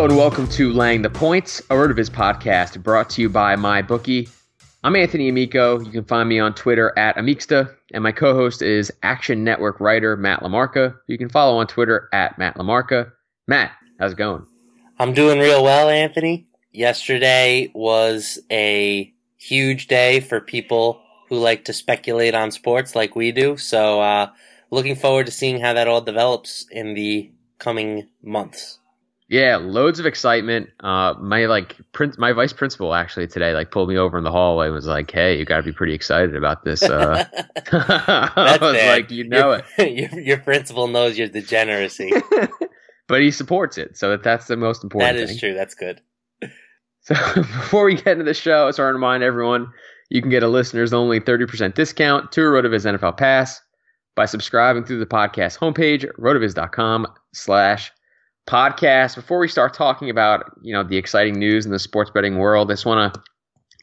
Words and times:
Hello 0.00 0.08
and 0.08 0.16
welcome 0.16 0.48
to 0.48 0.72
Laying 0.72 1.02
the 1.02 1.10
Points, 1.10 1.60
a 1.60 1.74
RotoViz 1.74 2.08
podcast 2.08 2.82
brought 2.82 3.10
to 3.10 3.20
you 3.20 3.28
by 3.28 3.54
my 3.54 3.82
bookie. 3.82 4.30
I'm 4.82 4.96
Anthony 4.96 5.28
Amico. 5.28 5.78
You 5.78 5.90
can 5.90 6.06
find 6.06 6.26
me 6.26 6.38
on 6.38 6.54
Twitter 6.54 6.98
at 6.98 7.16
amicsta, 7.16 7.76
and 7.92 8.02
my 8.02 8.10
co-host 8.10 8.62
is 8.62 8.90
Action 9.02 9.44
Network 9.44 9.78
writer 9.78 10.16
Matt 10.16 10.40
LaMarca. 10.40 10.96
You 11.06 11.18
can 11.18 11.28
follow 11.28 11.58
on 11.58 11.66
Twitter 11.66 12.08
at 12.14 12.38
Matt 12.38 12.56
LaMarca. 12.56 13.12
Matt, 13.46 13.72
how's 13.98 14.12
it 14.12 14.16
going? 14.16 14.46
I'm 14.98 15.12
doing 15.12 15.38
real 15.38 15.62
well, 15.62 15.90
Anthony. 15.90 16.48
Yesterday 16.72 17.70
was 17.74 18.38
a 18.50 19.12
huge 19.36 19.86
day 19.86 20.20
for 20.20 20.40
people 20.40 21.02
who 21.28 21.36
like 21.36 21.66
to 21.66 21.74
speculate 21.74 22.34
on 22.34 22.52
sports 22.52 22.96
like 22.96 23.14
we 23.14 23.32
do. 23.32 23.58
So, 23.58 24.00
uh, 24.00 24.30
looking 24.70 24.96
forward 24.96 25.26
to 25.26 25.32
seeing 25.32 25.60
how 25.60 25.74
that 25.74 25.88
all 25.88 26.00
develops 26.00 26.64
in 26.70 26.94
the 26.94 27.30
coming 27.58 28.08
months. 28.22 28.78
Yeah, 29.30 29.58
loads 29.58 30.00
of 30.00 30.06
excitement. 30.06 30.70
Uh, 30.80 31.14
my 31.20 31.46
like 31.46 31.76
prin- 31.92 32.14
my 32.18 32.32
vice 32.32 32.52
principal 32.52 32.94
actually 32.94 33.28
today 33.28 33.54
like 33.54 33.70
pulled 33.70 33.88
me 33.88 33.96
over 33.96 34.18
in 34.18 34.24
the 34.24 34.32
hallway 34.32 34.66
and 34.66 34.74
was 34.74 34.88
like, 34.88 35.08
"Hey, 35.08 35.38
you 35.38 35.44
got 35.44 35.58
to 35.58 35.62
be 35.62 35.70
pretty 35.70 35.94
excited 35.94 36.34
about 36.34 36.64
this." 36.64 36.82
Uh, 36.82 37.24
I 37.72 38.58
was 38.60 38.72
bad. 38.74 38.90
like, 38.90 39.10
"You 39.12 39.28
know 39.28 39.50
your, 39.52 39.62
it." 39.78 40.10
your, 40.12 40.20
your 40.20 40.38
principal 40.38 40.88
knows 40.88 41.16
your 41.16 41.28
degeneracy. 41.28 42.12
but 43.06 43.20
he 43.20 43.30
supports 43.30 43.78
it, 43.78 43.96
so 43.96 44.10
that 44.10 44.24
that's 44.24 44.48
the 44.48 44.56
most 44.56 44.82
important. 44.82 45.16
that 45.16 45.22
is 45.22 45.30
thing. 45.30 45.38
true. 45.38 45.54
That's 45.54 45.76
good. 45.76 46.00
So 47.02 47.14
before 47.36 47.84
we 47.84 47.94
get 47.94 48.08
into 48.08 48.24
the 48.24 48.34
show, 48.34 48.66
I 48.66 48.68
just 48.70 48.80
want 48.80 48.90
to 48.90 48.94
remind 48.94 49.22
everyone 49.22 49.72
you 50.10 50.20
can 50.20 50.30
get 50.30 50.42
a 50.42 50.48
listeners 50.48 50.92
only 50.92 51.20
30% 51.20 51.74
discount 51.74 52.32
to 52.32 52.40
a 52.42 52.44
RotoViz 52.44 52.98
NFL 52.98 53.16
Pass 53.16 53.62
by 54.16 54.26
subscribing 54.26 54.84
through 54.84 54.98
the 54.98 55.06
podcast 55.06 55.56
homepage, 55.58 56.04
rotoviz.com 56.18 57.06
slash 57.32 57.92
podcast. 58.50 59.14
Before 59.14 59.38
we 59.38 59.48
start 59.48 59.74
talking 59.74 60.10
about, 60.10 60.52
you 60.60 60.72
know, 60.72 60.82
the 60.82 60.96
exciting 60.96 61.38
news 61.38 61.64
in 61.64 61.72
the 61.72 61.78
sports 61.78 62.10
betting 62.10 62.38
world, 62.38 62.70
I 62.70 62.74
just 62.74 62.84
want 62.84 63.14
to 63.14 63.22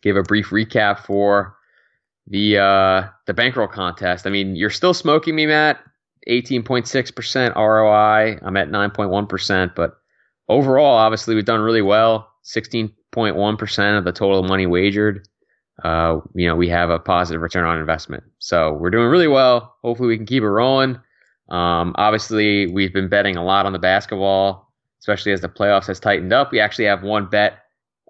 give 0.02 0.18
a 0.18 0.24
brief 0.24 0.50
recap 0.50 1.00
for 1.00 1.56
the 2.28 2.58
uh 2.58 3.08
the 3.26 3.34
bankroll 3.34 3.68
contest. 3.70 4.28
I 4.28 4.30
mean, 4.30 4.56
you're 4.56 4.70
still 4.70 4.94
smoking 4.94 5.36
me, 5.36 5.46
Matt. 5.46 5.80
18.6% 6.30 7.56
ROI. 7.56 8.40
I'm 8.42 8.58
at 8.58 8.68
9.1%, 8.68 9.76
but 9.76 9.98
overall, 10.50 10.98
obviously, 10.98 11.36
we've 11.36 11.46
done 11.46 11.62
really 11.62 11.82
well. 11.82 12.30
16.1% 12.44 13.98
of 13.98 14.04
the 14.04 14.12
total 14.12 14.44
money 14.44 14.66
wagered. 14.66 15.26
Uh, 15.84 16.20
you 16.36 16.46
know, 16.46 16.56
we 16.58 16.68
have 16.68 16.90
a 16.90 17.00
positive 17.00 17.42
return 17.42 17.64
on 17.64 17.80
investment. 17.80 18.24
So 18.40 18.74
we're 18.74 18.90
doing 18.90 19.08
really 19.08 19.30
well. 19.30 19.78
Hopefully, 19.84 20.10
we 20.10 20.18
can 20.18 20.26
keep 20.26 20.44
it 20.44 20.50
rolling. 20.50 21.00
Um, 21.50 21.94
obviously, 21.96 22.68
we've 22.68 22.94
been 22.94 23.10
betting 23.10 23.38
a 23.38 23.44
lot 23.44 23.66
on 23.66 23.74
the 23.74 23.80
basketball, 23.80 24.67
especially 25.00 25.32
as 25.32 25.42
the 25.42 25.50
playoffs 25.50 25.88
has 25.88 26.00
tightened 26.00 26.34
up. 26.34 26.52
We 26.52 26.60
actually 26.60 26.86
have 26.86 27.04
one 27.04 27.28
bet 27.28 27.60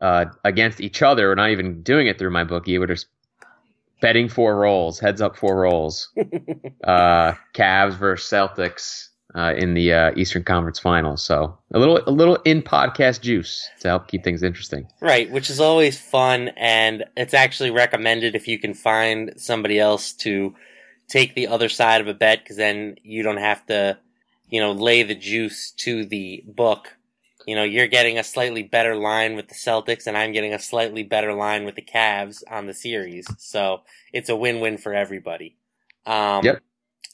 uh, 0.02 0.26
against 0.44 0.82
each 0.82 1.02
other. 1.02 1.30
We're 1.30 1.36
not 1.36 1.52
even 1.52 1.82
doing 1.82 2.08
it 2.08 2.20
through 2.20 2.32
my 2.32 2.44
bookie. 2.44 2.78
We're 2.78 2.88
just 2.88 3.08
betting 4.02 4.30
four 4.30 4.56
rolls, 4.58 5.00
heads 5.00 5.22
up 5.22 5.36
four 5.36 5.60
rolls. 5.60 6.10
uh, 6.84 7.34
Cavs 7.54 7.96
versus 7.96 8.30
Celtics 8.30 9.08
uh, 9.36 9.54
in 9.56 9.74
the 9.74 9.94
uh, 9.94 10.12
Eastern 10.16 10.44
Conference 10.44 10.80
Finals. 10.80 11.24
So 11.24 11.58
a 11.74 11.80
little, 11.80 12.02
a 12.08 12.12
little 12.12 12.38
in 12.46 12.62
podcast 12.62 13.22
juice 13.22 13.70
to 13.82 13.90
help 13.90 14.08
keep 14.08 14.24
things 14.24 14.44
interesting. 14.44 14.88
Right, 15.02 15.30
which 15.32 15.50
is 15.50 15.60
always 15.60 16.00
fun, 16.00 16.50
and 16.58 17.06
it's 17.16 17.34
actually 17.34 17.72
recommended 17.72 18.36
if 18.36 18.48
you 18.48 18.60
can 18.60 18.74
find 18.74 19.34
somebody 19.38 19.80
else 19.80 20.14
to 20.14 20.56
take 21.08 21.36
the 21.36 21.48
other 21.48 21.70
side 21.70 22.02
of 22.02 22.08
a 22.08 22.14
bet, 22.14 22.40
because 22.44 22.58
then 22.58 22.96
you 23.04 23.24
don't 23.24 23.38
have 23.38 23.66
to, 23.68 23.98
you 24.48 24.62
know, 24.62 24.72
lay 24.72 25.04
the 25.04 25.16
juice 25.16 25.72
to 25.72 26.06
the 26.06 26.44
book. 26.46 26.98
You 27.46 27.56
know, 27.56 27.64
you're 27.64 27.88
getting 27.88 28.18
a 28.18 28.24
slightly 28.24 28.64
better 28.64 28.96
line 28.96 29.36
with 29.36 29.48
the 29.48 29.56
Celtics, 29.56 30.08
and 30.08 30.18
I'm 30.18 30.34
getting 30.34 30.54
a 30.54 30.60
slightly 30.60 31.04
better 31.04 31.34
line 31.34 31.64
with 31.64 31.76
the 31.76 31.82
Cavs 31.82 32.44
on 32.50 32.68
the 32.68 32.74
series. 32.74 33.28
So 33.38 33.82
it's 34.12 34.30
a 34.30 34.36
win-win 34.36 34.78
for 34.78 34.94
everybody. 34.94 35.56
Um, 36.06 36.44
Yep. 36.44 36.62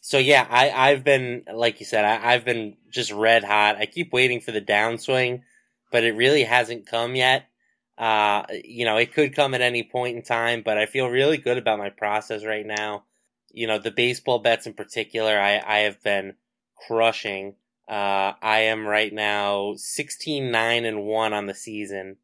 So 0.01 0.17
yeah, 0.17 0.45
I, 0.49 0.69
I've 0.69 1.05
been, 1.05 1.43
like 1.53 1.79
you 1.79 1.85
said, 1.85 2.03
I, 2.03 2.33
I've 2.33 2.43
been 2.43 2.75
just 2.91 3.13
red 3.13 3.45
hot. 3.45 3.77
I 3.77 3.85
keep 3.85 4.11
waiting 4.11 4.41
for 4.41 4.51
the 4.51 4.59
downswing, 4.61 5.43
but 5.93 6.03
it 6.03 6.11
really 6.15 6.43
hasn't 6.43 6.87
come 6.87 7.15
yet. 7.15 7.45
Uh, 7.97 8.43
you 8.65 8.83
know, 8.83 8.97
it 8.97 9.13
could 9.13 9.33
come 9.33 9.53
at 9.53 9.61
any 9.61 9.83
point 9.83 10.17
in 10.17 10.21
time, 10.21 10.61
but 10.65 10.77
I 10.77 10.87
feel 10.87 11.07
really 11.07 11.37
good 11.37 11.57
about 11.57 11.79
my 11.79 11.89
process 11.89 12.43
right 12.43 12.65
now. 12.65 13.05
You 13.53 13.67
know, 13.67 13.77
the 13.77 13.91
baseball 13.91 14.39
bets 14.39 14.65
in 14.65 14.73
particular, 14.73 15.39
I, 15.39 15.61
I 15.65 15.77
have 15.79 16.03
been 16.03 16.33
crushing. 16.87 17.55
Uh, 17.87 18.33
I 18.41 18.59
am 18.61 18.85
right 18.87 19.13
now 19.13 19.73
16, 19.75 20.49
9 20.49 20.85
and 20.85 21.03
1 21.03 21.33
on 21.33 21.45
the 21.47 21.53
season. 21.53 22.17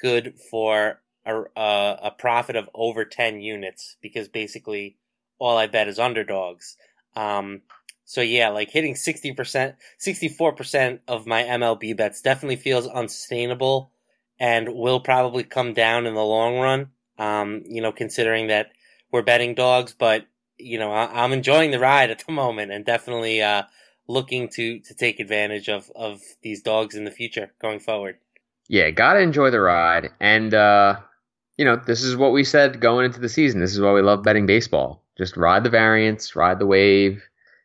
Good 0.00 0.34
for 0.50 1.00
a, 1.24 1.42
a, 1.56 1.98
a 2.04 2.14
profit 2.18 2.56
of 2.56 2.68
over 2.74 3.04
10 3.04 3.40
units 3.40 3.96
because 4.02 4.28
basically 4.28 4.96
all 5.38 5.56
I 5.56 5.66
bet 5.66 5.88
is 5.88 5.98
underdogs. 5.98 6.76
Um, 7.14 7.62
so 8.04 8.20
yeah, 8.20 8.50
like 8.50 8.70
hitting 8.70 8.94
60%, 8.94 9.74
64% 10.04 11.00
of 11.08 11.26
my 11.26 11.42
MLB 11.42 11.96
bets 11.96 12.22
definitely 12.22 12.56
feels 12.56 12.86
unsustainable 12.86 13.90
and 14.38 14.74
will 14.74 15.00
probably 15.00 15.42
come 15.42 15.72
down 15.72 16.06
in 16.06 16.14
the 16.14 16.24
long 16.24 16.58
run. 16.58 16.90
Um, 17.18 17.62
you 17.66 17.80
know, 17.80 17.92
considering 17.92 18.48
that 18.48 18.70
we're 19.10 19.22
betting 19.22 19.54
dogs, 19.54 19.94
but 19.98 20.26
you 20.58 20.78
know, 20.78 20.92
I, 20.92 21.24
I'm 21.24 21.32
enjoying 21.32 21.70
the 21.70 21.78
ride 21.78 22.10
at 22.10 22.24
the 22.24 22.32
moment 22.32 22.70
and 22.70 22.84
definitely, 22.84 23.42
uh, 23.42 23.64
looking 24.08 24.48
to, 24.50 24.78
to 24.80 24.94
take 24.94 25.20
advantage 25.20 25.68
of, 25.68 25.90
of 25.94 26.20
these 26.42 26.62
dogs 26.62 26.94
in 26.94 27.04
the 27.04 27.10
future 27.10 27.52
going 27.60 27.80
forward. 27.80 28.18
Yeah, 28.68 28.90
gotta 28.90 29.20
enjoy 29.20 29.50
the 29.50 29.60
ride. 29.60 30.10
And 30.20 30.52
uh, 30.54 31.00
you 31.56 31.64
know, 31.64 31.80
this 31.86 32.02
is 32.02 32.16
what 32.16 32.32
we 32.32 32.44
said 32.44 32.80
going 32.80 33.06
into 33.06 33.20
the 33.20 33.28
season. 33.28 33.60
This 33.60 33.72
is 33.72 33.80
why 33.80 33.92
we 33.92 34.02
love 34.02 34.22
betting 34.22 34.46
baseball. 34.46 35.02
Just 35.16 35.36
ride 35.36 35.64
the 35.64 35.70
variance, 35.70 36.36
ride 36.36 36.58
the 36.58 36.66
wave. 36.66 37.22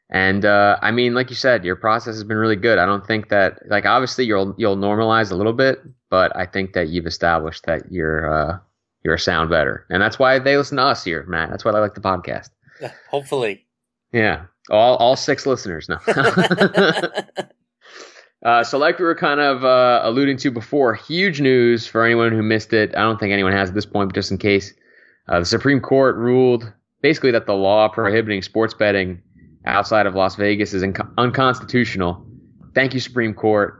And 0.09 0.43
uh, 0.45 0.77
I 0.81 0.91
mean, 0.91 1.13
like 1.13 1.29
you 1.29 1.35
said, 1.35 1.63
your 1.63 1.75
process 1.75 2.15
has 2.15 2.23
been 2.23 2.37
really 2.37 2.55
good. 2.55 2.77
I 2.77 2.85
don't 2.85 3.05
think 3.05 3.29
that 3.29 3.59
like 3.69 3.85
obviously 3.85 4.25
you'll 4.25 4.53
you'll 4.57 4.77
normalize 4.77 5.31
a 5.31 5.35
little 5.35 5.53
bit, 5.53 5.79
but 6.09 6.35
I 6.35 6.45
think 6.45 6.73
that 6.73 6.89
you've 6.89 7.07
established 7.07 7.65
that 7.65 7.91
you're 7.91 8.33
uh, 8.33 8.57
you're 9.03 9.13
a 9.13 9.19
sound 9.19 9.49
bettor, 9.49 9.85
and 9.89 10.01
that's 10.01 10.19
why 10.19 10.37
they 10.37 10.57
listen 10.57 10.77
to 10.77 10.83
us 10.83 11.03
here, 11.03 11.25
Matt. 11.27 11.49
That's 11.49 11.63
why 11.63 11.71
I 11.71 11.79
like 11.79 11.95
the 11.95 12.01
podcast. 12.01 12.49
Hopefully. 13.09 13.65
Yeah, 14.11 14.45
all 14.69 14.95
all 14.97 15.15
six 15.15 15.45
listeners 15.45 15.89
now. 15.89 15.99
uh, 18.45 18.63
so, 18.63 18.77
like 18.77 18.99
we 18.99 19.05
were 19.05 19.15
kind 19.15 19.39
of 19.39 19.63
uh, 19.65 20.01
alluding 20.03 20.37
to 20.37 20.51
before, 20.51 20.93
huge 20.93 21.41
news 21.41 21.87
for 21.87 22.05
anyone 22.05 22.31
who 22.31 22.43
missed 22.43 22.73
it. 22.73 22.95
I 22.95 23.01
don't 23.01 23.19
think 23.19 23.33
anyone 23.33 23.53
has 23.53 23.69
at 23.69 23.75
this 23.75 23.85
point, 23.85 24.09
but 24.09 24.15
just 24.15 24.31
in 24.31 24.37
case, 24.37 24.73
uh, 25.27 25.39
the 25.39 25.45
Supreme 25.45 25.79
Court 25.79 26.15
ruled 26.15 26.71
basically 27.01 27.31
that 27.31 27.45
the 27.45 27.55
law 27.55 27.87
prohibiting 27.87 28.41
sports 28.41 28.73
betting 28.73 29.21
outside 29.65 30.05
of 30.05 30.15
Las 30.15 30.35
Vegas 30.35 30.73
is 30.73 30.83
inc- 30.83 31.13
unconstitutional. 31.17 32.25
Thank 32.73 32.93
you, 32.93 32.99
Supreme 32.99 33.33
Court. 33.33 33.77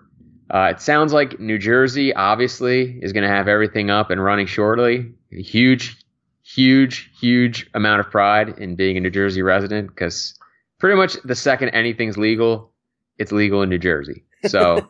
Uh, 0.53 0.69
it 0.71 0.81
sounds 0.81 1.13
like 1.13 1.39
New 1.39 1.57
Jersey 1.57 2.13
obviously 2.13 2.99
is 3.01 3.13
going 3.13 3.23
to 3.23 3.29
have 3.29 3.47
everything 3.47 3.89
up 3.89 4.09
and 4.09 4.21
running 4.21 4.47
shortly. 4.47 5.13
A 5.31 5.41
huge, 5.41 5.97
huge, 6.43 7.09
huge 7.19 7.69
amount 7.73 8.01
of 8.01 8.11
pride 8.11 8.59
in 8.59 8.75
being 8.75 8.97
a 8.97 8.99
New 8.99 9.09
Jersey 9.09 9.41
resident 9.41 9.87
because 9.87 10.37
pretty 10.81 10.97
much 10.97 11.13
the 11.23 11.35
second 11.35 11.69
anything's 11.69 12.17
legal, 12.17 12.71
it's 13.17 13.31
legal 13.31 13.61
in 13.61 13.69
New 13.69 13.77
Jersey. 13.77 14.25
So 14.47 14.89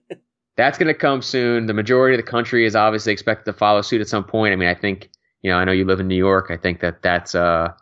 that's 0.56 0.78
going 0.78 0.86
to 0.86 0.98
come 0.98 1.20
soon. 1.20 1.66
The 1.66 1.74
majority 1.74 2.16
of 2.16 2.24
the 2.24 2.30
country 2.30 2.64
is 2.64 2.76
obviously 2.76 3.12
expected 3.12 3.50
to 3.52 3.58
follow 3.58 3.82
suit 3.82 4.00
at 4.00 4.08
some 4.08 4.24
point. 4.24 4.52
I 4.52 4.56
mean, 4.56 4.68
I 4.68 4.74
think, 4.74 5.10
you 5.42 5.50
know, 5.50 5.58
I 5.58 5.64
know 5.64 5.72
you 5.72 5.84
live 5.84 6.00
in 6.00 6.06
New 6.06 6.16
York. 6.16 6.46
I 6.50 6.56
think 6.56 6.80
that 6.80 7.02
that's 7.02 7.34
uh, 7.34 7.72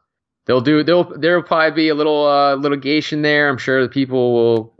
they'll 0.46 0.62
do 0.62 0.82
they'll 0.82 1.04
there'll 1.18 1.42
probably 1.42 1.76
be 1.76 1.88
a 1.90 1.94
little 1.94 2.26
uh, 2.26 2.54
litigation 2.54 3.22
there. 3.22 3.48
I'm 3.48 3.58
sure 3.58 3.82
the 3.82 3.88
people 3.88 4.32
will 4.32 4.74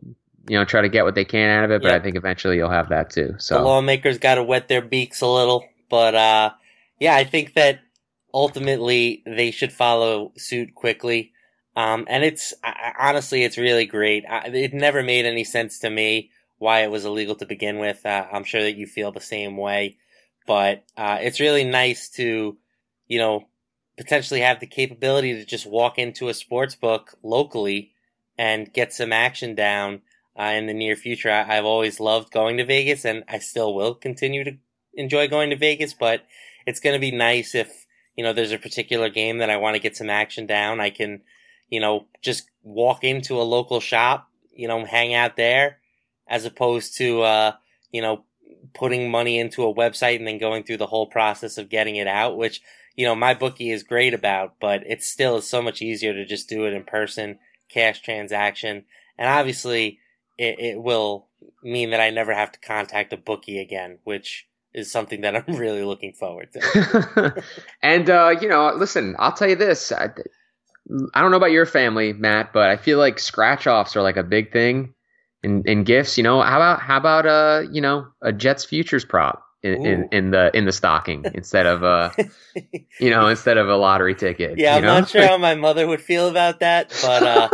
you 0.49 0.57
know 0.57 0.65
try 0.65 0.81
to 0.81 0.89
get 0.89 1.05
what 1.05 1.15
they 1.15 1.25
can 1.27 1.51
out 1.51 1.65
of 1.65 1.71
it, 1.71 1.83
but 1.83 1.89
Yep. 1.89 2.01
I 2.01 2.03
think 2.03 2.17
eventually 2.17 2.57
you'll 2.57 2.71
have 2.71 2.89
that 2.89 3.11
too. 3.11 3.35
So 3.39 3.59
the 3.59 3.65
lawmakers 3.65 4.19
got 4.19 4.37
to 4.37 4.43
wet 4.43 4.69
their 4.69 4.83
beaks 4.83 5.21
a 5.21 5.27
little. 5.27 5.65
But 5.91 6.15
uh, 6.15 6.51
yeah, 6.99 7.15
I 7.15 7.25
think 7.25 7.55
that 7.55 7.81
ultimately 8.33 9.23
they 9.27 9.51
should 9.51 9.73
follow 9.73 10.33
suit 10.39 10.75
quickly. 10.75 11.33
Um, 11.77 12.07
and 12.09 12.25
it's 12.25 12.53
honestly, 12.99 13.45
it's 13.45 13.57
really 13.57 13.87
great. 13.87 14.25
It 14.29 14.75
never 14.75 15.03
made 15.03 15.25
any 15.25 15.45
sense 15.45 15.79
to 15.81 15.91
me 15.91 16.31
why 16.59 16.81
it 16.81 16.91
was 16.91 17.05
illegal 17.05 17.35
to 17.37 17.47
begin 17.47 17.79
with. 17.79 18.05
Uh, 18.05 18.27
I'm 18.31 18.45
sure 18.45 18.63
that 18.63 18.77
you 18.77 18.87
feel 18.87 19.13
the 19.13 19.21
same 19.21 19.57
way, 19.57 19.97
but 20.47 20.85
uh, 20.97 21.19
it's 21.21 21.41
really 21.41 21.65
nice 21.65 22.09
to, 22.11 22.57
you 23.07 23.19
know, 23.19 23.47
potentially 23.97 24.41
have 24.41 24.61
the 24.61 24.67
capability 24.67 25.35
to 25.35 25.45
just 25.45 25.67
walk 25.67 25.99
into 25.99 26.29
a 26.29 26.35
sports 26.35 26.75
book 26.75 27.15
locally 27.23 27.93
and 28.37 28.73
get 28.73 28.93
some 28.93 29.13
action 29.13 29.55
down 29.55 30.01
uh, 30.39 30.45
in 30.45 30.67
the 30.67 30.75
near 30.75 30.97
future. 30.97 31.31
I, 31.31 31.59
I've 31.59 31.65
always 31.65 32.01
loved 32.01 32.33
going 32.33 32.57
to 32.57 32.65
Vegas, 32.65 33.05
and 33.05 33.25
I 33.29 33.39
still 33.39 33.75
will 33.75 33.95
continue 33.95 34.45
to 34.45 34.57
enjoy 34.95 35.29
going 35.29 35.51
to 35.51 35.57
Vegas. 35.57 35.95
But 35.95 36.25
it's 36.67 36.81
going 36.81 36.95
to 36.95 37.01
be 37.01 37.11
nice 37.11 37.55
if 37.55 37.87
you 38.17 38.25
know 38.25 38.33
there's 38.33 38.53
a 38.53 38.59
particular 38.59 39.09
game 39.09 39.39
that 39.39 39.51
I 39.51 39.57
want 39.59 39.77
to 39.77 39.83
get 39.83 39.97
some 39.97 40.11
action 40.11 40.47
down. 40.47 40.81
I 40.81 40.91
can, 40.91 41.21
you 41.71 41.81
know, 41.81 42.07
just 42.21 42.51
walk 42.63 43.05
into 43.05 43.41
a 43.41 43.43
local 43.43 43.81
shop, 43.81 44.29
you 44.53 44.69
know, 44.69 44.85
hang 44.85 45.15
out 45.15 45.37
there, 45.37 45.79
as 46.29 46.45
opposed 46.45 46.97
to 46.99 47.23
uh, 47.23 47.53
you 47.93 48.03
know 48.03 48.25
putting 48.75 49.11
money 49.11 49.39
into 49.39 49.65
a 49.65 49.75
website 49.75 50.17
and 50.17 50.27
then 50.27 50.39
going 50.39 50.63
through 50.63 50.77
the 50.77 50.87
whole 50.87 51.07
process 51.07 51.57
of 51.59 51.71
getting 51.71 51.97
it 51.97 52.07
out, 52.07 52.37
which 52.37 52.61
you 52.97 53.07
know 53.07 53.15
my 53.15 53.35
bookie 53.35 53.71
is 53.71 53.83
great 53.83 54.15
about, 54.15 54.55
but 54.61 54.83
it 54.87 55.03
still 55.03 55.37
is 55.37 55.49
so 55.49 55.63
much 55.63 55.81
easier 55.81 56.13
to 56.13 56.27
just 56.27 56.49
do 56.49 56.67
it 56.67 56.75
in 56.75 56.85
person, 56.85 57.39
cash 57.69 58.03
transaction, 58.03 58.85
and 59.19 59.29
obviously 59.29 59.99
it, 60.39 60.59
it 60.59 60.83
will 60.83 61.27
mean 61.63 61.91
that 61.91 62.01
I 62.01 62.11
never 62.11 62.35
have 62.35 62.53
to 62.53 62.61
contact 62.61 63.13
a 63.13 63.17
bookie 63.17 63.59
again, 63.59 63.99
which 64.05 64.47
is 64.73 64.91
something 64.91 65.21
that 65.23 65.37
I'm 65.37 65.45
really 65.57 65.83
looking 65.83 66.13
forward 66.13 66.53
to. 66.53 67.43
and 67.83 68.09
uh, 68.09 68.35
you 68.41 68.49
know, 68.49 68.73
listen, 68.75 69.17
I'll 69.19 69.33
tell 69.33 69.49
you 69.49 69.57
this. 69.57 69.93
I, 69.93 70.09
I 71.15 71.21
don't 71.21 71.31
know 71.31 71.37
about 71.37 71.53
your 71.53 71.67
family, 71.67 72.13
Matt, 72.13 72.53
but 72.53 72.71
I 72.71 72.77
feel 72.77 72.99
like 72.99 73.19
scratch 73.19 73.67
offs 73.67 73.97
are 73.97 74.03
like 74.03 74.17
a 74.17 74.23
big 74.23 74.53
thing 74.53 74.95
in, 75.43 75.63
in 75.67 75.85
gifts. 75.85 76.17
You 76.17 76.25
know, 76.25 76.41
how 76.41 76.57
about 76.57 76.81
how 76.81 76.97
about 76.97 77.27
uh, 77.27 77.63
you 77.71 77.81
know, 77.81 78.09
a 78.23 78.33
Jets 78.33 78.65
futures 78.65 79.05
prop 79.05 79.45
in, 79.63 79.87
in, 79.87 80.09
in 80.11 80.31
the 80.31 80.57
in 80.57 80.65
the 80.65 80.73
stocking 80.73 81.25
instead 81.35 81.67
of 81.67 81.85
uh, 81.85 82.11
you 83.01 83.11
know, 83.11 83.29
instead 83.29 83.59
of 83.59 83.69
a 83.69 83.77
lottery 83.77 84.15
ticket. 84.15 84.59
yeah, 84.59 84.77
I'm 84.77 84.83
know? 84.83 85.01
not 85.01 85.09
sure 85.09 85.27
how 85.27 85.39
my 85.39 85.55
mother 85.55 85.87
would 85.87 86.01
feel 86.01 86.29
about 86.29 86.61
that, 86.61 86.91
but 87.03 87.23
uh, 87.23 87.49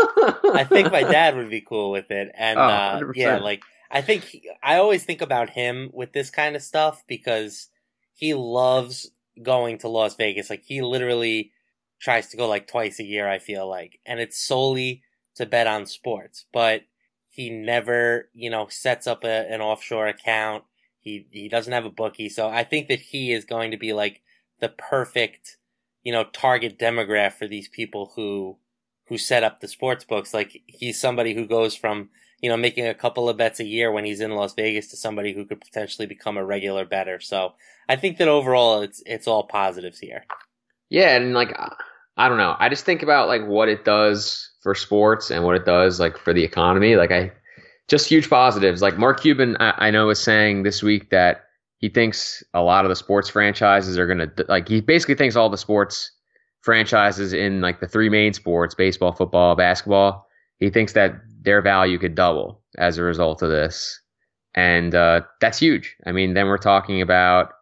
I 0.54 0.64
think 0.64 0.92
my 0.92 1.02
dad 1.02 1.36
would 1.36 1.50
be 1.50 1.60
cool 1.60 1.90
with 1.90 2.10
it. 2.10 2.32
And 2.38 2.58
Oh, 2.58 2.62
uh, 2.62 3.00
yeah, 3.14 3.38
like 3.38 3.62
I 3.90 4.02
think 4.02 4.24
he, 4.24 4.50
I 4.62 4.76
always 4.76 5.04
think 5.04 5.20
about 5.20 5.50
him 5.50 5.90
with 5.92 6.12
this 6.12 6.30
kind 6.30 6.54
of 6.56 6.62
stuff 6.62 7.02
because 7.06 7.68
he 8.14 8.34
loves 8.34 9.10
going 9.42 9.78
to 9.78 9.88
Las 9.88 10.16
Vegas. 10.16 10.50
Like 10.50 10.62
he 10.64 10.82
literally 10.82 11.52
tries 12.00 12.28
to 12.28 12.36
go 12.36 12.48
like 12.48 12.66
twice 12.66 12.98
a 13.00 13.04
year. 13.04 13.28
I 13.28 13.38
feel 13.38 13.68
like, 13.68 14.00
and 14.06 14.20
it's 14.20 14.38
solely 14.38 15.02
to 15.36 15.46
bet 15.46 15.66
on 15.66 15.86
sports. 15.86 16.46
But 16.52 16.82
he 17.28 17.50
never, 17.50 18.30
you 18.34 18.50
know, 18.50 18.66
sets 18.68 19.06
up 19.06 19.24
a, 19.24 19.52
an 19.52 19.60
offshore 19.60 20.08
account. 20.08 20.64
He 21.00 21.26
he 21.30 21.48
doesn't 21.48 21.72
have 21.72 21.84
a 21.84 21.90
bookie, 21.90 22.28
so 22.28 22.48
I 22.48 22.64
think 22.64 22.88
that 22.88 23.00
he 23.00 23.32
is 23.32 23.44
going 23.44 23.70
to 23.70 23.76
be 23.76 23.92
like 23.92 24.22
the 24.60 24.68
perfect, 24.68 25.58
you 26.02 26.12
know, 26.12 26.24
target 26.24 26.78
demographic 26.78 27.34
for 27.34 27.46
these 27.46 27.68
people 27.68 28.12
who 28.16 28.58
who 29.08 29.18
set 29.18 29.44
up 29.44 29.60
the 29.60 29.68
sports 29.68 30.04
books. 30.04 30.34
Like 30.34 30.62
he's 30.66 31.00
somebody 31.00 31.34
who 31.34 31.46
goes 31.46 31.76
from 31.76 32.10
you 32.40 32.48
know 32.48 32.56
making 32.56 32.86
a 32.86 32.94
couple 32.94 33.28
of 33.28 33.36
bets 33.36 33.60
a 33.60 33.64
year 33.64 33.90
when 33.90 34.04
he's 34.04 34.20
in 34.20 34.32
Las 34.32 34.54
Vegas 34.54 34.88
to 34.88 34.96
somebody 34.96 35.32
who 35.32 35.44
could 35.44 35.60
potentially 35.60 36.06
become 36.06 36.36
a 36.36 36.44
regular 36.44 36.84
bettor. 36.84 37.20
So 37.20 37.54
I 37.88 37.96
think 37.96 38.18
that 38.18 38.28
overall 38.28 38.82
it's 38.82 39.02
it's 39.06 39.28
all 39.28 39.44
positives 39.44 40.00
here. 40.00 40.24
Yeah, 40.90 41.16
and 41.16 41.34
like 41.34 41.56
I 42.16 42.28
don't 42.28 42.38
know. 42.38 42.56
I 42.58 42.68
just 42.68 42.84
think 42.84 43.02
about 43.02 43.28
like 43.28 43.46
what 43.46 43.68
it 43.68 43.84
does 43.84 44.50
for 44.62 44.74
sports 44.74 45.30
and 45.30 45.44
what 45.44 45.56
it 45.56 45.64
does 45.64 46.00
like 46.00 46.16
for 46.16 46.32
the 46.32 46.44
economy. 46.44 46.96
Like 46.96 47.12
I 47.12 47.32
just 47.88 48.08
huge 48.08 48.28
positives. 48.28 48.82
Like 48.82 48.98
Mark 48.98 49.20
Cuban, 49.20 49.56
I, 49.60 49.88
I 49.88 49.90
know 49.90 50.06
was 50.06 50.22
saying 50.22 50.62
this 50.62 50.82
week 50.82 51.10
that 51.10 51.44
he 51.78 51.88
thinks 51.88 52.42
a 52.54 52.62
lot 52.62 52.84
of 52.84 52.88
the 52.88 52.96
sports 52.96 53.28
franchises 53.28 53.98
are 53.98 54.06
gonna 54.06 54.30
like 54.48 54.68
he 54.68 54.80
basically 54.80 55.14
thinks 55.14 55.36
all 55.36 55.50
the 55.50 55.58
sports 55.58 56.10
franchises 56.62 57.32
in 57.32 57.60
like 57.60 57.80
the 57.80 57.86
three 57.88 58.08
main 58.08 58.32
sports, 58.32 58.74
baseball, 58.74 59.12
football, 59.12 59.54
basketball, 59.54 60.26
he 60.58 60.70
thinks 60.70 60.94
that 60.94 61.14
their 61.42 61.62
value 61.62 61.98
could 61.98 62.14
double 62.14 62.60
as 62.78 62.98
a 62.98 63.02
result 63.02 63.42
of 63.42 63.50
this. 63.50 64.00
And 64.54 64.94
uh, 64.94 65.20
that's 65.40 65.58
huge. 65.58 65.94
I 66.06 66.12
mean, 66.12 66.34
then 66.34 66.46
we're 66.46 66.58
talking 66.58 67.02
about 67.02 67.52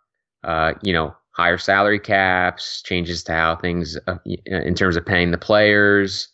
uh, 0.45 0.75
you 0.83 0.93
know, 0.93 1.15
higher 1.35 1.59
salary 1.59 1.99
caps, 1.99 2.83
changes 2.83 3.25
to 3.25 3.33
how 3.33 3.57
things 3.57 3.99
uh, 4.07 4.17
in 4.47 4.75
terms 4.75 4.97
of 4.97 5.05
paying 5.05 5.31
the 5.31 5.39
players. 5.39 6.29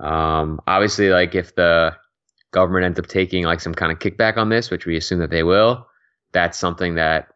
Um, 0.00 0.60
obviously, 0.66 1.10
like 1.10 1.34
if 1.34 1.54
the 1.54 1.96
government 2.52 2.84
ends 2.84 2.98
up 2.98 3.06
taking 3.06 3.44
like 3.44 3.60
some 3.60 3.74
kind 3.74 3.92
of 3.92 3.98
kickback 3.98 4.36
on 4.36 4.48
this, 4.48 4.70
which 4.70 4.86
we 4.86 4.96
assume 4.96 5.20
that 5.20 5.30
they 5.30 5.44
will, 5.44 5.86
that's 6.32 6.58
something 6.58 6.96
that 6.96 7.28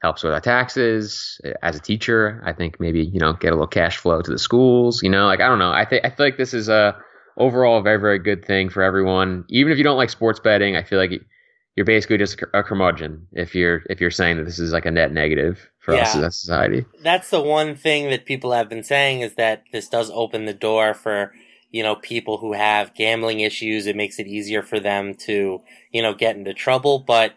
helps 0.00 0.22
with 0.22 0.32
our 0.32 0.40
taxes. 0.40 1.40
As 1.62 1.76
a 1.76 1.80
teacher, 1.80 2.42
I 2.44 2.52
think 2.52 2.80
maybe 2.80 3.04
you 3.04 3.20
know 3.20 3.34
get 3.34 3.48
a 3.48 3.54
little 3.54 3.66
cash 3.66 3.98
flow 3.98 4.22
to 4.22 4.30
the 4.30 4.38
schools. 4.38 5.02
You 5.02 5.10
know, 5.10 5.26
like 5.26 5.40
I 5.40 5.48
don't 5.48 5.58
know. 5.58 5.72
I 5.72 5.84
think 5.84 6.04
I 6.04 6.10
feel 6.10 6.26
like 6.26 6.38
this 6.38 6.54
is 6.54 6.68
a 6.68 6.96
overall 7.36 7.78
a 7.78 7.82
very 7.82 8.00
very 8.00 8.18
good 8.18 8.44
thing 8.44 8.70
for 8.70 8.82
everyone. 8.82 9.44
Even 9.48 9.72
if 9.72 9.78
you 9.78 9.84
don't 9.84 9.96
like 9.98 10.10
sports 10.10 10.40
betting, 10.40 10.76
I 10.76 10.82
feel 10.82 10.98
like 10.98 11.12
you're 11.76 11.86
basically 11.86 12.18
just 12.18 12.42
a 12.52 12.62
curmudgeon 12.62 13.26
if 13.32 13.54
you're 13.54 13.82
if 13.88 14.00
you're 14.00 14.10
saying 14.10 14.36
that 14.36 14.44
this 14.44 14.58
is 14.58 14.72
like 14.72 14.86
a 14.86 14.90
net 14.90 15.12
negative 15.12 15.70
for 15.80 15.94
us 15.94 16.14
as 16.14 16.22
a 16.22 16.30
society. 16.30 16.84
That's 17.02 17.30
the 17.30 17.40
one 17.40 17.76
thing 17.76 18.10
that 18.10 18.26
people 18.26 18.52
have 18.52 18.68
been 18.68 18.84
saying 18.84 19.20
is 19.20 19.34
that 19.34 19.64
this 19.72 19.88
does 19.88 20.10
open 20.10 20.44
the 20.44 20.54
door 20.54 20.94
for 20.94 21.32
you 21.70 21.82
know 21.82 21.96
people 21.96 22.38
who 22.38 22.52
have 22.52 22.94
gambling 22.94 23.40
issues. 23.40 23.86
It 23.86 23.96
makes 23.96 24.18
it 24.18 24.26
easier 24.26 24.62
for 24.62 24.78
them 24.80 25.14
to 25.26 25.62
you 25.90 26.02
know 26.02 26.14
get 26.14 26.36
into 26.36 26.52
trouble. 26.52 26.98
But 26.98 27.34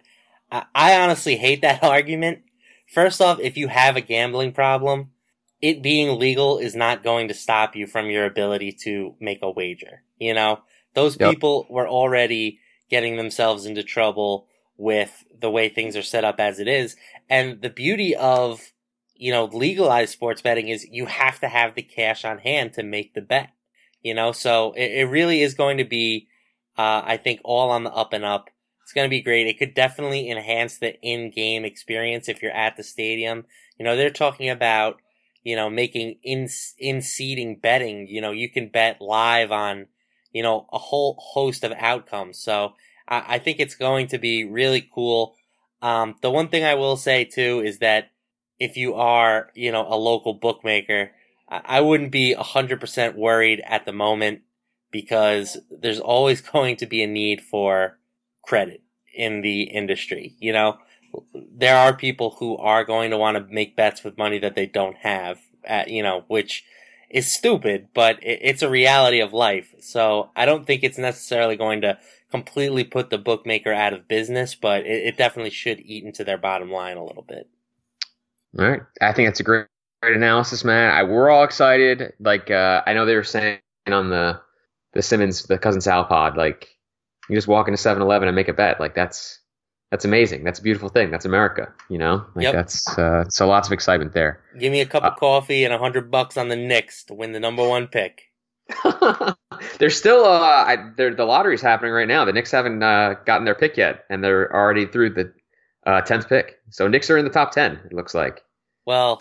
I, 0.51 0.65
I 0.75 0.99
honestly 0.99 1.37
hate 1.37 1.61
that 1.61 1.83
argument. 1.95 2.39
First 2.87 3.21
off, 3.21 3.39
if 3.39 3.57
you 3.57 3.67
have 3.69 3.95
a 3.95 4.01
gambling 4.01 4.51
problem, 4.51 5.11
it 5.61 5.81
being 5.81 6.19
legal 6.19 6.59
is 6.59 6.75
not 6.75 7.03
going 7.03 7.29
to 7.29 7.33
stop 7.33 7.75
you 7.75 7.87
from 7.87 8.09
your 8.09 8.25
ability 8.25 8.73
to 8.83 9.15
make 9.19 9.39
a 9.41 9.49
wager. 9.49 10.03
You 10.19 10.33
know, 10.33 10.59
those 10.93 11.17
Yep. 11.17 11.29
people 11.31 11.67
were 11.69 11.87
already 11.87 12.59
getting 12.89 13.17
themselves 13.17 13.65
into 13.65 13.83
trouble 13.83 14.47
with 14.77 15.23
the 15.39 15.49
way 15.49 15.69
things 15.69 15.95
are 15.95 16.03
set 16.03 16.23
up 16.23 16.39
as 16.39 16.59
it 16.59 16.67
is. 16.67 16.95
And 17.29 17.61
the 17.61 17.69
beauty 17.69 18.15
of, 18.15 18.73
you 19.15 19.31
know, 19.31 19.45
legalized 19.45 20.11
sports 20.11 20.41
betting 20.41 20.67
is 20.67 20.85
you 20.89 21.05
have 21.05 21.39
to 21.39 21.47
have 21.47 21.75
the 21.75 21.81
cash 21.81 22.25
on 22.25 22.39
hand 22.39 22.73
to 22.73 22.83
make 22.83 23.13
the 23.13 23.21
bet. 23.21 23.49
You 24.01 24.13
know, 24.13 24.31
so 24.31 24.73
it, 24.73 24.91
it 24.91 25.05
really 25.05 25.41
is 25.41 25.53
going 25.55 25.77
to 25.77 25.85
be, 25.85 26.27
uh, 26.77 27.01
I 27.05 27.17
think, 27.17 27.39
all 27.43 27.71
on 27.71 27.83
the 27.83 27.91
up 27.91 28.13
and 28.13 28.23
up. 28.23 28.49
It's 28.83 28.93
going 28.93 29.05
to 29.05 29.09
be 29.09 29.21
great. 29.21 29.47
It 29.47 29.57
could 29.57 29.73
definitely 29.73 30.29
enhance 30.29 30.77
the 30.77 31.01
in-game 31.01 31.65
experience 31.65 32.29
if 32.29 32.43
you're 32.43 32.51
at 32.51 32.77
the 32.77 32.83
stadium. 32.83 33.45
You 33.79 33.85
know, 33.85 33.95
they're 33.95 34.11
talking 34.11 34.47
about, 34.47 34.97
you 35.43 35.55
know, 35.55 35.71
making 35.71 36.19
in 36.21 36.47
in 36.77 37.01
seating 37.01 37.57
betting. 37.57 38.07
You 38.07 38.21
know, 38.21 38.31
you 38.31 38.47
can 38.47 38.67
bet 38.67 39.01
live 39.01 39.51
on, 39.51 39.87
you 40.35 40.43
know, 40.43 40.67
a 40.73 40.77
whole 40.77 41.15
host 41.17 41.63
of 41.63 41.71
outcomes. 41.71 42.37
So 42.37 42.73
I, 43.07 43.35
I 43.35 43.39
think 43.39 43.61
it's 43.61 43.75
going 43.75 44.07
to 44.07 44.17
be 44.17 44.43
really 44.43 44.85
cool. 44.93 45.33
Um, 45.81 46.15
the 46.21 46.29
one 46.29 46.49
thing 46.49 46.65
I 46.65 46.75
will 46.75 46.97
say 46.97 47.23
too 47.23 47.61
is 47.63 47.79
that 47.79 48.11
if 48.59 48.75
you 48.75 48.95
are, 48.95 49.49
you 49.55 49.71
know, 49.71 49.87
a 49.87 49.95
local 49.95 50.33
bookmaker, 50.33 51.11
I, 51.47 51.61
I 51.63 51.81
wouldn't 51.81 52.11
be 52.11 52.33
hundred 52.33 52.81
percent 52.81 53.17
worried 53.17 53.63
at 53.65 53.85
the 53.85 53.93
moment 53.93 54.41
because 54.91 55.55
there's 55.71 56.01
always 56.01 56.41
going 56.53 56.75
to 56.77 56.85
be 56.85 57.01
a 57.01 57.07
need 57.07 57.39
for 57.39 57.97
credit 58.43 58.83
in 59.13 59.39
the 59.39 59.63
industry. 59.63 60.35
You 60.39 60.51
know, 60.51 60.77
there 61.33 61.77
are 61.77 61.95
people 61.95 62.35
who 62.39 62.57
are 62.57 62.83
going 62.83 63.11
to 63.11 63.17
want 63.17 63.37
to 63.37 63.53
make 63.53 63.77
bets 63.77 64.03
with 64.03 64.17
money 64.17 64.39
that 64.39 64.55
they 64.55 64.65
don't 64.65 64.97
have, 64.97 65.39
at, 65.63 65.87
you 65.87 66.03
know, 66.03 66.25
which 66.27 66.65
is 67.15 67.31
stupid, 67.31 67.87
but 67.93 68.21
it, 68.21 68.39
it's 68.41 68.61
a 68.61 68.69
reality 68.69 69.21
of 69.21 69.33
life. 69.33 69.73
So 69.79 70.29
I 70.35 70.45
don't 70.45 70.67
think 70.67 70.83
it's 70.83 70.97
necessarily 70.97 71.55
going 71.55 71.81
to 71.81 71.97
completely 72.29 72.83
put 72.83 73.09
the 73.09 73.17
bookmaker 73.17 73.71
out 73.71 73.93
of 73.93 74.07
business, 74.07 74.53
but 74.53 74.85
it, 74.85 75.07
it 75.07 75.17
definitely 75.17 75.51
should 75.51 75.79
eat 75.79 76.03
into 76.03 76.25
their 76.25 76.37
bottom 76.37 76.69
line 76.69 76.97
a 76.97 77.03
little 77.03 77.23
bit. 77.23 77.47
All 78.59 78.65
right, 78.65 78.81
I 79.01 79.13
think 79.13 79.27
that's 79.27 79.39
a 79.39 79.43
great, 79.43 79.67
great 80.01 80.17
analysis, 80.17 80.65
man. 80.65 80.91
I, 80.91 81.03
we're 81.03 81.29
all 81.29 81.45
excited. 81.45 82.13
Like 82.19 82.51
uh, 82.51 82.83
I 82.85 82.93
know 82.93 83.05
they 83.05 83.15
were 83.15 83.23
saying 83.23 83.59
on 83.87 84.09
the 84.09 84.41
the 84.93 85.01
Simmons 85.01 85.43
the 85.43 85.57
cousin 85.57 85.81
Sal 85.81 86.05
pod, 86.05 86.37
like 86.37 86.67
you 87.29 87.35
just 87.35 87.47
walk 87.47 87.67
into 87.67 87.81
7-Eleven 87.81 88.27
and 88.27 88.35
make 88.35 88.47
a 88.49 88.53
bet. 88.53 88.79
Like 88.79 88.95
that's 88.95 89.39
that's 89.91 90.05
amazing. 90.05 90.43
That's 90.43 90.59
a 90.59 90.63
beautiful 90.63 90.89
thing. 90.89 91.11
That's 91.11 91.25
America. 91.25 91.71
You 91.89 91.97
know, 91.97 92.25
like 92.35 92.43
Yep. 92.43 92.53
that's 92.53 92.97
uh, 92.97 93.25
so 93.29 93.47
lots 93.47 93.67
of 93.67 93.71
excitement 93.73 94.13
there. 94.13 94.41
Give 94.59 94.71
me 94.71 94.81
a 94.81 94.85
cup 94.85 95.03
Uh, 95.03 95.07
of 95.07 95.15
coffee 95.17 95.63
and 95.63 95.73
a 95.73 95.77
hundred 95.77 96.09
bucks 96.11 96.37
on 96.37 96.49
the 96.49 96.55
Knicks 96.55 97.03
to 97.05 97.13
win 97.13 97.31
the 97.31 97.39
number 97.39 97.67
one 97.67 97.87
pick. 97.87 98.23
there's 99.79 99.95
still 99.97 100.25
uh, 100.25 100.39
I, 100.65 100.77
the 100.97 101.13
lottery's 101.25 101.61
happening 101.61 101.91
right 101.91 102.07
now. 102.07 102.25
The 102.25 102.33
Knicks 102.33 102.51
haven't 102.51 102.81
uh, 102.81 103.15
gotten 103.25 103.45
their 103.45 103.55
pick 103.55 103.77
yet, 103.77 104.05
and 104.09 104.23
they're 104.23 104.53
already 104.53 104.85
through 104.85 105.11
the 105.11 105.33
uh, 105.85 106.01
tenth 106.01 106.27
pick. 106.27 106.57
So 106.71 106.87
Knicks 106.87 107.09
are 107.09 107.17
in 107.17 107.25
the 107.25 107.31
top 107.31 107.51
ten. 107.51 107.79
It 107.85 107.93
looks 107.93 108.13
like. 108.15 108.41
Well, 108.85 109.19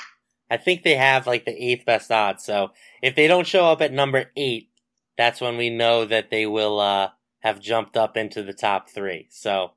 I 0.50 0.56
think 0.56 0.82
they 0.82 0.94
have 0.96 1.26
like 1.26 1.44
the 1.44 1.52
eighth 1.52 1.84
best 1.84 2.10
odds. 2.10 2.44
So 2.44 2.70
if 3.02 3.14
they 3.14 3.26
don't 3.26 3.46
show 3.46 3.66
up 3.66 3.80
at 3.82 3.92
number 3.92 4.26
eight, 4.36 4.70
that's 5.16 5.40
when 5.40 5.56
we 5.56 5.70
know 5.70 6.04
that 6.04 6.30
they 6.30 6.46
will 6.46 6.80
uh, 6.80 7.10
have 7.40 7.60
jumped 7.60 7.96
up 7.96 8.16
into 8.16 8.42
the 8.42 8.52
top 8.54 8.88
three. 8.88 9.26
So 9.30 9.72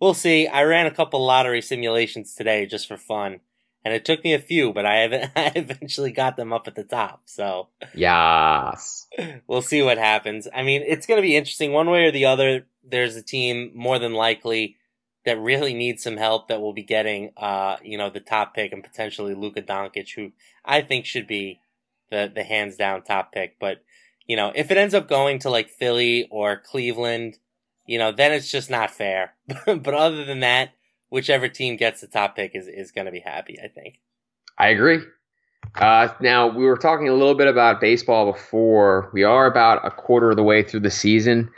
we'll 0.00 0.14
see. 0.14 0.48
I 0.48 0.62
ran 0.62 0.86
a 0.86 0.90
couple 0.90 1.24
lottery 1.24 1.62
simulations 1.62 2.34
today 2.34 2.66
just 2.66 2.88
for 2.88 2.96
fun, 2.96 3.40
and 3.84 3.94
it 3.94 4.04
took 4.04 4.24
me 4.24 4.32
a 4.32 4.38
few, 4.38 4.72
but 4.72 4.86
I, 4.86 5.04
I 5.36 5.52
eventually 5.54 6.12
got 6.12 6.36
them 6.36 6.52
up 6.52 6.66
at 6.66 6.74
the 6.74 6.84
top. 6.84 7.22
So 7.26 7.68
yes, 7.94 9.06
we'll 9.46 9.62
see 9.62 9.82
what 9.82 9.98
happens. 9.98 10.48
I 10.52 10.62
mean, 10.62 10.82
it's 10.86 11.06
going 11.06 11.18
to 11.18 11.26
be 11.26 11.36
interesting 11.36 11.72
one 11.72 11.90
way 11.90 12.06
or 12.06 12.10
the 12.10 12.26
other. 12.26 12.66
There's 12.82 13.16
a 13.16 13.22
team 13.22 13.72
more 13.74 13.98
than 13.98 14.14
likely 14.14 14.76
that 15.26 15.38
really 15.38 15.74
needs 15.74 16.02
some 16.02 16.16
help 16.16 16.48
that 16.48 16.62
will 16.62 16.72
be 16.72 16.82
getting, 16.82 17.30
uh, 17.36 17.76
you 17.82 17.98
know, 17.98 18.08
the 18.08 18.20
top 18.20 18.54
pick 18.54 18.72
and 18.72 18.82
potentially 18.82 19.34
Luka 19.34 19.60
Doncic, 19.60 20.14
who 20.14 20.32
I 20.64 20.80
think 20.80 21.04
should 21.04 21.26
be 21.26 21.60
the 22.10 22.30
the 22.34 22.42
hands 22.42 22.76
down 22.76 23.02
top 23.02 23.32
pick. 23.32 23.58
But 23.58 23.82
you 24.26 24.36
know, 24.36 24.52
if 24.54 24.70
it 24.70 24.78
ends 24.78 24.94
up 24.94 25.08
going 25.08 25.40
to 25.40 25.50
like 25.50 25.68
Philly 25.68 26.28
or 26.30 26.56
Cleveland, 26.56 27.38
you 27.90 27.98
know, 27.98 28.12
then 28.12 28.30
it's 28.30 28.48
just 28.48 28.70
not 28.70 28.92
fair. 28.92 29.34
but 29.66 29.94
other 29.94 30.24
than 30.24 30.38
that, 30.40 30.70
whichever 31.08 31.48
team 31.48 31.76
gets 31.76 32.00
the 32.00 32.06
top 32.06 32.36
pick 32.36 32.52
is, 32.54 32.68
is 32.68 32.92
going 32.92 33.06
to 33.06 33.10
be 33.10 33.18
happy, 33.18 33.58
I 33.58 33.66
think. 33.66 33.98
I 34.58 34.68
agree. 34.68 35.00
Uh, 35.74 36.06
now, 36.20 36.46
we 36.46 36.66
were 36.66 36.76
talking 36.76 37.08
a 37.08 37.14
little 37.14 37.34
bit 37.34 37.48
about 37.48 37.80
baseball 37.80 38.30
before. 38.30 39.10
We 39.12 39.24
are 39.24 39.44
about 39.44 39.84
a 39.84 39.90
quarter 39.90 40.30
of 40.30 40.36
the 40.36 40.44
way 40.44 40.62
through 40.62 40.80
the 40.80 40.90
season. 40.90 41.50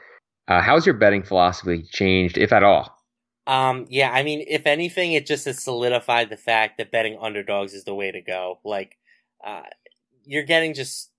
Uh, 0.48 0.62
how's 0.62 0.86
your 0.86 0.94
betting 0.94 1.22
philosophy 1.22 1.82
changed, 1.82 2.38
if 2.38 2.50
at 2.50 2.62
all? 2.62 2.96
Um, 3.46 3.84
yeah, 3.90 4.10
I 4.10 4.22
mean, 4.22 4.42
if 4.48 4.66
anything, 4.66 5.12
it 5.12 5.26
just 5.26 5.44
has 5.44 5.62
solidified 5.62 6.30
the 6.30 6.38
fact 6.38 6.78
that 6.78 6.90
betting 6.90 7.18
underdogs 7.20 7.74
is 7.74 7.84
the 7.84 7.94
way 7.94 8.10
to 8.10 8.22
go. 8.22 8.58
Like, 8.64 8.96
uh, 9.46 9.64
you're 10.24 10.44
getting 10.44 10.72
just 10.72 11.10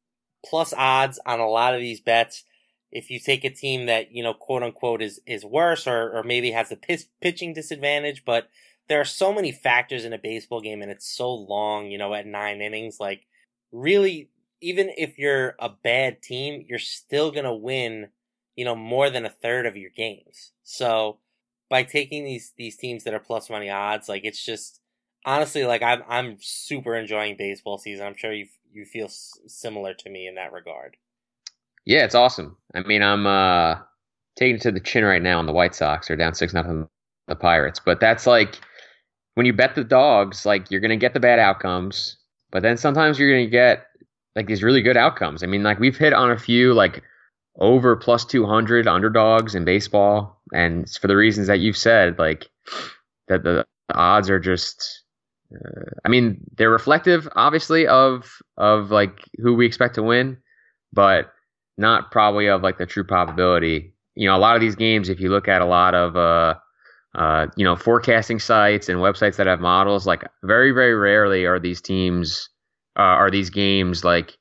plus 0.44 0.74
odds 0.76 1.20
on 1.24 1.40
a 1.40 1.48
lot 1.48 1.76
of 1.76 1.82
these 1.82 2.02
bets. 2.02 2.46
If 2.94 3.10
you 3.10 3.20
take 3.20 3.44
a 3.44 3.50
team 3.50 3.88
that, 3.88 4.12
you 4.12 4.24
know, 4.24 4.34
quote 4.36 4.64
unquote 4.64 5.02
is, 5.02 5.20
is 5.26 5.44
worse 5.44 5.88
or, 5.88 6.12
or 6.16 6.24
maybe 6.24 6.52
has 6.52 6.72
a 6.72 6.76
pitch, 6.76 7.06
pitching 7.22 7.54
disadvantage, 7.54 8.24
but 8.24 8.50
there 8.88 9.02
are 9.02 9.06
so 9.06 9.34
many 9.34 9.52
factors 9.52 10.06
in 10.06 10.14
a 10.14 10.18
baseball 10.20 10.62
game 10.62 10.82
and 10.82 10.92
it's 10.92 11.10
so 11.10 11.34
long, 11.34 11.90
you 11.90 11.98
know, 11.98 12.14
at 12.14 12.28
nine 12.28 12.62
innings. 12.62 13.00
Like, 13.00 13.26
really, 13.72 14.30
even 14.62 14.92
if 14.96 15.18
you're 15.18 15.56
a 15.60 15.70
bad 15.70 16.22
team, 16.22 16.66
you're 16.70 16.80
still 16.80 17.32
going 17.32 17.46
to 17.46 17.54
win, 17.54 18.10
you 18.56 18.64
know, 18.64 18.76
more 18.76 19.10
than 19.10 19.26
a 19.26 19.30
third 19.30 19.66
of 19.66 19.76
your 19.76 19.90
games. 19.90 20.52
So 20.64 21.18
by 21.70 21.84
taking 21.84 22.26
these, 22.26 22.54
these 22.58 22.78
teams 22.78 23.06
that 23.06 23.14
are 23.16 23.20
plus 23.20 23.50
money 23.50 23.70
odds, 23.72 24.08
like, 24.08 24.24
it's 24.24 24.46
just, 24.46 24.82
honestly, 25.26 25.66
like, 25.66 25.82
I'm, 25.82 26.04
I'm 26.08 26.38
super 26.40 26.96
enjoying 26.96 27.38
baseball 27.38 27.80
season. 27.80 28.06
I'm 28.06 28.16
sure 28.16 28.32
you've, 28.32 28.56
you 28.72 28.86
feel 28.86 29.06
s- 29.06 29.40
similar 29.48 29.96
to 29.96 30.10
me 30.10 30.28
in 30.28 30.36
that 30.36 30.54
regard. 30.54 30.98
Yeah, 31.86 32.06
it's 32.06 32.16
awesome. 32.16 32.58
I 32.74 32.82
mean, 32.82 33.02
I'm 33.02 33.28
uh, 33.28 33.76
taking 34.36 34.56
it 34.56 34.62
to 34.62 34.72
the 34.72 34.80
chin 34.80 35.04
right 35.04 35.22
now 35.22 35.40
on 35.40 35.46
the 35.46 35.54
White 35.54 35.76
Sox. 35.76 36.08
They're 36.08 36.18
down 36.18 36.34
six 36.34 36.54
nothing 36.54 36.88
the 37.28 37.36
Pirates, 37.36 37.80
but 37.84 38.00
that's 38.00 38.28
like 38.28 38.60
when 39.36 39.46
you 39.46 39.54
bet 39.54 39.76
the 39.76 39.84
dogs, 39.84 40.46
like 40.46 40.70
you're 40.72 40.82
gonna 40.82 40.98
get 40.98 41.14
the 41.14 41.20
bad 41.20 41.40
outcomes, 41.40 42.18
but 42.52 42.64
then 42.64 42.78
sometimes 42.78 43.20
you're 43.20 43.32
gonna 43.32 43.50
get 43.50 43.88
like 44.36 44.48
these 44.48 44.64
really 44.64 44.82
good 44.82 44.98
outcomes. 44.98 45.44
I 45.44 45.48
mean, 45.48 45.64
like 45.64 45.80
we've 45.80 45.98
hit 45.98 46.14
on 46.14 46.32
a 46.32 46.38
few 46.38 46.74
like 46.74 47.04
over 47.60 47.96
plus 47.96 48.26
200 48.26 48.88
underdogs 48.88 49.56
in 49.56 49.66
baseball, 49.66 50.42
and 50.54 50.90
for 50.90 51.08
the 51.08 51.16
reasons 51.16 51.48
that 51.48 51.60
you've 51.60 51.78
said, 51.78 52.18
like 52.20 52.50
that 53.28 53.44
the 53.44 53.66
odds 53.94 54.30
are 54.30 54.40
just 54.40 55.04
uh, 55.54 55.92
I 56.04 56.10
mean, 56.10 56.40
they're 56.58 56.70
reflective, 56.70 57.28
obviously, 57.36 57.88
of 57.88 58.38
of 58.58 58.92
like 58.92 59.20
who 59.38 59.54
we 59.54 59.66
expect 59.66 59.96
to 59.96 60.04
win, 60.04 60.38
but 60.92 61.32
not 61.78 62.12
probably 62.12 62.48
of 62.48 62.62
like 62.62 62.78
the 62.78 62.86
true 62.86 63.04
probability. 63.04 63.94
You 64.16 64.28
know, 64.28 64.36
a 64.36 64.40
lot 64.40 64.56
of 64.56 64.62
these 64.62 64.76
games, 64.76 65.10
if 65.10 65.20
you 65.20 65.30
look 65.30 65.48
at 65.48 65.62
a 65.62 65.66
lot 65.66 65.96
of 65.96 66.16
uh, 66.16 66.56
uh, 67.16 67.48
you 67.56 67.64
know, 67.64 67.76
forecasting 67.76 68.40
sites 68.40 68.90
and 68.90 69.00
websites 69.00 69.36
that 69.36 69.48
have 69.48 69.60
models, 69.60 70.08
like 70.08 70.24
very, 70.44 70.72
very 70.72 70.96
rarely 70.96 71.46
are 71.46 71.60
these 71.60 71.82
teams, 71.82 72.50
uh, 72.98 73.02
are 73.02 73.30
these 73.30 73.50
games 73.50 74.04
like 74.04 74.38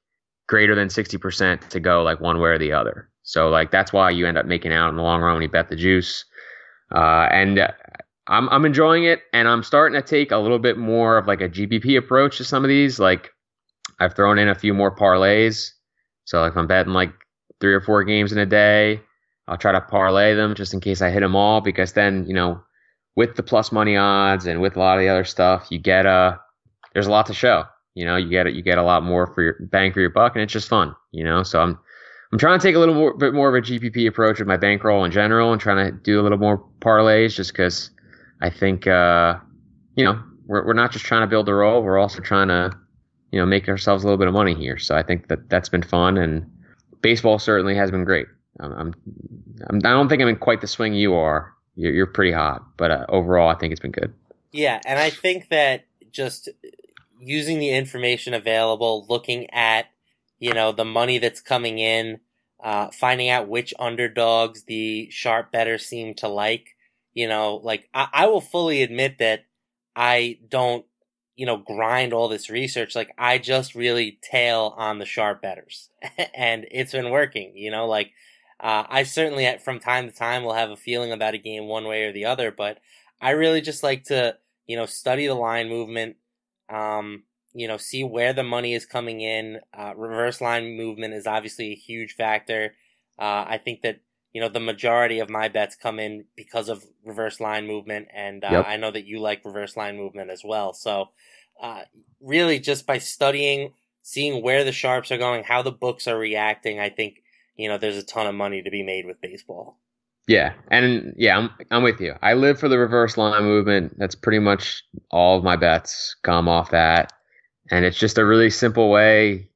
greater 0.49 0.75
than 0.75 0.89
60% 0.89 1.69
to 1.69 1.81
go 1.81 2.03
like 2.03 2.21
one 2.21 2.39
way 2.39 2.51
or 2.51 2.59
the 2.59 2.73
other. 2.73 3.11
So 3.23 3.49
like 3.49 3.71
that's 3.71 3.93
why 3.93 4.11
you 4.11 4.27
end 4.27 4.39
up 4.39 4.47
making 4.47 4.73
out 4.73 4.91
in 4.91 4.97
the 4.97 5.03
long 5.03 5.21
run 5.21 5.35
when 5.35 5.43
you 5.43 5.49
bet 5.49 5.69
the 5.69 5.77
juice. 5.77 6.25
Uh, 6.95 7.29
and 7.31 7.59
I'm 8.27 8.49
I'm 8.51 8.65
enjoying 8.65 9.05
it, 9.05 9.23
and 9.33 9.49
I'm 9.49 9.63
starting 9.63 10.01
to 10.01 10.07
take 10.07 10.31
a 10.31 10.37
little 10.37 10.59
bit 10.59 10.77
more 10.77 11.19
of 11.19 11.27
like 11.27 11.41
a 11.41 11.49
GPP 11.49 11.97
approach 11.97 12.37
to 12.39 12.45
some 12.45 12.65
of 12.65 12.69
these. 12.69 12.99
Like 12.99 13.31
I've 13.99 14.15
thrown 14.15 14.39
in 14.39 14.49
a 14.49 14.55
few 14.55 14.75
more 14.75 14.95
parlays. 14.95 15.71
So 16.25 16.41
like 16.41 16.53
if 16.53 16.59
I'm 16.59 16.67
betting 16.67 16.93
like 16.93 17.13
three 17.63 17.73
or 17.73 17.81
four 17.81 18.05
games 18.05 18.33
in 18.33 18.39
a 18.39 18.45
day, 18.45 19.01
I'll 19.49 19.57
try 19.57 19.73
to 19.73 19.81
parlay 19.81 20.35
them 20.35 20.55
just 20.55 20.75
in 20.75 20.81
case 20.81 21.01
I 21.01 21.09
hit 21.09 21.21
them 21.21 21.35
all. 21.35 21.63
Because 21.63 21.95
then 21.95 22.27
you 22.27 22.35
know, 22.35 22.61
with 23.17 23.37
the 23.37 23.43
plus 23.43 23.73
money 23.73 23.97
odds 23.97 24.45
and 24.45 24.61
with 24.61 24.77
a 24.77 24.79
lot 24.79 24.99
of 24.99 25.01
the 25.01 25.09
other 25.09 25.25
stuff, 25.25 25.69
you 25.71 25.79
get 25.79 26.05
a 26.05 26.39
there's 26.93 27.07
a 27.07 27.11
lot 27.11 27.27
to 27.27 27.35
show. 27.35 27.65
You 27.95 28.05
know, 28.05 28.17
you 28.17 28.29
get 28.29 28.47
it, 28.47 28.55
you 28.55 28.63
get 28.63 28.79
a 28.79 28.83
lot 28.83 29.03
more 29.03 29.27
for 29.27 29.43
your 29.43 29.57
bang 29.71 29.93
for 29.93 30.01
your 30.01 30.11
buck, 30.11 30.35
and 30.35 30.43
it's 30.43 30.53
just 30.53 30.69
fun. 30.69 30.95
You 31.13 31.25
know, 31.25 31.43
so 31.43 31.61
I'm 31.63 31.79
I'm 32.33 32.39
trying 32.39 32.59
to 32.59 32.67
take 32.67 32.75
a 32.75 32.79
little 32.79 32.95
more, 32.95 33.15
bit 33.17 33.35
more 33.35 33.49
of 33.49 33.55
a 33.55 33.67
GPP 33.67 34.09
approach 34.09 34.39
with 34.39 34.49
my 34.49 34.57
bankroll 34.57 35.05
in 35.05 35.13
general, 35.13 35.53
and 35.53 35.61
trying 35.61 35.85
to 35.85 35.93
do 35.93 36.21
a 36.21 36.23
little 36.23 36.39
more 36.39 36.65
parlays 36.81 37.35
just 37.35 37.53
because 37.53 37.91
I 38.41 38.51
think 38.51 38.87
uh, 38.87 39.37
you 39.95 40.05
know 40.05 40.23
we're 40.47 40.67
we're 40.67 40.73
not 40.73 40.93
just 40.93 41.05
trying 41.05 41.23
to 41.23 41.27
build 41.27 41.49
a 41.49 41.55
roll. 41.55 41.83
We're 41.83 41.99
also 41.99 42.21
trying 42.21 42.49
to 42.49 42.77
you 43.31 43.39
know 43.39 43.47
make 43.47 43.69
ourselves 43.69 44.03
a 44.03 44.07
little 44.07 44.19
bit 44.19 44.29
of 44.29 44.35
money 44.35 44.55
here. 44.55 44.79
So 44.79 44.97
I 44.97 45.03
think 45.03 45.29
that 45.29 45.51
that's 45.51 45.69
been 45.69 45.83
fun, 45.83 46.17
and 46.17 46.51
baseball 47.03 47.39
certainly 47.39 47.75
has 47.75 47.91
been 47.91 48.05
great. 48.05 48.27
I'm, 48.61 48.73
I'm, 48.73 48.95
I'm 49.69 49.77
I 49.79 49.91
don't 49.91 50.09
think 50.09 50.23
I'm 50.23 50.29
in 50.29 50.37
quite 50.37 50.61
the 50.61 50.67
swing 50.67 50.95
you 50.95 51.15
are. 51.15 51.53
You're, 51.75 51.93
you're 51.93 52.07
pretty 52.07 52.33
hot, 52.33 52.65
but 52.77 52.91
uh, 52.91 53.07
overall, 53.09 53.49
I 53.49 53.55
think 53.55 53.73
it's 53.73 53.81
been 53.81 53.93
good. 53.93 54.13
Yeah, 54.53 54.81
and 54.87 54.99
I 54.99 55.11
think 55.11 55.49
that 55.49 55.87
just 56.11 56.49
using 57.19 57.59
the 57.59 57.71
information 57.71 58.35
available, 58.35 59.07
looking 59.09 59.51
at 59.51 59.87
you 60.39 60.53
know 60.53 60.73
the 60.73 60.85
money 60.85 61.19
that's 61.19 61.41
coming 61.41 61.79
in, 61.79 62.21
uh, 62.63 62.89
finding 62.93 63.29
out 63.29 63.49
which 63.49 63.75
underdogs 63.79 64.63
the 64.65 65.09
sharp 65.11 65.51
bettors 65.51 65.85
seem 65.85 66.15
to 66.15 66.29
like, 66.29 66.77
you 67.13 67.27
know, 67.29 67.57
like 67.57 67.89
I, 67.93 68.09
I 68.13 68.27
will 68.27 68.41
fully 68.41 68.83
admit 68.83 69.19
that 69.19 69.45
I 69.97 70.39
don't, 70.49 70.87
you 71.37 71.47
know, 71.47 71.57
grind 71.57 72.13
all 72.13 72.29
this 72.29 72.51
research. 72.51 72.95
Like 72.95 73.13
I 73.19 73.39
just 73.39 73.75
really 73.75 74.19
tail 74.23 74.75
on 74.77 74.99
the 74.99 75.07
sharp 75.07 75.43
bettors 75.43 75.89
and 76.35 76.67
it's 76.71 76.93
been 76.93 77.11
working, 77.11 77.57
you 77.57 77.71
know, 77.71 77.87
like, 77.87 78.13
uh, 78.61 78.85
I 78.89 79.03
certainly 79.03 79.59
from 79.59 79.81
time 79.81 80.09
to 80.09 80.15
time 80.15 80.45
will 80.45 80.55
have 80.55 80.71
a 80.71 80.77
feeling 80.77 81.11
about 81.11 81.35
a 81.35 81.39
game 81.39 81.67
one 81.67 81.85
way 81.85 82.05
or 82.05 82.13
the 82.13 82.27
other, 82.27 82.53
but 82.53 82.79
I 83.21 83.31
really 83.31 83.61
just 83.61 83.83
like 83.83 84.05
to, 84.05 84.37
you 84.67 84.77
know, 84.77 84.87
study 84.87 85.27
the 85.27 85.35
line 85.35 85.69
movement, 85.69 86.17
um, 86.69 87.25
you 87.55 87.67
know, 87.67 87.77
see 87.77 88.05
where 88.05 88.33
the 88.33 88.45
money 88.45 88.75
is 88.75 88.87
coming 88.87 89.21
in. 89.21 89.61
Uh, 89.77 89.95
reverse 89.97 90.41
line 90.41 90.77
movement 90.77 91.15
is 91.15 91.27
obviously 91.27 91.73
a 91.73 91.77
huge 91.77 92.15
factor. 92.15 92.75
Uh, 93.19 93.45
I 93.49 93.61
think 93.63 93.83
that 93.83 94.01
you 94.33 94.41
know 94.41 94.49
the 94.49 94.61
majority 94.61 95.19
of 95.19 95.29
my 95.29 95.49
bets 95.49 95.77
come 95.77 95.99
in 95.99 96.25
because 96.37 96.69
of 96.69 96.85
reverse 97.05 97.41
line 97.41 97.67
movement 97.67 98.09
and 98.15 98.45
uh, 98.45 98.49
yep. 98.51 98.67
i 98.67 98.77
know 98.77 98.91
that 98.91 99.07
you 99.07 99.21
like 99.21 99.45
reverse 99.45 99.77
line 99.77 99.97
movement 99.97 100.31
as 100.31 100.43
well. 100.45 100.73
So 100.73 101.11
uh, 101.61 101.83
really 102.21 102.59
just 102.59 102.87
by 102.87 102.99
studying 102.99 103.73
seeing 104.03 104.43
where 104.43 104.65
the 104.65 104.73
sharps 104.73 105.13
are 105.13 105.19
going 105.19 105.45
how 105.45 105.63
the 105.63 105.71
books 105.71 106.09
are 106.09 106.19
reacting 106.19 106.81
i 106.81 106.89
think 106.89 107.23
you 107.57 107.69
know 107.69 107.79
there's 107.79 107.97
a 107.97 108.03
ton 108.03 108.27
of 108.27 108.35
money 108.35 108.63
to 108.63 108.71
be 108.71 108.83
made 108.83 109.07
with 109.07 109.21
baseball. 109.21 109.79
Yeah 110.27 110.55
and 110.69 111.15
yeah 111.17 111.37
i'm, 111.37 111.51
I'm 111.71 111.83
with 111.83 112.01
you. 112.01 112.15
I 112.23 112.35
live 112.35 112.59
for 112.59 112.69
the 112.69 112.79
reverse 112.79 113.17
line 113.17 113.45
movement. 113.45 113.99
That's 113.99 114.15
pretty 114.15 114.39
much 114.39 114.85
all 115.11 115.39
of 115.39 115.45
my 115.45 115.57
bets 115.57 116.17
come 116.23 116.49
off 116.49 116.71
that. 116.71 117.13
And 117.71 117.85
it's 117.85 117.99
just 117.99 118.19
a 118.19 118.25
really 118.25 118.51
simple 118.51 118.91
way 118.91 119.49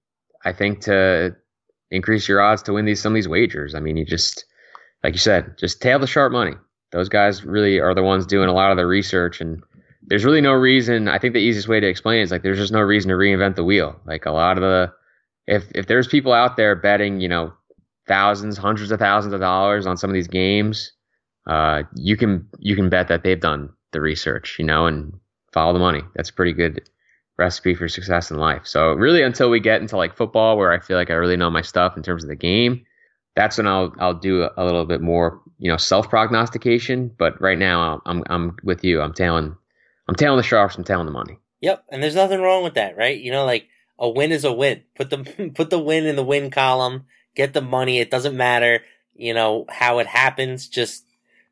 i 0.44 0.52
think 0.52 0.82
to 0.82 1.34
increase 1.90 2.28
your 2.28 2.40
odds 2.40 2.62
to 2.64 2.72
win 2.72 2.84
these 2.84 3.00
some 3.00 3.12
of 3.12 3.14
these 3.14 3.28
wagers. 3.28 3.74
I 3.74 3.80
mean 3.80 3.96
you 3.96 4.04
just 4.04 4.44
like 5.06 5.14
you 5.14 5.20
said, 5.20 5.56
just 5.56 5.80
tail 5.80 6.00
the 6.00 6.06
sharp 6.08 6.32
money. 6.32 6.54
Those 6.90 7.08
guys 7.08 7.44
really 7.44 7.78
are 7.78 7.94
the 7.94 8.02
ones 8.02 8.26
doing 8.26 8.48
a 8.48 8.52
lot 8.52 8.72
of 8.72 8.76
the 8.76 8.86
research, 8.86 9.40
and 9.40 9.62
there's 10.02 10.24
really 10.24 10.40
no 10.40 10.52
reason. 10.52 11.06
I 11.06 11.18
think 11.18 11.32
the 11.32 11.38
easiest 11.38 11.68
way 11.68 11.78
to 11.78 11.86
explain 11.86 12.18
it 12.18 12.24
is 12.24 12.32
like 12.32 12.42
there's 12.42 12.58
just 12.58 12.72
no 12.72 12.80
reason 12.80 13.10
to 13.10 13.14
reinvent 13.14 13.54
the 13.54 13.62
wheel. 13.62 14.00
Like 14.04 14.26
a 14.26 14.32
lot 14.32 14.58
of 14.58 14.62
the, 14.62 14.92
if 15.46 15.62
if 15.76 15.86
there's 15.86 16.08
people 16.08 16.32
out 16.32 16.56
there 16.56 16.74
betting, 16.74 17.20
you 17.20 17.28
know, 17.28 17.52
thousands, 18.08 18.58
hundreds 18.58 18.90
of 18.90 18.98
thousands 18.98 19.32
of 19.32 19.38
dollars 19.38 19.86
on 19.86 19.96
some 19.96 20.10
of 20.10 20.14
these 20.14 20.26
games, 20.26 20.90
uh, 21.46 21.84
you 21.94 22.16
can 22.16 22.48
you 22.58 22.74
can 22.74 22.88
bet 22.88 23.06
that 23.06 23.22
they've 23.22 23.38
done 23.38 23.70
the 23.92 24.00
research, 24.00 24.56
you 24.58 24.64
know, 24.64 24.86
and 24.86 25.12
follow 25.52 25.72
the 25.72 25.78
money. 25.78 26.02
That's 26.16 26.32
pretty 26.32 26.52
good, 26.52 26.82
recipe 27.38 27.76
for 27.76 27.86
success 27.86 28.32
in 28.32 28.38
life. 28.38 28.62
So 28.64 28.92
really, 28.94 29.22
until 29.22 29.50
we 29.50 29.60
get 29.60 29.80
into 29.80 29.96
like 29.96 30.16
football, 30.16 30.56
where 30.56 30.72
I 30.72 30.80
feel 30.80 30.96
like 30.96 31.10
I 31.10 31.14
really 31.14 31.36
know 31.36 31.48
my 31.48 31.62
stuff 31.62 31.96
in 31.96 32.02
terms 32.02 32.24
of 32.24 32.28
the 32.28 32.34
game, 32.34 32.84
that's 33.36 33.58
when 33.58 33.66
I'll 33.66 33.94
I'll 33.98 34.14
do 34.14 34.48
a 34.56 34.64
little 34.64 34.86
bit 34.86 35.00
more, 35.00 35.40
you 35.58 35.70
know, 35.70 35.76
self 35.76 36.08
prognostication. 36.08 37.12
But 37.16 37.40
right 37.40 37.58
now, 37.58 38.02
I'm 38.06 38.24
I'm 38.28 38.56
with 38.64 38.82
you. 38.82 39.00
I'm 39.00 39.12
tailing 39.12 39.56
I'm 40.08 40.14
tailing 40.14 40.38
the 40.38 40.42
sharps. 40.42 40.76
I'm 40.76 40.84
tailing 40.84 41.06
the 41.06 41.12
money. 41.12 41.38
Yep, 41.60 41.84
and 41.90 42.02
there's 42.02 42.14
nothing 42.14 42.40
wrong 42.40 42.64
with 42.64 42.74
that, 42.74 42.96
right? 42.96 43.18
You 43.18 43.30
know, 43.32 43.44
like 43.44 43.68
a 43.98 44.08
win 44.08 44.32
is 44.32 44.44
a 44.44 44.52
win. 44.52 44.82
Put 44.94 45.10
the 45.10 45.50
put 45.54 45.70
the 45.70 45.78
win 45.78 46.06
in 46.06 46.16
the 46.16 46.24
win 46.24 46.50
column. 46.50 47.04
Get 47.34 47.52
the 47.52 47.60
money. 47.60 47.98
It 47.98 48.10
doesn't 48.10 48.36
matter, 48.36 48.80
you 49.14 49.34
know, 49.34 49.66
how 49.68 49.98
it 49.98 50.06
happens. 50.06 50.68
Just 50.68 51.04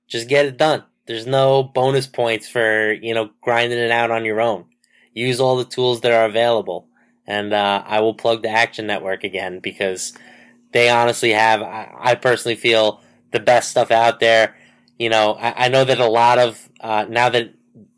just 0.09 0.29
get 0.29 0.47
it 0.47 0.57
done. 0.57 0.85
There's 1.07 1.27
no 1.27 1.63
bonus 1.63 2.07
points 2.07 2.49
for 2.49 2.93
you 2.93 3.15
know 3.15 3.31
grinding 3.43 3.79
it 3.79 3.91
out 3.91 4.11
on 4.11 4.25
your 4.25 4.41
own. 4.41 4.67
Use 5.13 5.41
all 5.41 5.57
the 5.57 5.65
tools 5.65 6.01
that 6.01 6.13
are 6.13 6.25
available, 6.25 6.89
and 7.27 7.53
uh, 7.53 7.83
I 7.87 8.01
will 8.01 8.15
plug 8.15 8.43
the 8.43 8.49
Action 8.49 8.87
Network 8.87 9.23
again 9.23 9.61
because 9.61 10.13
they 10.75 10.91
honestly 10.91 11.31
have, 11.31 11.63
I, 11.63 12.17
personally 12.17 12.57
feel, 12.57 13.01
the 13.31 13.39
best 13.41 13.71
stuff 13.71 13.91
out 13.91 14.21
there. 14.21 14.57
You 14.99 15.09
know, 15.09 15.35
I, 15.35 15.67
I 15.67 15.69
know 15.69 15.85
that 15.85 16.01
a 16.01 16.09
lot 16.09 16.39
of, 16.39 16.69
uh, 16.81 17.07
now 17.09 17.29
that 17.31 17.55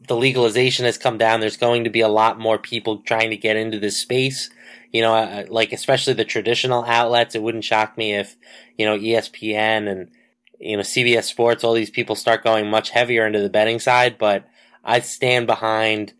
the 0.06 0.14
legalization 0.14 0.85
has 0.85 0.99
come 0.99 1.16
down, 1.16 1.40
there's 1.40 1.56
going 1.56 1.85
to 1.85 1.90
be 1.90 2.02
a 2.02 2.09
lot 2.09 2.38
more 2.38 2.59
people 2.59 2.99
trying 2.99 3.30
to 3.30 3.37
get 3.37 3.56
into 3.56 3.80
this 3.80 3.97
space. 3.97 4.50
You 4.92 5.00
know, 5.00 5.14
uh, 5.14 5.45
like 5.49 5.73
especially 5.73 6.12
the 6.12 6.25
traditional 6.26 6.85
outlets. 6.85 7.35
It 7.35 7.42
wouldn't 7.42 7.64
shock 7.64 7.97
me 7.97 8.14
if, 8.14 8.37
you 8.76 8.85
know, 8.85 8.97
ESPN 8.97 9.90
and, 9.90 10.11
you 10.61 10.76
know, 10.76 10.83
CBS 10.83 11.25
Sports, 11.25 11.64
all 11.64 11.73
these 11.73 11.90
people 11.90 12.14
start 12.14 12.45
going 12.45 12.68
much 12.68 12.90
heavier 12.90 13.26
into 13.26 13.40
the 13.40 13.50
betting 13.50 13.78
side, 13.80 14.18
but 14.18 14.49
I 14.85 15.00
stand 15.00 15.47
behind, 15.47 16.12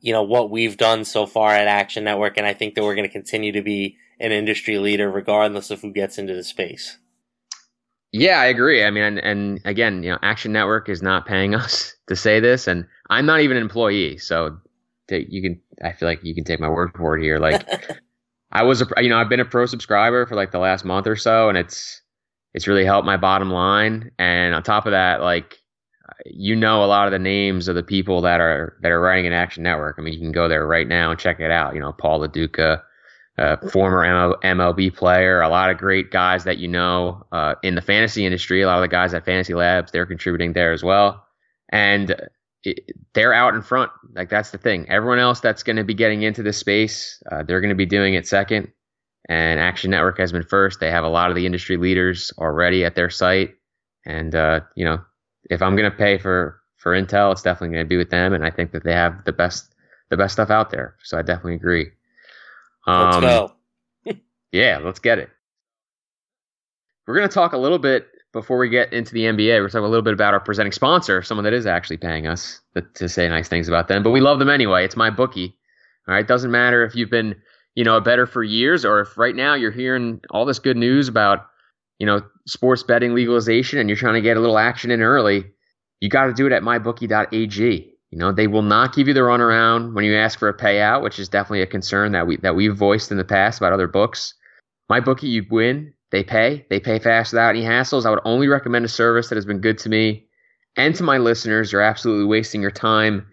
you 0.00 0.12
know, 0.12 0.22
what 0.22 0.50
we've 0.50 0.76
done 0.76 1.04
so 1.04 1.26
far 1.26 1.52
at 1.52 1.66
Action 1.66 2.04
Network, 2.04 2.36
and 2.36 2.46
I 2.46 2.54
think 2.54 2.74
that 2.74 2.82
we're 2.82 2.94
going 2.94 3.08
to 3.08 3.12
continue 3.12 3.52
to 3.52 3.62
be 3.62 3.96
an 4.22 4.32
industry 4.32 4.78
leader, 4.78 5.10
regardless 5.10 5.70
of 5.70 5.82
who 5.82 5.92
gets 5.92 6.16
into 6.16 6.34
the 6.34 6.44
space. 6.44 6.96
Yeah, 8.12 8.40
I 8.40 8.46
agree. 8.46 8.84
I 8.84 8.90
mean, 8.90 9.02
and, 9.02 9.18
and, 9.18 9.60
again, 9.64 10.02
you 10.02 10.10
know, 10.10 10.18
Action 10.22 10.52
Network 10.52 10.88
is 10.88 11.02
not 11.02 11.26
paying 11.26 11.54
us 11.62 11.94
to 12.06 12.16
say 12.16 12.40
this, 12.40 12.66
and 12.66 12.86
I'm 13.10 13.26
not 13.26 13.40
even 13.40 13.56
an 13.56 13.62
employee, 13.62 14.16
so 14.18 14.58
you 15.10 15.42
can. 15.42 15.60
I 15.84 15.92
feel 15.92 16.08
like 16.08 16.22
you 16.22 16.34
can 16.34 16.44
take 16.44 16.60
my 16.60 16.68
word 16.68 16.92
for 16.96 17.18
it 17.18 17.22
here. 17.22 17.38
Like, 17.38 17.68
I 18.52 18.62
was 18.62 18.80
a, 18.80 18.86
you 18.98 19.08
know, 19.08 19.18
I've 19.18 19.28
been 19.28 19.40
a 19.40 19.44
pro 19.44 19.66
subscriber 19.66 20.26
for 20.26 20.36
like 20.36 20.52
the 20.52 20.58
last 20.58 20.84
month 20.84 21.06
or 21.06 21.16
so, 21.16 21.48
and 21.48 21.58
it's 21.58 22.00
it's 22.54 22.68
really 22.68 22.84
helped 22.84 23.06
my 23.06 23.16
bottom 23.16 23.50
line. 23.50 24.10
And 24.18 24.54
on 24.54 24.62
top 24.62 24.86
of 24.86 24.92
that, 24.92 25.22
like, 25.22 25.58
you 26.26 26.54
know, 26.54 26.84
a 26.84 26.86
lot 26.86 27.06
of 27.06 27.12
the 27.12 27.18
names 27.18 27.66
of 27.68 27.74
the 27.74 27.82
people 27.82 28.20
that 28.22 28.40
are 28.40 28.76
that 28.82 28.92
are 28.92 29.00
writing 29.00 29.26
an 29.26 29.32
Action 29.32 29.62
Network. 29.62 29.96
I 29.98 30.02
mean, 30.02 30.12
you 30.14 30.20
can 30.20 30.32
go 30.32 30.48
there 30.48 30.66
right 30.66 30.86
now 30.86 31.10
and 31.10 31.18
check 31.18 31.40
it 31.40 31.50
out. 31.50 31.74
You 31.74 31.80
know, 31.80 31.92
Paul 31.92 32.20
Lo 32.20 32.26
Duca 32.26 32.82
uh, 33.42 33.56
former 33.70 34.38
MLB 34.44 34.94
player, 34.94 35.40
a 35.40 35.48
lot 35.48 35.70
of 35.70 35.76
great 35.76 36.12
guys 36.12 36.44
that 36.44 36.58
you 36.58 36.68
know 36.68 37.26
uh, 37.32 37.56
in 37.64 37.74
the 37.74 37.82
fantasy 37.82 38.24
industry. 38.24 38.62
A 38.62 38.66
lot 38.66 38.76
of 38.76 38.82
the 38.82 38.88
guys 38.88 39.14
at 39.14 39.24
Fantasy 39.24 39.52
Labs, 39.52 39.90
they're 39.90 40.06
contributing 40.06 40.52
there 40.52 40.72
as 40.72 40.84
well, 40.84 41.26
and 41.68 42.14
it, 42.62 42.92
they're 43.14 43.34
out 43.34 43.54
in 43.54 43.62
front. 43.62 43.90
Like 44.14 44.30
that's 44.30 44.52
the 44.52 44.58
thing. 44.58 44.88
Everyone 44.88 45.18
else 45.18 45.40
that's 45.40 45.64
going 45.64 45.76
to 45.76 45.82
be 45.82 45.94
getting 45.94 46.22
into 46.22 46.44
this 46.44 46.56
space, 46.56 47.20
uh, 47.32 47.42
they're 47.42 47.60
going 47.60 47.70
to 47.70 47.74
be 47.74 47.86
doing 47.86 48.14
it 48.14 48.28
second. 48.28 48.70
And 49.28 49.58
Action 49.58 49.90
Network 49.90 50.18
has 50.18 50.30
been 50.30 50.44
first. 50.44 50.78
They 50.78 50.90
have 50.90 51.04
a 51.04 51.08
lot 51.08 51.30
of 51.30 51.36
the 51.36 51.46
industry 51.46 51.76
leaders 51.76 52.32
already 52.38 52.84
at 52.84 52.94
their 52.94 53.10
site, 53.10 53.54
and 54.06 54.32
uh, 54.36 54.60
you 54.76 54.84
know, 54.84 55.00
if 55.50 55.62
I'm 55.62 55.74
going 55.74 55.90
to 55.90 55.96
pay 55.96 56.16
for 56.18 56.60
for 56.76 56.92
Intel, 56.92 57.32
it's 57.32 57.42
definitely 57.42 57.74
going 57.74 57.86
to 57.86 57.88
be 57.88 57.96
with 57.96 58.10
them. 58.10 58.34
And 58.34 58.44
I 58.44 58.50
think 58.50 58.70
that 58.70 58.84
they 58.84 58.92
have 58.92 59.24
the 59.24 59.32
best 59.32 59.74
the 60.10 60.16
best 60.16 60.34
stuff 60.34 60.50
out 60.50 60.70
there. 60.70 60.94
So 61.02 61.18
I 61.18 61.22
definitely 61.22 61.54
agree. 61.54 61.90
Um, 62.86 63.22
let's 63.22 63.52
go. 64.06 64.16
yeah, 64.52 64.78
let's 64.82 64.98
get 64.98 65.18
it. 65.18 65.30
We're 67.06 67.14
going 67.14 67.28
to 67.28 67.34
talk 67.34 67.52
a 67.52 67.58
little 67.58 67.78
bit 67.78 68.08
before 68.32 68.58
we 68.58 68.68
get 68.68 68.92
into 68.92 69.12
the 69.12 69.24
NBA. 69.24 69.60
We're 69.60 69.68
talking 69.68 69.84
a 69.84 69.88
little 69.88 70.02
bit 70.02 70.14
about 70.14 70.34
our 70.34 70.40
presenting 70.40 70.72
sponsor, 70.72 71.22
someone 71.22 71.44
that 71.44 71.52
is 71.52 71.66
actually 71.66 71.98
paying 71.98 72.26
us 72.26 72.60
to, 72.74 72.82
to 72.94 73.08
say 73.08 73.28
nice 73.28 73.48
things 73.48 73.68
about 73.68 73.88
them, 73.88 74.02
but 74.02 74.10
we 74.10 74.20
love 74.20 74.38
them 74.38 74.48
anyway. 74.48 74.84
It's 74.84 74.96
my 74.96 75.10
bookie. 75.10 75.56
All 76.08 76.14
right, 76.14 76.26
doesn't 76.26 76.50
matter 76.50 76.84
if 76.84 76.94
you've 76.94 77.10
been, 77.10 77.36
you 77.74 77.84
know, 77.84 77.96
a 77.96 78.00
bettor 78.00 78.26
for 78.26 78.42
years 78.42 78.84
or 78.84 79.00
if 79.00 79.16
right 79.16 79.36
now 79.36 79.54
you're 79.54 79.70
hearing 79.70 80.20
all 80.30 80.44
this 80.44 80.58
good 80.58 80.76
news 80.76 81.08
about, 81.08 81.46
you 81.98 82.06
know, 82.06 82.22
sports 82.46 82.82
betting 82.82 83.14
legalization 83.14 83.78
and 83.78 83.88
you're 83.88 83.96
trying 83.96 84.14
to 84.14 84.20
get 84.20 84.36
a 84.36 84.40
little 84.40 84.58
action 84.58 84.90
in 84.90 85.02
early. 85.02 85.44
You 86.00 86.08
got 86.08 86.26
to 86.26 86.32
do 86.32 86.46
it 86.46 86.52
at 86.52 86.62
mybookie.ag. 86.62 87.91
You 88.12 88.18
know, 88.18 88.30
they 88.30 88.46
will 88.46 88.62
not 88.62 88.94
give 88.94 89.08
you 89.08 89.14
the 89.14 89.20
runaround 89.20 89.94
when 89.94 90.04
you 90.04 90.14
ask 90.14 90.38
for 90.38 90.48
a 90.50 90.56
payout, 90.56 91.02
which 91.02 91.18
is 91.18 91.30
definitely 91.30 91.62
a 91.62 91.66
concern 91.66 92.12
that 92.12 92.26
we 92.26 92.36
that 92.36 92.54
we've 92.54 92.76
voiced 92.76 93.10
in 93.10 93.16
the 93.16 93.24
past 93.24 93.58
about 93.58 93.72
other 93.72 93.88
books. 93.88 94.34
My 94.90 95.00
bookie, 95.00 95.28
you 95.28 95.46
win, 95.50 95.94
they 96.10 96.22
pay, 96.22 96.66
they 96.68 96.78
pay 96.78 96.98
fast 96.98 97.32
without 97.32 97.56
any 97.56 97.62
hassles. 97.62 98.04
I 98.04 98.10
would 98.10 98.20
only 98.26 98.48
recommend 98.48 98.84
a 98.84 98.88
service 98.88 99.30
that 99.30 99.36
has 99.36 99.46
been 99.46 99.62
good 99.62 99.78
to 99.78 99.88
me 99.88 100.26
and 100.76 100.94
to 100.96 101.02
my 101.02 101.16
listeners. 101.16 101.72
You're 101.72 101.80
absolutely 101.80 102.26
wasting 102.26 102.60
your 102.60 102.70
time 102.70 103.26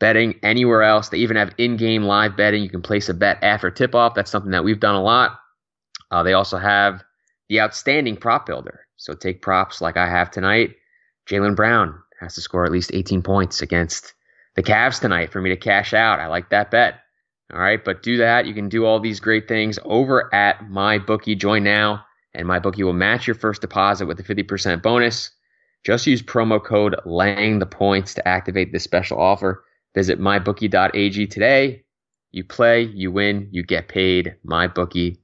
betting 0.00 0.40
anywhere 0.42 0.82
else. 0.82 1.10
They 1.10 1.18
even 1.18 1.36
have 1.36 1.54
in-game 1.58 2.04
live 2.04 2.34
betting. 2.34 2.62
You 2.62 2.70
can 2.70 2.80
place 2.80 3.10
a 3.10 3.14
bet 3.14 3.38
after 3.42 3.70
tip-off. 3.70 4.14
That's 4.14 4.30
something 4.30 4.52
that 4.52 4.64
we've 4.64 4.80
done 4.80 4.94
a 4.94 5.02
lot. 5.02 5.38
Uh, 6.10 6.22
they 6.22 6.32
also 6.32 6.56
have 6.56 7.04
the 7.50 7.60
outstanding 7.60 8.16
prop 8.16 8.46
builder. 8.46 8.80
So 8.96 9.12
take 9.12 9.42
props 9.42 9.82
like 9.82 9.98
I 9.98 10.08
have 10.08 10.30
tonight. 10.30 10.74
Jaylen 11.28 11.54
Brown 11.54 12.02
has 12.18 12.34
to 12.36 12.40
score 12.40 12.64
at 12.64 12.72
least 12.72 12.92
18 12.94 13.22
points 13.22 13.60
against 13.60 14.14
the 14.54 14.62
Cavs 14.62 15.00
tonight 15.00 15.32
for 15.32 15.40
me 15.40 15.50
to 15.50 15.56
cash 15.56 15.94
out. 15.94 16.20
I 16.20 16.26
like 16.26 16.50
that 16.50 16.70
bet. 16.70 17.00
All 17.52 17.60
right, 17.60 17.84
but 17.84 18.02
do 18.02 18.16
that. 18.18 18.46
You 18.46 18.54
can 18.54 18.68
do 18.68 18.86
all 18.86 18.98
these 18.98 19.20
great 19.20 19.46
things 19.46 19.78
over 19.84 20.34
at 20.34 20.60
MyBookie. 20.60 21.38
Join 21.38 21.62
now, 21.64 22.04
and 22.34 22.46
MyBookie 22.46 22.84
will 22.84 22.94
match 22.94 23.26
your 23.26 23.34
first 23.34 23.60
deposit 23.60 24.06
with 24.06 24.18
a 24.20 24.22
50% 24.22 24.82
bonus. 24.82 25.30
Just 25.84 26.06
use 26.06 26.22
promo 26.22 26.62
code 26.62 26.96
laying 27.04 27.58
the 27.58 27.66
points 27.66 28.14
to 28.14 28.26
activate 28.26 28.72
this 28.72 28.84
special 28.84 29.20
offer. 29.20 29.64
Visit 29.94 30.18
mybookie.ag 30.18 31.26
today. 31.26 31.84
You 32.30 32.44
play, 32.44 32.82
you 32.82 33.10
win, 33.12 33.48
you 33.50 33.62
get 33.62 33.88
paid. 33.88 34.36
Mybookie.ag. 34.46 35.18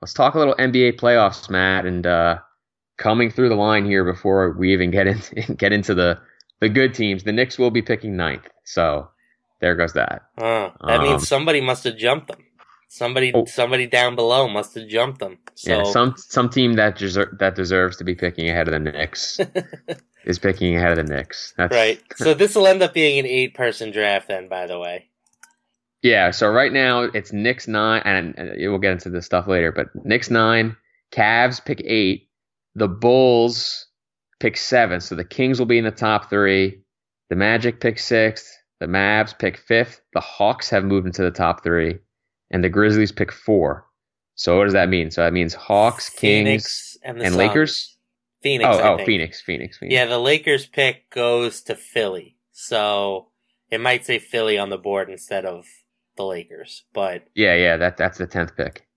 Let's 0.00 0.14
talk 0.14 0.34
a 0.34 0.38
little 0.38 0.54
NBA 0.54 0.98
playoffs, 0.98 1.50
Matt, 1.50 1.84
and 1.84 2.06
uh, 2.06 2.38
coming 2.96 3.30
through 3.30 3.48
the 3.50 3.56
line 3.56 3.84
here 3.84 4.04
before 4.04 4.52
we 4.52 4.72
even 4.72 4.90
get 4.90 5.08
in, 5.08 5.20
get 5.56 5.72
into 5.72 5.94
the 5.94 6.18
the 6.60 6.68
good 6.68 6.94
teams. 6.94 7.24
The 7.24 7.32
Knicks 7.32 7.58
will 7.58 7.70
be 7.70 7.82
picking 7.82 8.16
ninth. 8.16 8.48
So 8.64 9.08
there 9.60 9.74
goes 9.74 9.92
that. 9.94 10.22
Uh, 10.36 10.70
that 10.86 11.00
um, 11.00 11.02
means 11.02 11.28
somebody 11.28 11.60
must 11.60 11.84
have 11.84 11.96
jumped 11.96 12.28
them. 12.28 12.44
Somebody, 12.90 13.32
oh, 13.34 13.44
somebody 13.44 13.86
down 13.86 14.16
below 14.16 14.48
must 14.48 14.74
have 14.74 14.88
jumped 14.88 15.18
them. 15.18 15.38
So. 15.54 15.70
Yeah, 15.70 15.84
some 15.84 16.14
some 16.16 16.48
team 16.48 16.74
that 16.74 16.96
deser- 16.96 17.38
that 17.38 17.54
deserves 17.54 17.98
to 17.98 18.04
be 18.04 18.14
picking 18.14 18.48
ahead 18.48 18.66
of 18.66 18.72
the 18.72 18.78
Knicks 18.78 19.38
is 20.24 20.38
picking 20.38 20.74
ahead 20.74 20.98
of 20.98 21.06
the 21.06 21.14
Knicks. 21.14 21.52
That's... 21.56 21.74
Right. 21.74 22.02
So 22.16 22.32
this 22.32 22.54
will 22.54 22.66
end 22.66 22.82
up 22.82 22.94
being 22.94 23.18
an 23.18 23.26
eight 23.26 23.54
person 23.54 23.90
draft, 23.90 24.28
then. 24.28 24.48
By 24.48 24.66
the 24.66 24.78
way. 24.78 25.10
Yeah. 26.02 26.30
So 26.30 26.48
right 26.48 26.72
now 26.72 27.02
it's 27.02 27.30
Knicks 27.30 27.68
nine, 27.68 28.00
and 28.06 28.34
we'll 28.56 28.78
get 28.78 28.92
into 28.92 29.10
this 29.10 29.26
stuff 29.26 29.46
later. 29.46 29.70
But 29.70 29.88
Knicks 30.06 30.30
nine, 30.30 30.74
Cavs 31.12 31.62
pick 31.62 31.82
eight, 31.84 32.30
the 32.74 32.88
Bulls 32.88 33.87
pick 34.40 34.56
seven. 34.56 35.00
So 35.00 35.14
the 35.14 35.24
Kings 35.24 35.58
will 35.58 35.66
be 35.66 35.78
in 35.78 35.84
the 35.84 35.90
top 35.90 36.30
three. 36.30 36.80
The 37.30 37.36
Magic 37.36 37.80
pick 37.80 37.98
sixth. 37.98 38.50
The 38.80 38.86
Mavs 38.86 39.36
pick 39.38 39.58
fifth. 39.58 40.00
The 40.14 40.20
Hawks 40.20 40.70
have 40.70 40.84
moved 40.84 41.06
into 41.06 41.22
the 41.22 41.30
top 41.30 41.62
three. 41.62 41.98
And 42.50 42.64
the 42.64 42.68
Grizzlies 42.68 43.12
pick 43.12 43.32
four. 43.32 43.86
So 44.34 44.56
what 44.56 44.64
does 44.64 44.72
that 44.74 44.88
mean? 44.88 45.10
So 45.10 45.22
that 45.22 45.32
means 45.32 45.52
Hawks, 45.52 46.08
Kings, 46.08 46.20
Phoenix 46.20 46.96
and, 47.02 47.20
and 47.20 47.36
Lakers? 47.36 47.96
Phoenix. 48.42 48.68
Oh, 48.70 48.80
oh 49.00 49.04
Phoenix, 49.04 49.40
Phoenix, 49.40 49.78
Phoenix. 49.78 49.92
Yeah, 49.92 50.06
the 50.06 50.18
Lakers 50.18 50.66
pick 50.66 51.10
goes 51.10 51.60
to 51.62 51.74
Philly. 51.74 52.36
So 52.52 53.28
it 53.70 53.80
might 53.80 54.06
say 54.06 54.18
Philly 54.18 54.56
on 54.56 54.70
the 54.70 54.78
board 54.78 55.10
instead 55.10 55.44
of 55.44 55.66
the 56.16 56.24
Lakers. 56.24 56.84
But 56.92 57.24
Yeah, 57.34 57.54
yeah, 57.56 57.76
that 57.76 57.96
that's 57.96 58.18
the 58.18 58.26
tenth 58.26 58.56
pick. 58.56 58.87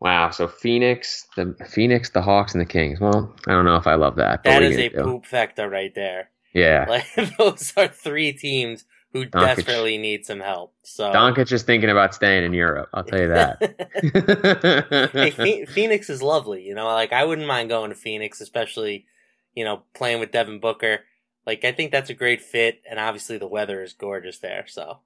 Wow. 0.00 0.30
So 0.30 0.46
Phoenix, 0.46 1.26
the 1.36 1.54
Phoenix, 1.68 2.10
the 2.10 2.22
Hawks, 2.22 2.52
and 2.52 2.60
the 2.60 2.66
Kings. 2.66 3.00
Well, 3.00 3.34
I 3.46 3.52
don't 3.52 3.64
know 3.64 3.76
if 3.76 3.86
I 3.86 3.94
love 3.94 4.16
that. 4.16 4.44
That 4.44 4.62
is 4.62 4.76
a 4.76 4.88
do? 4.88 5.02
poop 5.02 5.26
factor 5.26 5.68
right 5.68 5.94
there. 5.94 6.30
Yeah. 6.52 6.86
Like 6.88 7.36
those 7.38 7.72
are 7.76 7.88
three 7.88 8.32
teams 8.32 8.84
who 9.12 9.26
Doncic. 9.26 9.56
desperately 9.56 9.98
need 9.98 10.26
some 10.26 10.40
help. 10.40 10.74
So 10.82 11.10
Doncic 11.12 11.52
is 11.52 11.62
thinking 11.62 11.90
about 11.90 12.14
staying 12.14 12.44
in 12.44 12.52
Europe. 12.52 12.88
I'll 12.92 13.04
tell 13.04 13.20
you 13.20 13.28
that. 13.28 15.10
hey, 15.36 15.64
Phoenix 15.66 16.10
is 16.10 16.22
lovely. 16.22 16.62
You 16.62 16.74
know, 16.74 16.86
like 16.86 17.12
I 17.12 17.24
wouldn't 17.24 17.46
mind 17.46 17.68
going 17.68 17.90
to 17.90 17.96
Phoenix, 17.96 18.40
especially 18.40 19.06
you 19.54 19.64
know 19.64 19.82
playing 19.94 20.20
with 20.20 20.32
Devin 20.32 20.60
Booker. 20.60 21.00
Like 21.46 21.64
I 21.64 21.72
think 21.72 21.92
that's 21.92 22.10
a 22.10 22.14
great 22.14 22.42
fit, 22.42 22.82
and 22.88 22.98
obviously 22.98 23.38
the 23.38 23.46
weather 23.46 23.82
is 23.82 23.92
gorgeous 23.92 24.38
there. 24.38 24.66
So 24.66 24.98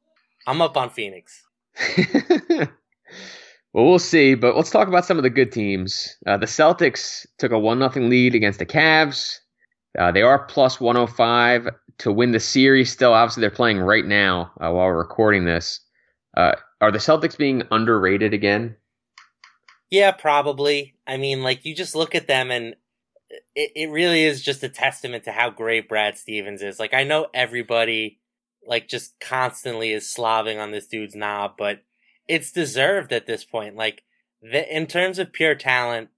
I'm 0.47 0.61
up 0.63 0.77
on 0.77 0.91
Phoenix. 0.91 1.45
Well, 3.73 3.87
we'll 3.87 3.99
see, 4.01 4.35
but 4.35 4.57
let's 4.57 4.71
talk 4.71 4.89
about 4.89 5.05
some 5.05 5.17
of 5.17 5.23
the 5.23 5.31
good 5.31 5.53
teams. 5.53 6.17
Uh, 6.27 6.37
the 6.37 6.47
Celtics 6.47 7.27
took 7.39 7.53
a 7.53 7.59
one 7.59 7.79
nothing 7.79 8.11
lead 8.11 8.35
against 8.35 8.59
the 8.59 8.67
Cavs. 8.67 9.39
Uh, 9.99 10.11
they 10.11 10.23
are 10.23 10.45
plus 10.47 10.81
105 10.81 11.69
to 11.99 12.13
win 12.13 12.33
the 12.33 12.41
series. 12.41 12.91
Still, 12.91 13.13
obviously, 13.13 13.43
they're 13.43 13.51
playing 13.51 13.79
right 13.79 14.05
now 14.05 14.53
uh, 14.57 14.71
while 14.71 14.87
we're 14.87 14.99
recording 14.99 15.45
this. 15.45 15.81
Uh, 16.37 16.53
are 16.81 16.91
the 16.91 16.99
Celtics 16.99 17.37
being 17.37 17.63
underrated 17.71 18.35
again? 18.35 18.77
Yeah, 19.91 20.13
probably. 20.13 20.95
I 21.07 21.17
mean, 21.17 21.43
like 21.43 21.65
you 21.65 21.75
just 21.75 21.95
look 21.95 22.15
at 22.15 22.27
them 22.27 22.51
and 22.51 22.75
it, 23.55 23.73
it 23.75 23.91
really 23.91 24.25
is 24.25 24.43
just 24.43 24.63
a 24.63 24.69
testament 24.69 25.25
to 25.25 25.33
how 25.33 25.51
great 25.51 25.89
Brad 25.89 26.17
Stevens 26.17 26.63
is. 26.63 26.79
Like 26.79 26.95
I 26.95 27.05
know 27.05 27.27
everybody 27.35 28.19
like 28.65 28.89
just 28.89 29.19
constantly 29.21 29.93
is 29.93 30.05
slobbing 30.05 30.61
on 30.61 30.71
this 30.71 30.87
dude's 30.87 31.15
knob, 31.15 31.55
but 31.59 31.83
it's 32.31 32.53
deserved 32.53 33.13
at 33.13 33.27
this 33.27 33.45
point. 33.45 33.75
Like 33.75 34.05
the, 34.41 34.75
in 34.75 34.87
terms 34.87 35.19
of 35.19 35.33
pure 35.33 35.57
talent, 35.57 36.11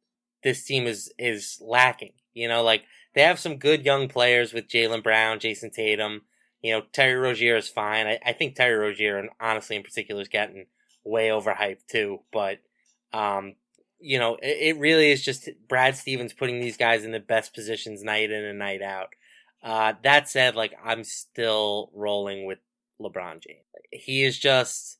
this 0.45 0.63
team 0.65 0.87
is 0.87 1.11
is 1.19 1.59
lacking. 1.61 2.13
You 2.35 2.49
know, 2.49 2.63
like 2.63 2.85
they 3.15 3.23
have 3.23 3.39
some 3.39 3.57
good 3.57 3.85
young 3.85 4.09
players 4.09 4.53
with 4.53 4.69
Jaylen 4.69 5.03
Brown, 5.03 5.41
Jayson 5.41 5.71
Tatum. 5.71 6.23
You 6.61 6.75
know, 6.75 6.83
Terry 6.93 7.15
Rozier 7.15 7.57
is 7.57 7.69
fine. 7.69 8.07
I, 8.07 8.19
I 8.25 8.33
think 8.35 8.55
Terry 8.55 8.77
Rozier, 8.77 9.19
and 9.19 9.31
honestly, 9.41 9.75
in 9.75 9.83
particular, 9.83 10.21
is 10.21 10.29
getting 10.29 10.67
way 11.03 11.29
overhyped 11.29 11.87
too. 11.91 12.21
But 12.31 12.59
um, 13.15 13.55
you 13.99 14.19
know, 14.19 14.35
it, 14.35 14.77
it, 14.77 14.79
really 14.79 15.11
is 15.11 15.25
just 15.25 15.49
Brad 15.67 15.97
Stevens 15.97 16.35
putting 16.35 16.61
these 16.61 16.77
guys 16.77 17.05
in 17.05 17.13
the 17.13 17.21
best 17.21 17.55
positions 17.55 18.03
night 18.03 18.31
in 18.31 18.45
and 18.45 18.59
night 18.59 18.83
out. 18.83 19.09
Uh, 19.63 19.95
that 20.03 20.29
said, 20.29 20.57
like 20.57 20.75
I'm 20.85 21.05
still 21.05 21.91
rolling 21.95 22.45
with 22.45 22.59
LeBron 23.01 23.41
James. 23.41 23.65
He 23.91 24.25
is 24.25 24.39
just 24.39 24.99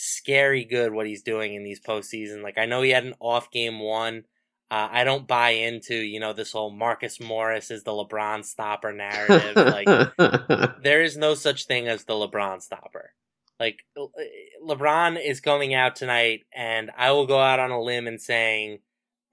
scary 0.00 0.64
good 0.64 0.92
what 0.92 1.06
he's 1.06 1.22
doing 1.22 1.54
in 1.54 1.62
these 1.62 1.80
postseason. 1.80 2.42
Like 2.42 2.58
I 2.58 2.66
know 2.66 2.82
he 2.82 2.90
had 2.90 3.04
an 3.04 3.14
off 3.20 3.50
game 3.50 3.78
one. 3.78 4.24
Uh, 4.70 4.88
I 4.90 5.04
don't 5.04 5.26
buy 5.26 5.50
into 5.50 5.94
you 5.94 6.20
know 6.20 6.32
this 6.32 6.52
whole 6.52 6.70
Marcus 6.70 7.20
Morris 7.20 7.70
is 7.70 7.82
the 7.82 7.90
LeBron 7.90 8.44
stopper 8.44 8.92
narrative. 8.92 9.56
like 9.56 9.86
there 10.82 11.02
is 11.02 11.16
no 11.16 11.34
such 11.34 11.66
thing 11.66 11.86
as 11.86 12.04
the 12.04 12.14
LeBron 12.14 12.62
stopper. 12.62 13.12
Like 13.58 13.80
LeBron 14.66 15.22
is 15.22 15.40
going 15.40 15.74
out 15.74 15.96
tonight, 15.96 16.44
and 16.54 16.90
I 16.96 17.10
will 17.10 17.26
go 17.26 17.38
out 17.38 17.60
on 17.60 17.70
a 17.70 17.82
limb 17.82 18.06
and 18.06 18.20
saying 18.20 18.78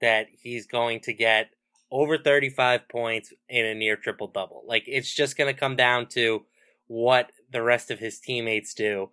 that 0.02 0.26
he's 0.30 0.66
going 0.66 1.00
to 1.00 1.14
get 1.14 1.50
over 1.90 2.18
35 2.18 2.88
points 2.88 3.32
in 3.48 3.64
a 3.64 3.74
near 3.74 3.96
triple 3.96 4.26
double. 4.28 4.64
Like 4.66 4.84
it's 4.86 5.12
just 5.12 5.38
going 5.38 5.52
to 5.52 5.58
come 5.58 5.76
down 5.76 6.08
to 6.08 6.44
what 6.88 7.32
the 7.50 7.62
rest 7.62 7.90
of 7.90 7.98
his 7.98 8.18
teammates 8.18 8.74
do. 8.74 9.10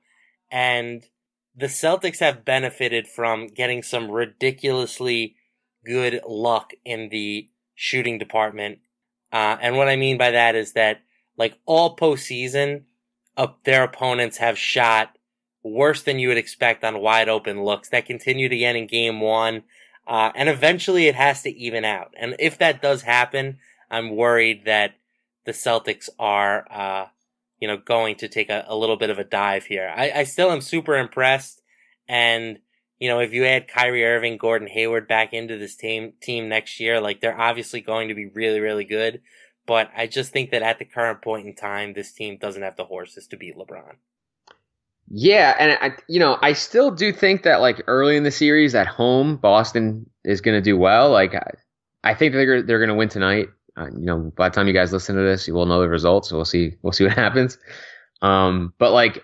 And 0.51 1.05
the 1.55 1.67
Celtics 1.67 2.19
have 2.19 2.45
benefited 2.45 3.07
from 3.07 3.47
getting 3.47 3.81
some 3.81 4.11
ridiculously 4.11 5.35
good 5.85 6.21
luck 6.27 6.71
in 6.83 7.09
the 7.09 7.49
shooting 7.75 8.17
department. 8.17 8.79
Uh, 9.31 9.57
and 9.61 9.77
what 9.77 9.87
I 9.87 9.95
mean 9.95 10.17
by 10.17 10.31
that 10.31 10.55
is 10.55 10.73
that 10.73 11.01
like 11.37 11.57
all 11.65 11.95
postseason, 11.95 12.83
uh, 13.37 13.47
their 13.63 13.83
opponents 13.83 14.37
have 14.37 14.57
shot 14.57 15.17
worse 15.63 16.03
than 16.03 16.19
you 16.19 16.27
would 16.27 16.37
expect 16.37 16.83
on 16.83 16.99
wide 16.99 17.29
open 17.29 17.63
looks. 17.63 17.89
That 17.89 18.05
continued 18.05 18.51
again 18.51 18.75
in 18.75 18.87
game 18.87 19.21
one. 19.21 19.63
Uh, 20.07 20.31
and 20.35 20.49
eventually 20.49 21.07
it 21.07 21.15
has 21.15 21.41
to 21.41 21.49
even 21.49 21.83
out. 21.83 22.13
And 22.17 22.35
if 22.37 22.57
that 22.59 22.81
does 22.81 23.01
happen, 23.01 23.57
I'm 23.89 24.15
worried 24.15 24.65
that 24.65 24.95
the 25.45 25.51
Celtics 25.51 26.09
are, 26.19 26.67
uh, 26.69 27.07
you 27.65 27.71
know, 27.71 27.77
going 27.77 28.15
to 28.17 28.27
take 28.27 28.51
a, 28.51 28.63
a, 28.67 28.77
little 28.77 28.95
bit 28.95 29.09
of 29.09 29.17
a 29.17 29.23
dive 29.23 29.65
here. 29.65 29.91
I, 29.97 30.11
I 30.17 30.23
still 30.25 30.51
am 30.51 30.61
super 30.61 30.95
impressed. 30.95 31.63
And, 32.07 32.59
you 32.99 33.09
know, 33.09 33.21
if 33.21 33.33
you 33.33 33.43
add 33.43 33.67
Kyrie 33.67 34.05
Irving, 34.05 34.37
Gordon 34.37 34.67
Hayward 34.67 35.07
back 35.07 35.33
into 35.33 35.57
this 35.57 35.75
team, 35.75 36.13
team 36.21 36.47
next 36.47 36.79
year, 36.79 37.01
like 37.01 37.21
they're 37.21 37.41
obviously 37.41 37.81
going 37.81 38.09
to 38.09 38.13
be 38.13 38.27
really, 38.27 38.59
really 38.59 38.83
good. 38.83 39.21
But 39.65 39.89
I 39.97 40.05
just 40.05 40.31
think 40.31 40.51
that 40.51 40.61
at 40.61 40.77
the 40.77 40.85
current 40.85 41.23
point 41.23 41.47
in 41.47 41.55
time, 41.55 41.93
this 41.93 42.11
team 42.13 42.37
doesn't 42.37 42.61
have 42.61 42.75
the 42.75 42.85
horses 42.85 43.25
to 43.29 43.35
beat 43.35 43.57
LeBron. 43.57 43.95
Yeah, 45.09 45.55
and 45.57 45.71
I, 45.81 45.97
you 46.07 46.19
know, 46.19 46.37
I 46.39 46.53
still 46.53 46.91
do 46.91 47.11
think 47.11 47.41
that 47.43 47.61
like 47.61 47.81
early 47.87 48.15
in 48.15 48.21
the 48.21 48.29
series 48.29 48.75
at 48.75 48.85
home, 48.85 49.37
Boston 49.37 50.07
is 50.23 50.41
going 50.41 50.55
to 50.55 50.61
do 50.61 50.77
well. 50.77 51.09
Like, 51.09 51.33
I, 51.33 51.49
I 52.03 52.13
think 52.13 52.33
they're 52.33 52.61
they're 52.61 52.77
going 52.77 52.89
to 52.89 52.95
win 52.95 53.09
tonight. 53.09 53.47
You 53.77 54.05
know, 54.05 54.31
by 54.35 54.49
the 54.49 54.55
time 54.55 54.67
you 54.67 54.73
guys 54.73 54.93
listen 54.93 55.15
to 55.15 55.21
this, 55.21 55.47
you 55.47 55.53
will 55.53 55.65
know 55.65 55.81
the 55.81 55.89
results. 55.89 56.29
So 56.29 56.35
we'll 56.35 56.45
see. 56.45 56.75
We'll 56.81 56.93
see 56.93 57.03
what 57.03 57.13
happens. 57.17 57.57
Um, 58.21 58.73
but 58.77 58.91
like, 58.91 59.23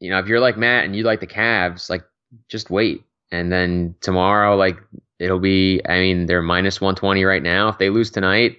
you 0.00 0.10
know, 0.10 0.18
if 0.18 0.26
you're 0.26 0.40
like 0.40 0.56
Matt 0.56 0.84
and 0.84 0.94
you 0.94 1.02
like 1.02 1.20
the 1.20 1.26
Cavs, 1.26 1.90
like, 1.90 2.04
just 2.48 2.70
wait, 2.70 3.02
and 3.32 3.50
then 3.50 3.94
tomorrow, 4.00 4.56
like, 4.56 4.78
it'll 5.18 5.40
be. 5.40 5.80
I 5.88 5.98
mean, 5.98 6.26
they're 6.26 6.42
minus 6.42 6.80
120 6.80 7.24
right 7.24 7.42
now. 7.42 7.68
If 7.68 7.78
they 7.78 7.90
lose 7.90 8.10
tonight, 8.10 8.58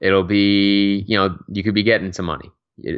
it'll 0.00 0.24
be. 0.24 1.04
You 1.06 1.16
know, 1.18 1.38
you 1.48 1.62
could 1.62 1.74
be 1.74 1.82
getting 1.82 2.12
some 2.12 2.26
money. 2.26 2.50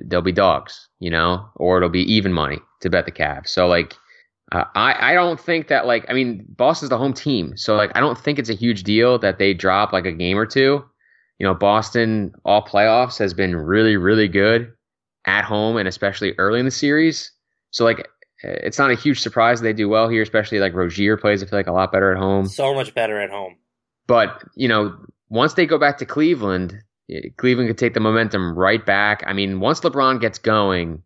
They'll 0.04 0.20
be 0.22 0.32
dogs, 0.32 0.88
you 1.00 1.10
know, 1.10 1.48
or 1.56 1.78
it'll 1.78 1.88
be 1.88 2.12
even 2.12 2.32
money 2.32 2.58
to 2.82 2.90
bet 2.90 3.06
the 3.06 3.12
Cavs. 3.12 3.48
So 3.48 3.66
like, 3.66 3.94
uh, 4.52 4.64
I 4.74 5.12
I 5.12 5.14
don't 5.14 5.40
think 5.40 5.68
that 5.68 5.86
like 5.86 6.04
I 6.08 6.12
mean 6.12 6.44
Boston's 6.56 6.90
the 6.90 6.98
home 6.98 7.14
team, 7.14 7.56
so 7.56 7.76
like 7.76 7.90
I 7.94 8.00
don't 8.00 8.18
think 8.18 8.38
it's 8.38 8.50
a 8.50 8.54
huge 8.54 8.82
deal 8.82 9.18
that 9.18 9.38
they 9.38 9.54
drop 9.54 9.92
like 9.92 10.06
a 10.06 10.12
game 10.12 10.38
or 10.38 10.46
two. 10.46 10.84
You 11.40 11.46
know, 11.46 11.54
Boston 11.54 12.32
all 12.44 12.62
playoffs 12.62 13.18
has 13.18 13.34
been 13.34 13.56
really 13.56 13.96
really 13.96 14.28
good 14.28 14.72
at 15.26 15.44
home 15.44 15.76
and 15.76 15.88
especially 15.88 16.34
early 16.38 16.60
in 16.60 16.66
the 16.66 16.70
series. 16.70 17.32
So 17.70 17.84
like 17.84 18.00
eh, 18.44 18.58
it's 18.62 18.78
not 18.78 18.90
a 18.90 18.94
huge 18.94 19.20
surprise 19.20 19.60
they 19.60 19.72
do 19.72 19.88
well 19.88 20.08
here, 20.08 20.22
especially 20.22 20.60
like 20.60 20.74
Rozier 20.74 21.16
plays 21.16 21.42
I 21.42 21.46
feel 21.46 21.58
like 21.58 21.66
a 21.66 21.72
lot 21.72 21.90
better 21.90 22.12
at 22.12 22.18
home. 22.18 22.46
So 22.46 22.74
much 22.74 22.94
better 22.94 23.20
at 23.20 23.30
home. 23.30 23.56
But 24.06 24.44
you 24.54 24.68
know, 24.68 24.96
once 25.30 25.54
they 25.54 25.66
go 25.66 25.78
back 25.78 25.98
to 25.98 26.06
Cleveland, 26.06 26.78
eh, 27.10 27.30
Cleveland 27.38 27.68
could 27.68 27.78
take 27.78 27.94
the 27.94 28.00
momentum 28.00 28.56
right 28.56 28.84
back. 28.84 29.24
I 29.26 29.32
mean, 29.32 29.60
once 29.60 29.80
LeBron 29.80 30.20
gets 30.20 30.38
going, 30.38 31.02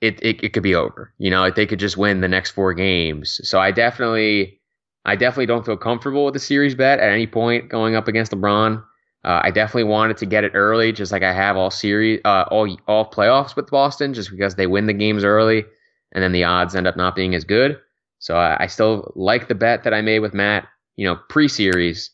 it, 0.00 0.20
it, 0.22 0.42
it 0.42 0.52
could 0.52 0.62
be 0.62 0.74
over. 0.74 1.12
You 1.18 1.30
know, 1.30 1.50
they 1.50 1.66
could 1.66 1.78
just 1.78 1.96
win 1.96 2.20
the 2.20 2.28
next 2.28 2.50
four 2.50 2.74
games. 2.74 3.40
So 3.48 3.60
I 3.60 3.70
definitely, 3.70 4.60
I 5.04 5.16
definitely 5.16 5.46
don't 5.46 5.64
feel 5.64 5.76
comfortable 5.76 6.24
with 6.24 6.34
the 6.34 6.40
series 6.40 6.74
bet 6.74 6.98
at 6.98 7.10
any 7.10 7.26
point 7.26 7.68
going 7.68 7.94
up 7.94 8.08
against 8.08 8.32
LeBron. 8.32 8.82
Uh, 9.26 9.40
I 9.42 9.50
definitely 9.50 9.90
wanted 9.90 10.16
to 10.18 10.26
get 10.26 10.44
it 10.44 10.52
early, 10.54 10.92
just 10.92 11.10
like 11.10 11.24
I 11.24 11.32
have 11.32 11.56
all 11.56 11.70
series, 11.70 12.20
uh, 12.24 12.44
all 12.48 12.76
all 12.86 13.10
playoffs 13.10 13.56
with 13.56 13.68
Boston, 13.70 14.14
just 14.14 14.30
because 14.30 14.54
they 14.54 14.68
win 14.68 14.86
the 14.86 14.92
games 14.92 15.24
early, 15.24 15.64
and 16.12 16.22
then 16.22 16.30
the 16.30 16.44
odds 16.44 16.76
end 16.76 16.86
up 16.86 16.96
not 16.96 17.16
being 17.16 17.34
as 17.34 17.42
good. 17.42 17.76
So 18.20 18.36
I, 18.36 18.64
I 18.64 18.66
still 18.68 19.12
like 19.16 19.48
the 19.48 19.54
bet 19.56 19.82
that 19.82 19.92
I 19.92 20.00
made 20.00 20.20
with 20.20 20.32
Matt, 20.32 20.68
you 20.94 21.06
know, 21.06 21.18
pre-series. 21.28 22.10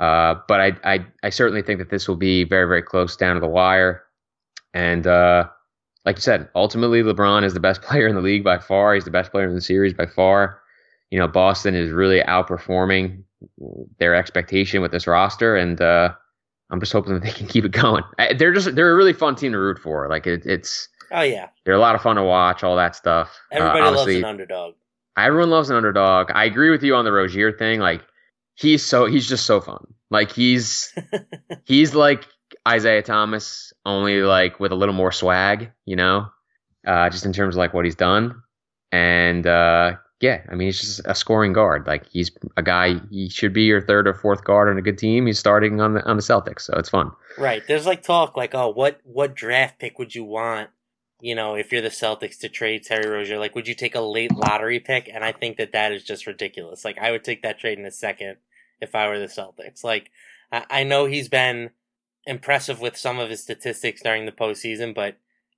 Uh, 0.00 0.36
but 0.48 0.60
I, 0.60 0.72
I, 0.84 1.06
I 1.22 1.30
certainly 1.30 1.62
think 1.62 1.78
that 1.78 1.90
this 1.90 2.08
will 2.08 2.16
be 2.16 2.44
very, 2.44 2.66
very 2.66 2.82
close 2.82 3.16
down 3.16 3.34
to 3.34 3.40
the 3.40 3.46
wire. 3.46 4.02
And 4.74 5.06
uh, 5.06 5.48
like 6.04 6.16
you 6.16 6.22
said, 6.22 6.48
ultimately 6.54 7.02
LeBron 7.02 7.44
is 7.44 7.54
the 7.54 7.60
best 7.60 7.82
player 7.82 8.06
in 8.06 8.14
the 8.14 8.22
league 8.22 8.44
by 8.44 8.58
far. 8.58 8.94
He's 8.94 9.04
the 9.04 9.10
best 9.10 9.30
player 9.30 9.48
in 9.48 9.54
the 9.54 9.60
series 9.60 9.94
by 9.94 10.06
far. 10.06 10.60
You 11.10 11.18
know, 11.18 11.28
Boston 11.28 11.74
is 11.74 11.90
really 11.90 12.20
outperforming 12.20 13.22
their 13.98 14.14
expectation 14.14 14.82
with 14.82 14.90
this 14.90 15.06
roster, 15.06 15.54
and 15.54 15.80
uh, 15.80 16.14
I'm 16.70 16.80
just 16.80 16.92
hoping 16.92 17.14
that 17.14 17.22
they 17.22 17.30
can 17.30 17.46
keep 17.46 17.64
it 17.64 17.72
going. 17.72 18.02
They're 18.36 18.52
just 18.52 18.74
they're 18.74 18.92
a 18.92 18.96
really 18.96 19.12
fun 19.12 19.36
team 19.36 19.52
to 19.52 19.58
root 19.58 19.78
for. 19.78 20.08
Like 20.08 20.26
it, 20.26 20.44
it's 20.46 20.88
oh 21.12 21.22
yeah, 21.22 21.48
they're 21.64 21.74
a 21.74 21.80
lot 21.80 21.94
of 21.94 22.02
fun 22.02 22.16
to 22.16 22.24
watch. 22.24 22.64
All 22.64 22.76
that 22.76 22.96
stuff. 22.96 23.38
Uh, 23.52 23.56
Everybody 23.56 23.80
uh, 23.80 23.90
loves 23.92 24.14
an 24.14 24.24
underdog. 24.24 24.74
Everyone 25.16 25.50
loves 25.50 25.70
an 25.70 25.76
underdog. 25.76 26.30
I 26.34 26.44
agree 26.44 26.70
with 26.70 26.82
you 26.82 26.94
on 26.94 27.04
the 27.04 27.12
Rozier 27.12 27.52
thing. 27.52 27.80
Like 27.80 28.02
he's 28.54 28.84
so 28.84 29.06
he's 29.06 29.28
just 29.28 29.46
so 29.46 29.60
fun. 29.60 29.86
Like 30.10 30.32
he's 30.32 30.92
he's 31.64 31.94
like 31.94 32.26
Isaiah 32.66 33.02
Thomas, 33.02 33.72
only 33.84 34.22
like 34.22 34.58
with 34.58 34.72
a 34.72 34.76
little 34.76 34.94
more 34.94 35.12
swag, 35.12 35.70
you 35.84 35.96
know, 35.96 36.26
uh, 36.86 37.08
just 37.10 37.24
in 37.24 37.32
terms 37.32 37.54
of 37.54 37.58
like 37.58 37.74
what 37.74 37.84
he's 37.84 37.94
done. 37.94 38.42
And 38.92 39.46
uh, 39.46 39.96
yeah, 40.20 40.42
I 40.48 40.54
mean, 40.54 40.68
he's 40.68 40.80
just 40.80 41.00
a 41.04 41.14
scoring 41.14 41.52
guard. 41.52 41.86
Like 41.86 42.06
he's 42.08 42.30
a 42.56 42.62
guy. 42.62 42.94
He 43.10 43.28
should 43.28 43.52
be 43.52 43.64
your 43.64 43.82
third 43.82 44.08
or 44.08 44.14
fourth 44.14 44.44
guard 44.44 44.68
on 44.68 44.78
a 44.78 44.82
good 44.82 44.96
team. 44.96 45.26
He's 45.26 45.38
starting 45.38 45.80
on 45.80 45.94
the 45.94 46.04
on 46.04 46.16
the 46.16 46.22
Celtics, 46.22 46.62
so 46.62 46.74
it's 46.76 46.88
fun. 46.88 47.12
Right. 47.36 47.62
There's 47.68 47.86
like 47.86 48.02
talk 48.02 48.36
like, 48.36 48.54
oh, 48.54 48.70
what 48.70 49.00
what 49.04 49.34
draft 49.34 49.78
pick 49.78 49.98
would 49.98 50.14
you 50.14 50.24
want? 50.24 50.70
You 51.20 51.34
know, 51.34 51.54
if 51.54 51.70
you're 51.70 51.82
the 51.82 51.88
Celtics 51.88 52.38
to 52.40 52.48
trade 52.48 52.82
Terry 52.84 53.08
Rozier, 53.08 53.38
like, 53.38 53.54
would 53.54 53.68
you 53.68 53.74
take 53.74 53.94
a 53.94 54.00
late 54.00 54.32
lottery 54.32 54.80
pick? 54.80 55.08
And 55.12 55.24
I 55.24 55.32
think 55.32 55.56
that 55.56 55.72
that 55.72 55.92
is 55.92 56.04
just 56.04 56.26
ridiculous. 56.26 56.84
Like, 56.84 56.98
I 56.98 57.10
would 57.10 57.24
take 57.24 57.42
that 57.42 57.58
trade 57.58 57.78
in 57.78 57.86
a 57.86 57.90
second 57.90 58.36
if 58.82 58.94
I 58.94 59.08
were 59.08 59.18
the 59.18 59.24
Celtics. 59.24 59.82
Like, 59.82 60.10
I 60.52 60.84
know 60.84 61.06
he's 61.06 61.30
been 61.30 61.70
impressive 62.26 62.80
with 62.80 62.98
some 62.98 63.18
of 63.18 63.30
his 63.30 63.42
statistics 63.42 64.02
during 64.02 64.26
the 64.26 64.32
postseason, 64.32 64.94
but 64.94 65.16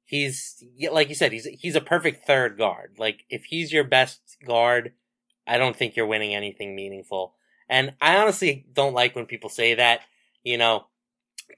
he's 0.09 0.65
like 0.91 1.11
you 1.11 1.15
said, 1.15 1.33
he's 1.33 1.45
he's 1.45 1.77
a 1.77 1.81
perfect 1.81 2.27
third 2.27 2.59
guard. 2.59 2.97
Like 2.99 3.25
if 3.29 3.45
he's 3.45 3.73
your 3.73 3.85
best 3.85 4.21
guard, 4.45 4.93
I 5.47 5.59
don't 5.59 5.77
think 5.77 5.95
you're 5.95 6.07
winning 6.07 6.35
anything 6.35 6.75
meaningful. 6.75 7.35
And 7.69 7.93
I 8.01 8.17
honestly 8.17 8.67
don't 8.73 8.95
like 8.95 9.15
when 9.15 9.27
people 9.27 9.51
say 9.51 9.75
that. 9.75 10.01
You 10.43 10.57
know, 10.57 10.87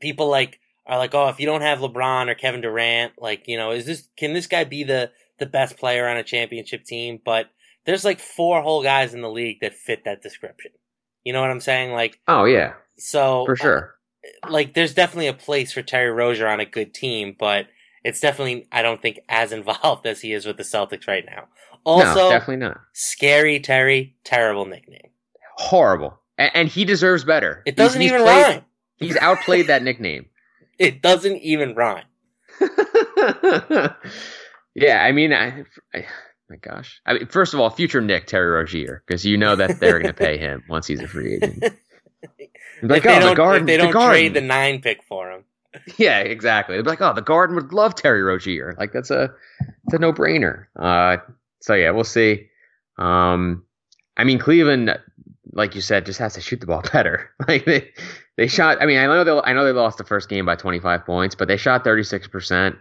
people 0.00 0.28
like 0.28 0.58
are 0.84 0.98
like, 0.98 1.14
oh, 1.14 1.28
if 1.28 1.38
you 1.38 1.46
don't 1.46 1.60
have 1.60 1.78
LeBron 1.78 2.28
or 2.28 2.34
Kevin 2.34 2.60
Durant, 2.60 3.12
like 3.18 3.46
you 3.46 3.56
know, 3.56 3.70
is 3.70 3.86
this 3.86 4.08
can 4.16 4.34
this 4.34 4.48
guy 4.48 4.64
be 4.64 4.82
the 4.82 5.12
the 5.38 5.46
best 5.46 5.76
player 5.76 6.08
on 6.08 6.16
a 6.16 6.24
championship 6.24 6.84
team? 6.84 7.20
But 7.24 7.50
there's 7.86 8.04
like 8.04 8.18
four 8.18 8.62
whole 8.62 8.82
guys 8.82 9.14
in 9.14 9.22
the 9.22 9.30
league 9.30 9.60
that 9.60 9.74
fit 9.74 10.04
that 10.04 10.22
description. 10.22 10.72
You 11.22 11.32
know 11.32 11.40
what 11.40 11.50
I'm 11.50 11.60
saying? 11.60 11.92
Like, 11.92 12.18
oh 12.26 12.46
yeah, 12.46 12.74
so 12.98 13.44
for 13.46 13.54
sure. 13.54 13.94
like 14.48 14.74
there's 14.74 14.94
definitely 14.94 15.28
a 15.28 15.34
place 15.34 15.70
for 15.70 15.82
Terry 15.82 16.10
Rozier 16.10 16.48
on 16.48 16.58
a 16.58 16.66
good 16.66 16.92
team, 16.92 17.36
but 17.38 17.68
it's 18.04 18.20
definitely 18.20 18.66
I 18.72 18.82
don't 18.82 19.00
think 19.00 19.20
as 19.28 19.52
involved 19.60 20.06
as 20.06 20.20
he 20.20 20.32
is 20.32 20.46
with 20.46 20.56
the 20.56 20.62
Celtics 20.62 21.06
right 21.06 21.24
now. 21.24 21.48
Also, 21.84 22.14
no, 22.14 22.30
definitely 22.30 22.56
not. 22.56 22.80
Scary 22.92 23.58
Terry, 23.60 24.16
terrible 24.24 24.66
nickname. 24.66 25.10
Horrible, 25.56 26.20
and, 26.36 26.50
and 26.54 26.68
he 26.68 26.84
deserves 26.84 27.24
better. 27.24 27.62
It 27.66 27.76
doesn't 27.76 28.00
He's- 28.00 28.12
he's 28.12 28.20
even 28.20 28.26
played- 28.26 28.42
rhyme. 28.56 28.64
He's 28.96 29.16
outplayed 29.16 29.66
that 29.68 29.82
nickname. 29.82 30.26
It 30.78 31.02
doesn't 31.02 31.36
even 31.42 31.74
rhyme. 31.74 32.04
yeah, 34.74 35.02
I 35.04 35.12
mean, 35.12 35.32
I, 35.32 35.64
I, 35.94 36.06
my 36.48 36.56
gosh. 36.56 37.00
I 37.04 37.14
mean, 37.14 37.26
first 37.26 37.52
of 37.52 37.60
all, 37.60 37.68
future 37.68 38.00
Knick 38.00 38.26
Terry 38.26 38.50
Rozier, 38.50 39.02
because 39.06 39.24
you 39.26 39.36
know 39.36 39.56
that 39.56 39.78
they're 39.78 39.98
going 40.00 40.14
to 40.14 40.18
pay 40.18 40.38
him 40.38 40.64
once 40.70 40.86
he's 40.86 41.00
a 41.00 41.08
free 41.08 41.34
agent. 41.36 41.62
Like, 42.82 42.98
if 42.98 43.02
they 43.04 43.16
oh, 43.16 43.20
don't, 43.20 43.28
the 43.28 43.34
garden, 43.34 43.62
if 43.62 43.66
they 43.66 43.76
the 43.76 43.92
don't 43.92 44.08
trade 44.08 44.32
the 44.34 44.40
nine 44.40 44.80
pick 44.80 45.02
for 45.02 45.30
him. 45.30 45.44
Yeah, 45.98 46.18
exactly. 46.18 46.76
They'd 46.76 46.82
be 46.82 46.90
like, 46.90 47.00
oh, 47.00 47.12
the 47.14 47.22
Garden 47.22 47.54
would 47.56 47.72
love 47.72 47.94
Terry 47.94 48.22
Rozier. 48.22 48.74
Like 48.78 48.92
that's 48.92 49.10
a 49.10 49.32
it's 49.84 49.94
a 49.94 49.98
no 49.98 50.12
brainer. 50.12 50.66
Uh, 50.76 51.18
so 51.60 51.74
yeah, 51.74 51.90
we'll 51.90 52.04
see. 52.04 52.48
Um, 52.98 53.64
I 54.16 54.24
mean, 54.24 54.38
Cleveland, 54.38 54.98
like 55.52 55.74
you 55.74 55.80
said, 55.80 56.06
just 56.06 56.18
has 56.18 56.34
to 56.34 56.40
shoot 56.40 56.60
the 56.60 56.66
ball 56.66 56.82
better. 56.92 57.30
Like 57.46 57.64
they 57.66 57.90
they 58.36 58.46
shot. 58.48 58.82
I 58.82 58.86
mean, 58.86 58.98
I 58.98 59.06
know 59.06 59.22
they 59.24 59.40
I 59.48 59.52
know 59.52 59.64
they 59.64 59.72
lost 59.72 59.98
the 59.98 60.04
first 60.04 60.28
game 60.28 60.44
by 60.46 60.56
25 60.56 61.06
points, 61.06 61.34
but 61.34 61.48
they 61.48 61.56
shot 61.56 61.84
36 61.84 62.28
percent. 62.28 62.76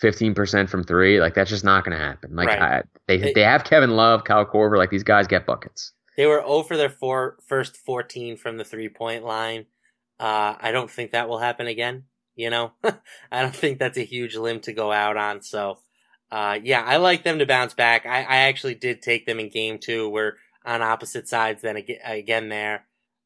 15% 0.00 0.68
from 0.68 0.84
three, 0.84 1.20
like 1.20 1.34
that's 1.34 1.50
just 1.50 1.64
not 1.64 1.84
going 1.84 1.98
to 1.98 2.00
happen. 2.04 2.36
Like 2.36 2.46
Right. 2.46 2.62
I, 2.62 2.82
they 3.08 3.16
They- 3.16 3.32
they 3.32 3.42
have 3.42 3.64
Kevin 3.64 3.96
Love, 3.96 4.22
Kyle 4.22 4.46
Korver, 4.46 4.78
like 4.78 4.90
these 4.90 5.02
guys 5.02 5.26
get 5.26 5.44
buckets. 5.44 5.92
They 6.16 6.24
were 6.26 6.40
0 6.40 6.62
for 6.62 6.76
their 6.76 6.88
four, 6.88 7.36
first 7.48 7.76
14 7.78 8.36
from 8.36 8.58
the 8.58 8.64
three 8.64 8.88
point 8.88 9.24
line. 9.24 9.66
Uh, 10.20 10.54
I 10.60 10.70
don't 10.70 10.88
think 10.88 11.10
that 11.10 11.28
will 11.28 11.38
happen 11.38 11.66
again. 11.66 12.04
You 12.38 12.50
know, 12.50 12.70
I 13.32 13.42
don't 13.42 13.54
think 13.54 13.80
that's 13.80 13.98
a 13.98 14.04
huge 14.04 14.36
limb 14.36 14.60
to 14.60 14.72
go 14.72 14.92
out 14.92 15.16
on. 15.16 15.42
So, 15.42 15.78
uh, 16.30 16.60
yeah, 16.62 16.84
I 16.84 16.98
like 16.98 17.24
them 17.24 17.40
to 17.40 17.46
bounce 17.46 17.74
back. 17.74 18.06
I, 18.06 18.22
I 18.22 18.36
actually 18.46 18.76
did 18.76 19.02
take 19.02 19.26
them 19.26 19.40
in 19.40 19.48
game 19.48 19.78
two. 19.78 20.08
We're 20.08 20.34
on 20.64 20.80
opposite 20.80 21.26
sides 21.26 21.62
then 21.62 21.76
again, 21.76 22.48
there. 22.48 22.84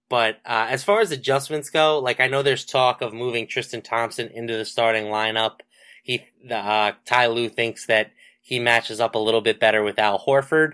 But 0.08 0.36
uh, 0.46 0.66
as 0.70 0.82
far 0.82 1.00
as 1.00 1.12
adjustments 1.12 1.68
go, 1.68 1.98
like 1.98 2.20
I 2.20 2.28
know 2.28 2.42
there's 2.42 2.64
talk 2.64 3.02
of 3.02 3.12
moving 3.12 3.46
Tristan 3.46 3.82
Thompson 3.82 4.28
into 4.28 4.56
the 4.56 4.64
starting 4.64 5.04
lineup. 5.04 5.60
He, 6.02 6.24
the, 6.42 6.56
uh, 6.56 6.92
Ty 7.04 7.26
Lue 7.26 7.50
thinks 7.50 7.84
that 7.86 8.12
he 8.40 8.58
matches 8.58 8.98
up 8.98 9.14
a 9.14 9.18
little 9.18 9.42
bit 9.42 9.60
better 9.60 9.82
with 9.82 9.98
Al 9.98 10.18
Horford. 10.18 10.72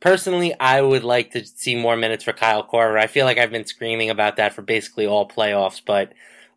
Personally, 0.00 0.54
I 0.58 0.80
would 0.80 1.04
like 1.04 1.32
to 1.32 1.44
see 1.44 1.76
more 1.76 1.96
minutes 1.98 2.24
for 2.24 2.32
Kyle 2.32 2.66
Korver. 2.66 2.98
I 2.98 3.08
feel 3.08 3.26
like 3.26 3.36
I've 3.36 3.50
been 3.50 3.66
screaming 3.66 4.08
about 4.08 4.36
that 4.36 4.54
for 4.54 4.62
basically 4.62 5.06
all 5.06 5.28
playoffs, 5.28 5.82
but 5.84 6.12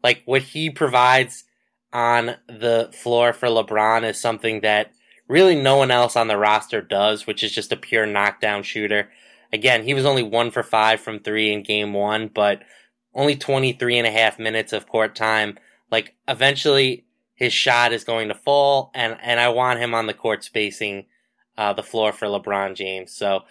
like 0.08 0.22
what 0.24 0.42
he 0.42 0.70
provides 0.70 1.44
on 1.92 2.38
the 2.48 2.90
floor 2.94 3.34
for 3.34 3.50
LeBron 3.50 4.10
is 4.10 4.18
something 4.18 4.62
that 4.62 4.94
really 5.28 5.62
no 5.62 5.76
one 5.76 5.92
else 5.92 6.16
on 6.16 6.30
the 6.30 6.38
roster 6.38 6.82
does, 6.82 7.28
which 7.28 7.44
is 7.44 7.52
just 7.52 7.74
a 7.74 7.76
pure 7.76 8.06
knockdown 8.06 8.64
shooter. 8.64 9.10
Again, 9.52 9.84
he 9.84 9.94
was 9.94 10.06
only 10.06 10.24
one 10.24 10.50
for 10.50 10.64
five 10.64 11.02
from 11.02 11.20
three 11.20 11.52
in 11.52 11.62
game 11.62 11.92
one, 11.92 12.30
but 12.34 12.62
only 13.14 13.36
23 13.36 13.98
and 13.98 14.08
a 14.08 14.12
half 14.12 14.40
minutes 14.40 14.72
of 14.72 14.88
court 14.88 15.14
time. 15.14 15.60
Like 15.92 16.16
eventually 16.26 17.04
his 17.36 17.52
shot 17.52 17.92
is 17.92 18.06
going 18.06 18.30
to 18.30 18.34
fall 18.34 18.92
and, 18.96 19.18
and 19.22 19.42
I 19.42 19.50
want 19.50 19.82
him 19.82 19.94
on 19.94 20.08
the 20.08 20.14
court 20.14 20.42
spacing, 20.42 21.08
uh, 21.58 21.74
the 21.74 21.84
floor 21.84 22.14
for 22.14 22.28
LeBron 22.28 22.76
James. 22.76 23.12
So, 23.12 23.42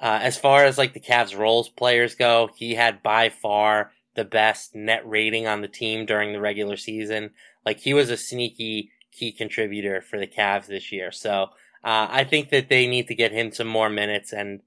uh, 0.00 0.20
as 0.22 0.38
far 0.38 0.64
as 0.64 0.78
like 0.78 0.94
the 0.94 1.00
Cavs 1.00 1.36
roles 1.36 1.68
players 1.68 2.14
go, 2.14 2.50
he 2.54 2.76
had 2.76 3.02
by 3.02 3.30
far 3.30 3.90
the 4.14 4.24
best 4.24 4.74
net 4.74 5.06
rating 5.08 5.46
on 5.46 5.60
the 5.60 5.68
team 5.68 6.06
during 6.06 6.32
the 6.32 6.40
regular 6.40 6.76
season. 6.76 7.30
Like 7.64 7.80
he 7.80 7.94
was 7.94 8.10
a 8.10 8.16
sneaky 8.16 8.90
key 9.12 9.32
contributor 9.32 10.00
for 10.00 10.18
the 10.18 10.26
Cavs 10.26 10.66
this 10.66 10.92
year. 10.92 11.12
So, 11.12 11.50
uh, 11.84 12.08
I 12.10 12.24
think 12.24 12.50
that 12.50 12.68
they 12.68 12.86
need 12.86 13.08
to 13.08 13.14
get 13.14 13.32
him 13.32 13.52
some 13.52 13.68
more 13.68 13.90
minutes 13.90 14.32
and, 14.32 14.60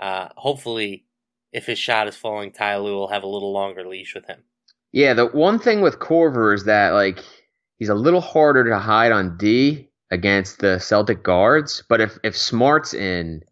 uh, 0.00 0.28
hopefully 0.36 1.04
if 1.52 1.66
his 1.66 1.78
shot 1.78 2.08
is 2.08 2.16
falling, 2.16 2.52
Ty 2.52 2.78
Lue 2.78 2.94
will 2.94 3.08
have 3.08 3.22
a 3.22 3.28
little 3.28 3.52
longer 3.52 3.86
leash 3.86 4.14
with 4.14 4.26
him. 4.26 4.42
Yeah, 4.92 5.14
the 5.14 5.26
one 5.26 5.58
thing 5.58 5.80
with 5.80 5.98
Korver 5.98 6.54
is 6.54 6.64
that 6.64 6.90
like 6.90 7.18
he's 7.78 7.88
a 7.88 7.94
little 7.94 8.20
harder 8.20 8.68
to 8.68 8.78
hide 8.78 9.12
on 9.12 9.36
D 9.36 9.88
against 10.10 10.58
the 10.58 10.78
Celtic 10.78 11.22
guards, 11.22 11.82
but 11.88 12.00
if 12.00 12.18
if 12.24 12.36
Smart's 12.36 12.94
in, 12.94 13.42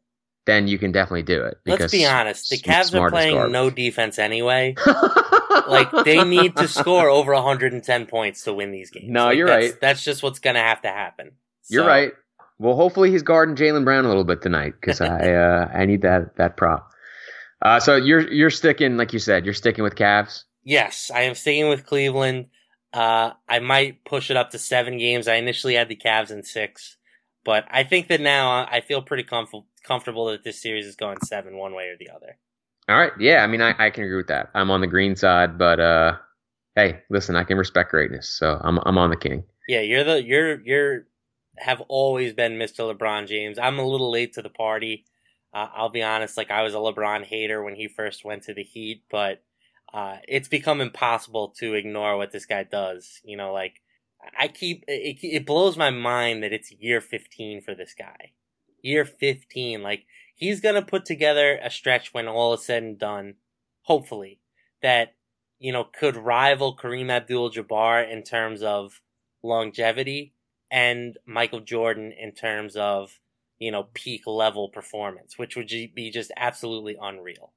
then 0.46 0.66
you 0.66 0.78
can 0.78 0.92
definitely 0.92 1.22
do 1.22 1.42
it. 1.42 1.58
Let's 1.66 1.92
be 1.92 2.06
honest. 2.06 2.50
The 2.50 2.58
Cavs 2.58 2.80
are 2.80 2.84
Smart 2.84 3.12
is 3.12 3.16
playing 3.16 3.52
no 3.52 3.70
defense 3.70 4.18
anyway. 4.18 4.74
like 5.68 5.90
they 6.04 6.22
need 6.24 6.56
to 6.56 6.68
score 6.68 7.08
over 7.08 7.32
110 7.34 8.06
points 8.06 8.44
to 8.44 8.52
win 8.54 8.70
these 8.72 8.90
games. 8.90 9.06
No, 9.08 9.26
Like, 9.26 9.36
you're 9.36 9.46
that's- 9.46 9.70
right. 9.72 9.80
That's 9.80 10.04
just 10.04 10.22
what's 10.22 10.38
going 10.38 10.54
to 10.54 10.60
have 10.62 10.82
to 10.82 10.88
happen. 10.88 11.32
You're 11.68 11.84
So, 11.84 11.88
right. 11.88 12.12
Well, 12.58 12.74
hopefully 12.74 13.10
he's 13.10 13.22
guarding 13.22 13.54
Jaylen 13.54 13.84
Brown 13.84 14.04
a 14.04 14.08
little 14.08 14.24
bit 14.24 14.42
tonight 14.42 14.74
because 14.80 15.00
I 15.00 15.32
uh, 15.34 15.70
I 15.72 15.84
need 15.86 16.02
that 16.02 16.36
that 16.36 16.56
prop. 16.56 16.90
Uh, 17.62 17.78
so 17.80 17.96
you're 17.96 18.30
you're 18.32 18.50
sticking 18.50 18.96
like 18.96 19.12
you 19.12 19.18
said 19.18 19.44
you're 19.44 19.54
sticking 19.54 19.84
with 19.84 19.94
Cavs. 19.94 20.42
Yes, 20.64 21.10
I 21.14 21.22
am 21.22 21.34
sticking 21.34 21.68
with 21.68 21.86
Cleveland. 21.86 22.46
Uh, 22.92 23.32
I 23.48 23.58
might 23.60 24.04
push 24.04 24.30
it 24.30 24.36
up 24.36 24.50
to 24.50 24.58
seven 24.58 24.98
games. 24.98 25.28
I 25.28 25.34
initially 25.36 25.74
had 25.74 25.88
the 25.88 25.96
Cavs 25.96 26.30
in 26.30 26.42
six, 26.42 26.96
but 27.44 27.64
I 27.70 27.84
think 27.84 28.08
that 28.08 28.20
now 28.20 28.66
I 28.70 28.80
feel 28.80 29.02
pretty 29.02 29.24
comf- 29.24 29.64
comfortable 29.84 30.26
that 30.26 30.42
this 30.42 30.60
series 30.60 30.86
is 30.86 30.96
going 30.96 31.18
seven 31.24 31.56
one 31.58 31.74
way 31.74 31.88
or 31.88 31.96
the 31.98 32.10
other. 32.10 32.38
All 32.88 32.96
right, 32.96 33.12
yeah, 33.18 33.42
I 33.44 33.46
mean 33.46 33.60
I, 33.60 33.74
I 33.78 33.90
can 33.90 34.04
agree 34.04 34.16
with 34.16 34.28
that. 34.28 34.50
I'm 34.54 34.70
on 34.70 34.80
the 34.80 34.86
green 34.86 35.14
side, 35.14 35.58
but 35.58 35.78
uh, 35.78 36.16
hey, 36.74 37.02
listen, 37.10 37.36
I 37.36 37.44
can 37.44 37.58
respect 37.58 37.90
greatness, 37.90 38.28
so 38.28 38.58
I'm 38.62 38.78
I'm 38.84 38.98
on 38.98 39.10
the 39.10 39.16
king. 39.16 39.44
Yeah, 39.68 39.80
you're 39.80 40.04
the 40.04 40.22
you're 40.22 40.60
you're 40.62 41.06
have 41.58 41.82
always 41.88 42.32
been 42.32 42.52
Mr. 42.52 42.94
LeBron 42.94 43.26
James. 43.26 43.58
I'm 43.58 43.78
a 43.78 43.86
little 43.86 44.10
late 44.10 44.34
to 44.34 44.42
the 44.42 44.48
party. 44.48 45.04
Uh, 45.52 45.68
I'll 45.74 45.88
be 45.88 46.02
honest, 46.02 46.36
like 46.36 46.50
I 46.50 46.62
was 46.62 46.74
a 46.74 46.78
LeBron 46.78 47.24
hater 47.24 47.62
when 47.62 47.74
he 47.74 47.88
first 47.88 48.24
went 48.24 48.44
to 48.44 48.54
the 48.54 48.62
Heat, 48.62 49.02
but 49.10 49.42
uh, 49.92 50.16
it's 50.26 50.48
become 50.48 50.80
impossible 50.80 51.48
to 51.58 51.74
ignore 51.74 52.16
what 52.16 52.32
this 52.32 52.46
guy 52.46 52.64
does. 52.64 53.20
You 53.24 53.36
know, 53.36 53.52
like 53.52 53.80
I 54.38 54.48
keep 54.48 54.84
it, 54.88 55.18
it 55.22 55.46
blows 55.46 55.76
my 55.76 55.90
mind 55.90 56.42
that 56.42 56.52
it's 56.52 56.72
year 56.72 57.00
15 57.00 57.62
for 57.62 57.74
this 57.74 57.94
guy. 57.98 58.32
Year 58.82 59.04
15, 59.04 59.82
like 59.82 60.04
he's 60.38 60.62
gonna 60.62 60.80
put 60.80 61.04
together 61.04 61.58
a 61.62 61.70
stretch 61.70 62.14
when 62.14 62.26
all 62.26 62.54
is 62.54 62.64
said 62.64 62.82
and 62.82 62.98
done. 62.98 63.34
Hopefully, 63.82 64.40
that 64.80 65.14
you 65.58 65.72
know 65.72 65.84
could 65.84 66.16
rival 66.16 66.74
Kareem 66.74 67.10
Abdul-Jabbar 67.10 68.10
in 68.10 68.22
terms 68.22 68.62
of 68.62 69.02
longevity 69.42 70.32
and 70.70 71.18
Michael 71.26 71.60
Jordan 71.60 72.12
in 72.18 72.32
terms 72.32 72.76
of 72.76 73.18
you 73.58 73.70
know 73.70 73.88
peak 73.92 74.22
level 74.26 74.70
performance, 74.70 75.36
which 75.36 75.56
would 75.56 75.68
be 75.68 76.10
just 76.10 76.32
absolutely 76.36 76.96
unreal. 77.00 77.52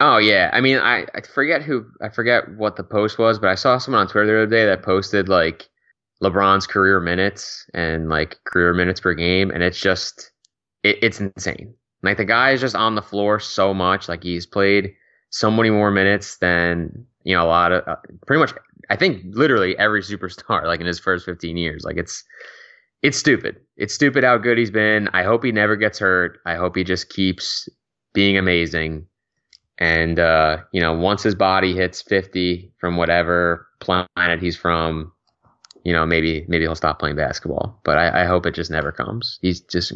Oh 0.00 0.18
yeah, 0.18 0.50
I 0.52 0.60
mean 0.60 0.78
I, 0.78 1.06
I 1.14 1.20
forget 1.20 1.62
who 1.62 1.84
I 2.00 2.08
forget 2.08 2.48
what 2.56 2.76
the 2.76 2.84
post 2.84 3.18
was, 3.18 3.38
but 3.38 3.50
I 3.50 3.56
saw 3.56 3.78
someone 3.78 4.02
on 4.02 4.08
Twitter 4.08 4.26
the 4.26 4.42
other 4.42 4.46
day 4.46 4.66
that 4.66 4.82
posted 4.82 5.28
like 5.28 5.68
LeBron's 6.22 6.66
career 6.66 7.00
minutes 7.00 7.66
and 7.74 8.08
like 8.08 8.36
career 8.44 8.72
minutes 8.74 9.00
per 9.00 9.14
game, 9.14 9.50
and 9.50 9.62
it's 9.62 9.80
just 9.80 10.30
it, 10.84 10.98
it's 11.02 11.20
insane. 11.20 11.74
Like 12.02 12.16
the 12.16 12.24
guy 12.24 12.50
is 12.50 12.60
just 12.60 12.74
on 12.74 12.94
the 12.94 13.02
floor 13.02 13.38
so 13.38 13.72
much. 13.72 14.08
Like 14.08 14.22
he's 14.22 14.46
played 14.46 14.94
so 15.30 15.50
many 15.50 15.70
more 15.70 15.90
minutes 15.90 16.36
than 16.38 17.06
you 17.24 17.36
know 17.36 17.44
a 17.44 17.46
lot 17.48 17.72
of 17.72 17.86
uh, 17.86 17.96
pretty 18.26 18.40
much. 18.40 18.52
I 18.90 18.96
think 18.96 19.22
literally 19.30 19.78
every 19.78 20.02
superstar 20.02 20.64
like 20.66 20.80
in 20.80 20.86
his 20.86 20.98
first 20.98 21.24
15 21.24 21.56
years. 21.56 21.84
Like 21.84 21.96
it's 21.96 22.24
it's 23.02 23.18
stupid. 23.18 23.60
It's 23.76 23.94
stupid 23.94 24.24
how 24.24 24.38
good 24.38 24.58
he's 24.58 24.70
been. 24.70 25.08
I 25.12 25.22
hope 25.22 25.44
he 25.44 25.52
never 25.52 25.76
gets 25.76 25.98
hurt. 25.98 26.38
I 26.46 26.54
hope 26.54 26.76
he 26.76 26.84
just 26.84 27.08
keeps 27.08 27.68
being 28.12 28.36
amazing. 28.36 29.06
And 29.78 30.18
uh, 30.18 30.58
you 30.72 30.80
know, 30.80 30.92
once 30.92 31.22
his 31.22 31.34
body 31.34 31.74
hits 31.74 32.02
50 32.02 32.72
from 32.78 32.96
whatever 32.96 33.66
planet 33.80 34.40
he's 34.40 34.56
from, 34.56 35.12
you 35.84 35.92
know, 35.92 36.06
maybe 36.06 36.44
maybe 36.48 36.64
he'll 36.64 36.74
stop 36.74 36.98
playing 36.98 37.16
basketball. 37.16 37.80
But 37.84 37.98
I, 37.98 38.22
I 38.22 38.24
hope 38.24 38.46
it 38.46 38.54
just 38.54 38.70
never 38.70 38.92
comes. 38.92 39.38
He's 39.42 39.60
just 39.60 39.92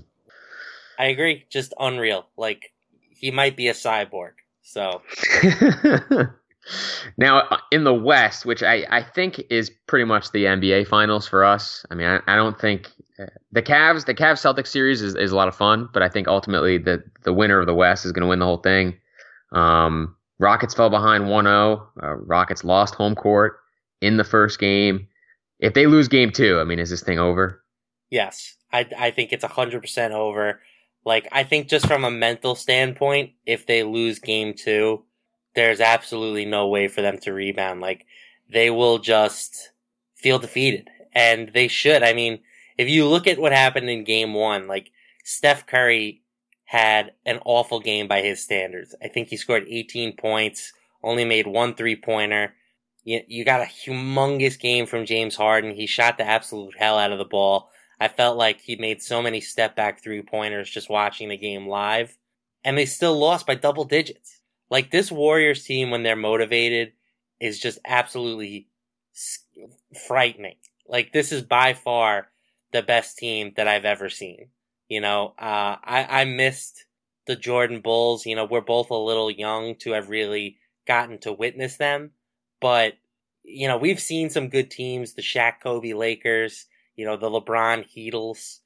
I 0.98 1.06
agree, 1.06 1.44
just 1.50 1.74
unreal. 1.78 2.26
Like 2.36 2.72
he 3.10 3.30
might 3.30 3.56
be 3.56 3.68
a 3.68 3.72
cyborg. 3.72 4.32
So 4.62 5.02
now 7.16 7.60
in 7.70 7.84
the 7.84 7.94
West, 7.94 8.44
which 8.44 8.62
I, 8.62 8.84
I 8.90 9.02
think 9.02 9.40
is 9.50 9.70
pretty 9.86 10.04
much 10.04 10.32
the 10.32 10.44
NBA 10.44 10.88
Finals 10.88 11.28
for 11.28 11.44
us. 11.44 11.86
I 11.90 11.94
mean, 11.94 12.06
I, 12.06 12.20
I 12.26 12.36
don't 12.36 12.58
think 12.58 12.88
uh, 13.20 13.26
the 13.52 13.62
Cavs 13.62 14.06
the 14.06 14.14
Cavs 14.14 14.40
Celtics 14.42 14.68
series 14.68 15.02
is, 15.02 15.14
is 15.14 15.32
a 15.32 15.36
lot 15.36 15.48
of 15.48 15.54
fun, 15.54 15.88
but 15.92 16.02
I 16.02 16.08
think 16.08 16.28
ultimately 16.28 16.78
the 16.78 17.02
the 17.24 17.32
winner 17.32 17.60
of 17.60 17.66
the 17.66 17.74
West 17.74 18.04
is 18.04 18.12
going 18.12 18.22
to 18.22 18.28
win 18.28 18.40
the 18.40 18.46
whole 18.46 18.58
thing. 18.58 18.96
Um, 19.52 20.16
Rockets 20.38 20.74
fell 20.74 20.90
behind 20.90 21.24
1-0. 21.24 21.86
Uh, 22.02 22.14
Rockets 22.16 22.62
lost 22.62 22.94
home 22.94 23.14
court 23.14 23.58
in 24.02 24.18
the 24.18 24.24
first 24.24 24.58
game. 24.58 25.06
If 25.60 25.72
they 25.72 25.86
lose 25.86 26.08
game 26.08 26.30
two, 26.30 26.60
I 26.60 26.64
mean, 26.64 26.78
is 26.78 26.90
this 26.90 27.02
thing 27.02 27.18
over? 27.18 27.62
yes, 28.10 28.56
I 28.72 28.86
I 28.98 29.10
think 29.10 29.32
it's 29.32 29.44
hundred 29.44 29.80
percent 29.80 30.12
over. 30.12 30.60
Like 31.06 31.28
I 31.30 31.44
think 31.44 31.68
just 31.68 31.86
from 31.86 32.04
a 32.04 32.10
mental 32.10 32.56
standpoint, 32.56 33.30
if 33.46 33.64
they 33.64 33.84
lose 33.84 34.18
game 34.18 34.52
two, 34.54 35.04
there's 35.54 35.80
absolutely 35.80 36.44
no 36.44 36.66
way 36.66 36.88
for 36.88 37.00
them 37.00 37.16
to 37.18 37.32
rebound. 37.32 37.80
Like 37.80 38.04
they 38.52 38.70
will 38.70 38.98
just 38.98 39.70
feel 40.16 40.40
defeated. 40.40 40.90
And 41.14 41.52
they 41.54 41.68
should. 41.68 42.02
I 42.02 42.12
mean, 42.12 42.40
if 42.76 42.90
you 42.90 43.06
look 43.06 43.28
at 43.28 43.38
what 43.38 43.52
happened 43.52 43.88
in 43.88 44.02
game 44.02 44.34
one, 44.34 44.66
like 44.66 44.90
Steph 45.24 45.64
Curry 45.66 46.22
had 46.64 47.12
an 47.24 47.38
awful 47.44 47.78
game 47.78 48.08
by 48.08 48.20
his 48.20 48.42
standards. 48.42 48.94
I 49.00 49.06
think 49.06 49.28
he 49.28 49.36
scored 49.36 49.64
18 49.68 50.16
points, 50.16 50.72
only 51.04 51.24
made 51.24 51.46
one 51.46 51.74
three 51.74 51.96
pointer. 51.96 52.54
You, 53.04 53.20
you 53.28 53.44
got 53.44 53.62
a 53.62 53.64
humongous 53.64 54.58
game 54.58 54.86
from 54.86 55.06
James 55.06 55.36
Harden. 55.36 55.70
He 55.70 55.86
shot 55.86 56.18
the 56.18 56.26
absolute 56.26 56.76
hell 56.76 56.98
out 56.98 57.12
of 57.12 57.18
the 57.18 57.24
ball. 57.24 57.70
I 58.00 58.08
felt 58.08 58.36
like 58.36 58.60
he 58.60 58.76
made 58.76 59.02
so 59.02 59.22
many 59.22 59.40
step 59.40 59.74
back 59.74 60.02
three 60.02 60.22
pointers 60.22 60.70
just 60.70 60.90
watching 60.90 61.28
the 61.28 61.36
game 61.36 61.66
live. 61.66 62.16
And 62.64 62.76
they 62.76 62.86
still 62.86 63.18
lost 63.18 63.46
by 63.46 63.54
double 63.54 63.84
digits. 63.84 64.40
Like 64.68 64.90
this 64.90 65.12
Warriors 65.12 65.64
team, 65.64 65.90
when 65.90 66.02
they're 66.02 66.16
motivated, 66.16 66.92
is 67.40 67.58
just 67.60 67.78
absolutely 67.86 68.68
frightening. 70.06 70.56
Like 70.88 71.12
this 71.12 71.32
is 71.32 71.42
by 71.42 71.74
far 71.74 72.28
the 72.72 72.82
best 72.82 73.18
team 73.18 73.52
that 73.56 73.68
I've 73.68 73.84
ever 73.84 74.10
seen. 74.10 74.48
You 74.88 75.00
know, 75.00 75.34
uh, 75.38 75.76
I, 75.82 76.06
I 76.22 76.24
missed 76.24 76.84
the 77.26 77.36
Jordan 77.36 77.80
Bulls. 77.80 78.26
You 78.26 78.36
know, 78.36 78.44
we're 78.44 78.60
both 78.60 78.90
a 78.90 78.94
little 78.94 79.30
young 79.30 79.76
to 79.76 79.92
have 79.92 80.10
really 80.10 80.58
gotten 80.86 81.18
to 81.18 81.32
witness 81.32 81.76
them, 81.76 82.12
but 82.60 82.94
you 83.42 83.68
know, 83.68 83.76
we've 83.76 84.00
seen 84.00 84.28
some 84.28 84.48
good 84.48 84.70
teams, 84.70 85.14
the 85.14 85.22
Shaq 85.22 85.60
Kobe 85.62 85.92
Lakers, 85.92 86.66
you 86.96 87.04
know, 87.04 87.16
the 87.16 87.30
LeBron 87.30 87.86
Heatles, 87.88 88.60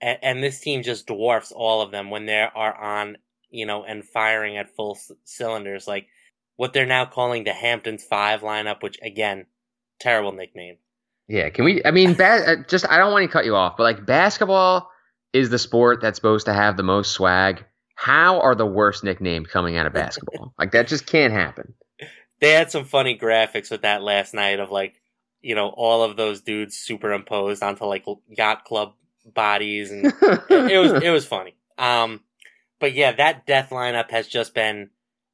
and, 0.00 0.18
and 0.22 0.42
this 0.42 0.60
team 0.60 0.82
just 0.82 1.06
dwarfs 1.06 1.52
all 1.52 1.80
of 1.80 1.90
them 1.90 2.10
when 2.10 2.26
they 2.26 2.46
are 2.54 2.74
on, 2.74 3.16
you 3.50 3.66
know, 3.66 3.84
and 3.84 4.04
firing 4.04 4.56
at 4.56 4.74
full 4.74 4.96
c- 4.96 5.14
cylinders. 5.24 5.86
Like 5.86 6.08
what 6.56 6.72
they're 6.72 6.86
now 6.86 7.06
calling 7.06 7.44
the 7.44 7.52
Hamptons 7.52 8.04
Five 8.04 8.40
lineup, 8.40 8.82
which 8.82 8.98
again, 9.02 9.46
terrible 10.00 10.32
nickname. 10.32 10.76
Yeah, 11.28 11.50
can 11.50 11.64
we? 11.64 11.82
I 11.84 11.90
mean, 11.90 12.14
ba- 12.14 12.44
uh, 12.46 12.56
just 12.68 12.88
I 12.88 12.98
don't 12.98 13.12
want 13.12 13.24
to 13.24 13.32
cut 13.32 13.44
you 13.44 13.56
off, 13.56 13.76
but 13.76 13.84
like 13.84 14.06
basketball 14.06 14.90
is 15.32 15.50
the 15.50 15.58
sport 15.58 16.00
that's 16.00 16.16
supposed 16.16 16.46
to 16.46 16.52
have 16.52 16.76
the 16.76 16.82
most 16.82 17.12
swag. 17.12 17.64
How 17.94 18.40
are 18.40 18.54
the 18.54 18.66
worst 18.66 19.04
nicknames 19.04 19.48
coming 19.48 19.76
out 19.76 19.86
of 19.86 19.92
basketball? 19.92 20.54
like 20.58 20.72
that 20.72 20.86
just 20.86 21.06
can't 21.06 21.32
happen. 21.32 21.74
They 22.40 22.52
had 22.52 22.70
some 22.70 22.84
funny 22.84 23.18
graphics 23.18 23.70
with 23.70 23.82
that 23.82 24.02
last 24.02 24.34
night 24.34 24.60
of 24.60 24.70
like, 24.70 25.00
you 25.46 25.54
know, 25.54 25.68
all 25.68 26.02
of 26.02 26.16
those 26.16 26.40
dudes 26.40 26.76
superimposed 26.76 27.62
onto 27.62 27.84
like 27.84 28.04
yacht 28.28 28.64
club 28.64 28.94
bodies, 29.24 29.92
and 29.92 30.06
it 30.50 30.80
was 30.80 31.00
it 31.00 31.10
was 31.10 31.24
funny. 31.24 31.54
Um, 31.78 32.22
but 32.80 32.94
yeah, 32.94 33.12
that 33.12 33.46
death 33.46 33.70
lineup 33.70 34.10
has 34.10 34.26
just 34.26 34.54
been 34.54 34.90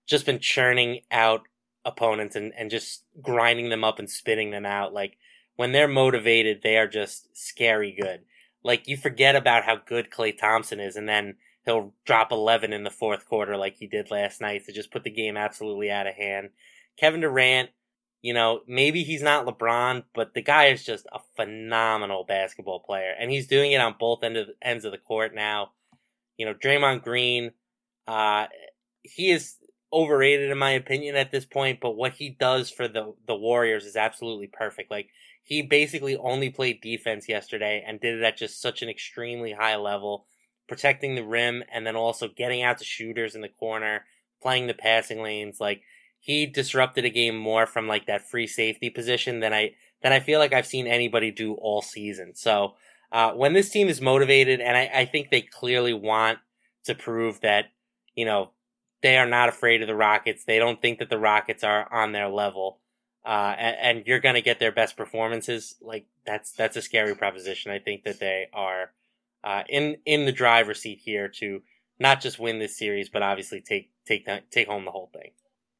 just 0.06 0.26
been 0.26 0.38
churning 0.38 1.00
out 1.10 1.44
opponents 1.86 2.36
and 2.36 2.52
and 2.58 2.70
just 2.70 3.04
grinding 3.22 3.70
them 3.70 3.84
up 3.84 3.98
and 3.98 4.10
spitting 4.10 4.50
them 4.50 4.66
out. 4.66 4.92
Like 4.92 5.16
when 5.56 5.72
they're 5.72 5.88
motivated, 5.88 6.60
they 6.62 6.76
are 6.76 6.88
just 6.88 7.34
scary 7.34 7.96
good. 7.98 8.20
Like 8.62 8.86
you 8.86 8.98
forget 8.98 9.34
about 9.34 9.64
how 9.64 9.76
good 9.76 10.10
Klay 10.10 10.36
Thompson 10.36 10.78
is, 10.78 10.94
and 10.96 11.08
then 11.08 11.36
he'll 11.64 11.94
drop 12.04 12.30
11 12.30 12.74
in 12.74 12.84
the 12.84 12.90
fourth 12.90 13.26
quarter 13.26 13.56
like 13.56 13.76
he 13.78 13.86
did 13.86 14.10
last 14.10 14.42
night 14.42 14.66
to 14.66 14.72
just 14.72 14.90
put 14.90 15.04
the 15.04 15.10
game 15.10 15.38
absolutely 15.38 15.90
out 15.90 16.06
of 16.06 16.16
hand. 16.16 16.50
Kevin 16.98 17.22
Durant, 17.22 17.70
you 18.22 18.32
know, 18.32 18.60
maybe 18.68 19.02
he's 19.02 19.22
not 19.22 19.46
LeBron, 19.46 20.04
but 20.14 20.32
the 20.32 20.42
guy 20.42 20.66
is 20.66 20.84
just 20.84 21.06
a 21.12 21.18
phenomenal 21.36 22.24
basketball 22.24 22.80
player, 22.80 23.12
and 23.18 23.30
he's 23.30 23.48
doing 23.48 23.72
it 23.72 23.80
on 23.80 23.96
both 23.98 24.22
end 24.22 24.36
of, 24.36 24.48
ends 24.62 24.84
of 24.84 24.92
the 24.92 24.98
court 24.98 25.34
now. 25.34 25.72
You 26.38 26.46
know, 26.46 26.54
Draymond 26.54 27.02
Green, 27.02 27.50
uh, 28.06 28.46
he 29.02 29.30
is 29.30 29.56
overrated 29.92 30.50
in 30.50 30.56
my 30.58 30.70
opinion 30.70 31.16
at 31.16 31.32
this 31.32 31.44
point, 31.44 31.80
but 31.80 31.96
what 31.96 32.14
he 32.14 32.30
does 32.30 32.70
for 32.70 32.88
the 32.88 33.12
the 33.26 33.34
Warriors 33.34 33.84
is 33.84 33.96
absolutely 33.96 34.46
perfect. 34.46 34.90
Like 34.90 35.08
he 35.42 35.62
basically 35.62 36.16
only 36.16 36.48
played 36.48 36.80
defense 36.80 37.28
yesterday 37.28 37.84
and 37.86 38.00
did 38.00 38.18
it 38.18 38.22
at 38.22 38.36
just 38.38 38.62
such 38.62 38.82
an 38.82 38.88
extremely 38.88 39.52
high 39.52 39.76
level, 39.76 40.26
protecting 40.68 41.16
the 41.16 41.24
rim 41.24 41.64
and 41.72 41.84
then 41.84 41.96
also 41.96 42.28
getting 42.28 42.62
out 42.62 42.78
to 42.78 42.84
shooters 42.84 43.34
in 43.34 43.40
the 43.40 43.48
corner, 43.48 44.04
playing 44.40 44.68
the 44.68 44.74
passing 44.74 45.20
lanes. 45.20 45.58
Like 45.60 45.82
he 46.22 46.46
disrupted 46.46 47.04
a 47.04 47.10
game 47.10 47.36
more 47.36 47.66
from 47.66 47.86
like 47.86 48.06
that 48.06 48.26
free 48.26 48.46
safety 48.46 48.88
position 48.88 49.40
than 49.40 49.52
I 49.52 49.74
than 50.02 50.12
I 50.12 50.20
feel 50.20 50.38
like 50.38 50.52
I've 50.52 50.66
seen 50.66 50.86
anybody 50.86 51.30
do 51.30 51.54
all 51.54 51.82
season. 51.82 52.34
So 52.34 52.74
uh, 53.10 53.32
when 53.32 53.52
this 53.52 53.68
team 53.68 53.88
is 53.88 54.00
motivated, 54.00 54.60
and 54.60 54.76
I, 54.76 54.90
I 54.94 55.04
think 55.04 55.30
they 55.30 55.42
clearly 55.42 55.92
want 55.92 56.38
to 56.84 56.94
prove 56.94 57.40
that 57.42 57.66
you 58.14 58.24
know 58.24 58.50
they 59.02 59.18
are 59.18 59.26
not 59.26 59.48
afraid 59.48 59.82
of 59.82 59.88
the 59.88 59.94
Rockets. 59.94 60.44
They 60.44 60.58
don't 60.58 60.80
think 60.80 61.00
that 61.00 61.10
the 61.10 61.18
Rockets 61.18 61.64
are 61.64 61.92
on 61.92 62.12
their 62.12 62.28
level 62.28 62.78
uh, 63.24 63.54
and, 63.56 63.76
and, 63.98 64.06
you're 64.06 64.20
going 64.20 64.34
to 64.34 64.42
get 64.42 64.58
their 64.58 64.72
best 64.72 64.96
performances. 64.96 65.76
Like 65.80 66.06
that's 66.26 66.52
that's 66.52 66.76
a 66.76 66.82
scary 66.82 67.14
proposition. 67.14 67.70
I 67.70 67.78
think 67.78 68.02
that 68.04 68.18
they 68.18 68.48
are 68.52 68.92
uh, 69.44 69.62
in 69.68 69.98
in 70.04 70.24
the 70.24 70.32
driver's 70.32 70.80
seat 70.80 71.00
here 71.04 71.28
to 71.38 71.62
not 72.00 72.20
just 72.20 72.40
win 72.40 72.58
this 72.58 72.76
series, 72.76 73.08
but 73.08 73.22
obviously 73.22 73.60
take 73.60 73.90
take 74.06 74.28
take 74.50 74.66
home 74.66 74.84
the 74.84 74.90
whole 74.90 75.10
thing. 75.12 75.30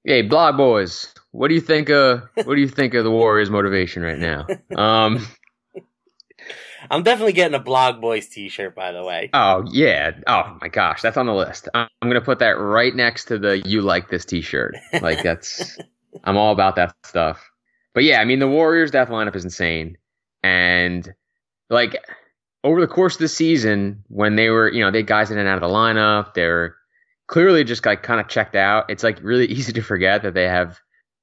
Hey, 0.05 0.23
blog 0.23 0.57
boys, 0.57 1.15
what 1.31 1.47
do 1.47 1.55
you 1.55 1.61
think 1.61 1.89
of 1.89 2.23
what 2.35 2.57
do 2.57 2.61
you 2.61 2.69
think 2.69 2.95
of 2.95 3.05
the 3.05 3.11
Warriors' 3.11 3.51
motivation 3.51 4.03
right 4.03 4.19
now? 4.19 4.47
Um, 4.75 5.25
I'm 6.91 7.05
definitely 7.05 7.35
getting 7.35 7.55
a 7.55 7.63
Blog 7.63 8.01
Boys 8.01 8.29
T-shirt, 8.29 8.75
by 8.75 8.91
the 8.91 9.05
way. 9.05 9.31
Oh 9.33 9.65
yeah! 9.71 10.11
Oh 10.27 10.59
my 10.61 10.67
gosh, 10.67 11.03
that's 11.03 11.17
on 11.17 11.27
the 11.27 11.33
list. 11.33 11.69
I'm 11.73 11.89
gonna 12.03 12.21
put 12.21 12.41
that 12.41 12.59
right 12.59 12.93
next 12.93 13.27
to 13.27 13.39
the 13.39 13.61
"You 13.65 13.83
like 13.83 14.09
this" 14.11 14.25
T-shirt. 14.25 14.75
Like 15.01 15.23
that's 15.23 15.79
I'm 16.25 16.37
all 16.37 16.53
about 16.53 16.75
that 16.77 16.97
stuff. 17.05 17.49
But 17.95 18.03
yeah, 18.03 18.21
I 18.21 18.25
mean, 18.25 18.41
the 18.41 18.49
Warriors' 18.49 18.91
death 18.91 19.09
lineup 19.09 19.37
is 19.37 19.45
insane. 19.45 19.99
And 20.43 21.15
like 21.71 21.97
over 22.65 22.81
the 22.81 22.89
course 22.89 23.15
of 23.15 23.21
the 23.21 23.29
season, 23.29 24.03
when 24.09 24.35
they 24.35 24.51
were, 24.51 24.69
you 24.69 24.81
know, 24.81 24.91
they 24.91 25.05
guys 25.05 25.31
in 25.31 25.39
and 25.39 25.49
out 25.49 25.63
of 25.63 25.69
the 25.69 25.75
lineup, 25.75 26.35
they're 26.35 26.75
clearly 27.33 27.65
just 27.65 27.87
like 27.87 28.03
kind 28.03 28.21
of 28.21 28.29
checked 28.29 28.55
out. 28.55 28.85
It's 28.91 29.03
like 29.03 29.19
really 29.23 29.47
easy 29.51 29.73
to 29.73 29.83
forget 29.83 30.23
that 30.23 30.35
they 30.35 30.45
have 30.45 30.79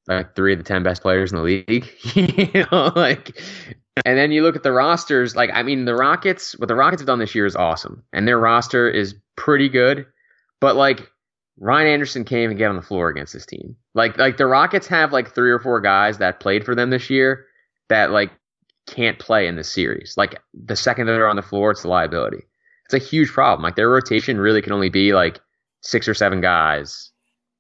like 0.08 0.36
three 0.36 0.54
of 0.54 0.60
the 0.60 0.66
10 0.66 0.82
best 0.82 1.04
players 1.04 1.32
in 1.32 1.38
the 1.38 1.44
league. 1.44 1.88
you 2.16 2.66
know, 2.72 2.92
like, 2.96 3.40
and 4.06 4.18
then 4.18 4.32
you 4.32 4.42
look 4.42 4.56
at 4.56 4.64
the 4.64 4.72
rosters. 4.72 5.36
Like, 5.36 5.52
I 5.54 5.62
mean, 5.62 5.86
the 5.86 5.96
Rockets, 5.96 6.58
what 6.58 6.68
the 6.68 6.76
Rockets 6.76 7.02
have 7.02 7.08
done 7.08 7.20
this 7.20 7.36
year 7.36 7.46
is 7.46 7.56
awesome. 7.56 8.04
And 8.12 8.28
their 8.28 8.40
roster 8.40 8.90
is 8.90 9.16
pretty 9.36 9.70
good. 9.70 10.08
But 10.60 10.76
like, 10.76 11.12
Ryan 11.60 11.88
Anderson 11.88 12.24
can't 12.24 12.42
even 12.42 12.58
get 12.58 12.70
on 12.70 12.76
the 12.76 12.82
floor 12.82 13.10
against 13.10 13.34
this 13.34 13.46
team. 13.46 13.76
Like 13.94 14.18
like 14.18 14.38
the 14.38 14.48
Rockets 14.48 14.88
have 14.88 15.12
like 15.12 15.36
three 15.36 15.52
or 15.52 15.60
four 15.60 15.82
guys 15.82 16.18
that 16.18 16.40
played 16.40 16.64
for 16.64 16.74
them 16.74 16.90
this 16.90 17.10
year 17.10 17.46
that 17.90 18.12
like 18.12 18.32
can't 18.88 19.20
play 19.20 19.46
in 19.46 19.58
this 19.58 19.70
series. 19.70 20.14
Like 20.16 20.42
the 20.54 20.78
second 20.78 21.08
they're 21.08 21.28
on 21.28 21.36
the 21.36 21.42
floor, 21.42 21.72
it's 21.72 21.84
a 21.84 21.90
liability. 21.90 22.44
It's 22.86 22.94
a 22.94 23.06
huge 23.06 23.30
problem. 23.30 23.62
Like 23.62 23.76
their 23.76 23.90
rotation 23.90 24.40
really 24.40 24.62
can 24.62 24.72
only 24.72 24.88
be 24.88 25.14
like 25.14 25.42
six 25.82 26.08
or 26.08 26.14
seven 26.14 26.42
guys 26.42 27.12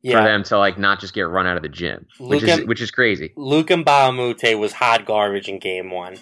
yeah. 0.01 0.17
for 0.17 0.23
them 0.23 0.43
to 0.43 0.57
like 0.57 0.77
not 0.77 0.99
just 0.99 1.13
get 1.13 1.23
run 1.23 1.47
out 1.47 1.57
of 1.57 1.63
the 1.63 1.69
gym, 1.69 2.05
which 2.19 2.43
is 2.43 2.65
which 2.65 2.81
is 2.81 2.91
crazy. 2.91 3.33
Luc 3.35 3.67
Mbah 3.67 4.09
a 4.09 4.11
Moute 4.11 4.59
was 4.59 4.73
hot 4.73 5.05
garbage 5.05 5.47
in 5.47 5.59
game 5.59 5.91
one. 5.91 6.17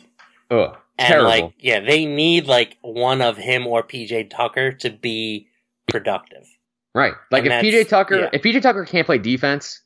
Oh, 0.50 0.78
and 0.98 1.08
terrible. 1.08 1.30
like 1.30 1.54
yeah, 1.60 1.80
they 1.80 2.06
need 2.06 2.48
like 2.48 2.78
one 2.82 3.22
of 3.22 3.38
him 3.38 3.68
or 3.68 3.84
PJ 3.84 4.30
Tucker 4.30 4.72
to 4.74 4.90
be 4.90 5.48
productive. 5.88 6.46
Right. 6.96 7.14
Like 7.32 7.46
and 7.46 7.54
if 7.54 7.64
PJ 7.64 7.90
Tucker 7.90 8.22
yeah. 8.22 8.30
if 8.34 8.42
PJ 8.42 8.62
Tucker 8.62 8.86
can't 8.86 9.06
play 9.06 9.20
defense 9.20 9.82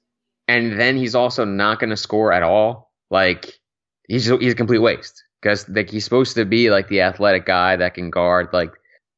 and 0.48 0.80
then 0.80 0.96
he's 0.96 1.16
also 1.16 1.46
not 1.46 1.80
going 1.80 1.90
to 1.90 1.98
score 1.98 2.32
at 2.32 2.44
all, 2.44 2.92
like 3.10 3.60
he's 4.08 4.26
he's 4.26 4.54
a 4.54 4.56
complete 4.56 4.80
waste 4.80 5.24
because 5.42 5.68
like 5.68 5.90
he's 5.90 6.04
supposed 6.04 6.36
to 6.36 6.46
be 6.46 6.70
like 6.70 6.88
the 6.88 7.02
athletic 7.02 7.46
guy 7.46 7.76
that 7.76 7.94
can 7.94 8.10
guard 8.10 8.50
like 8.54 8.72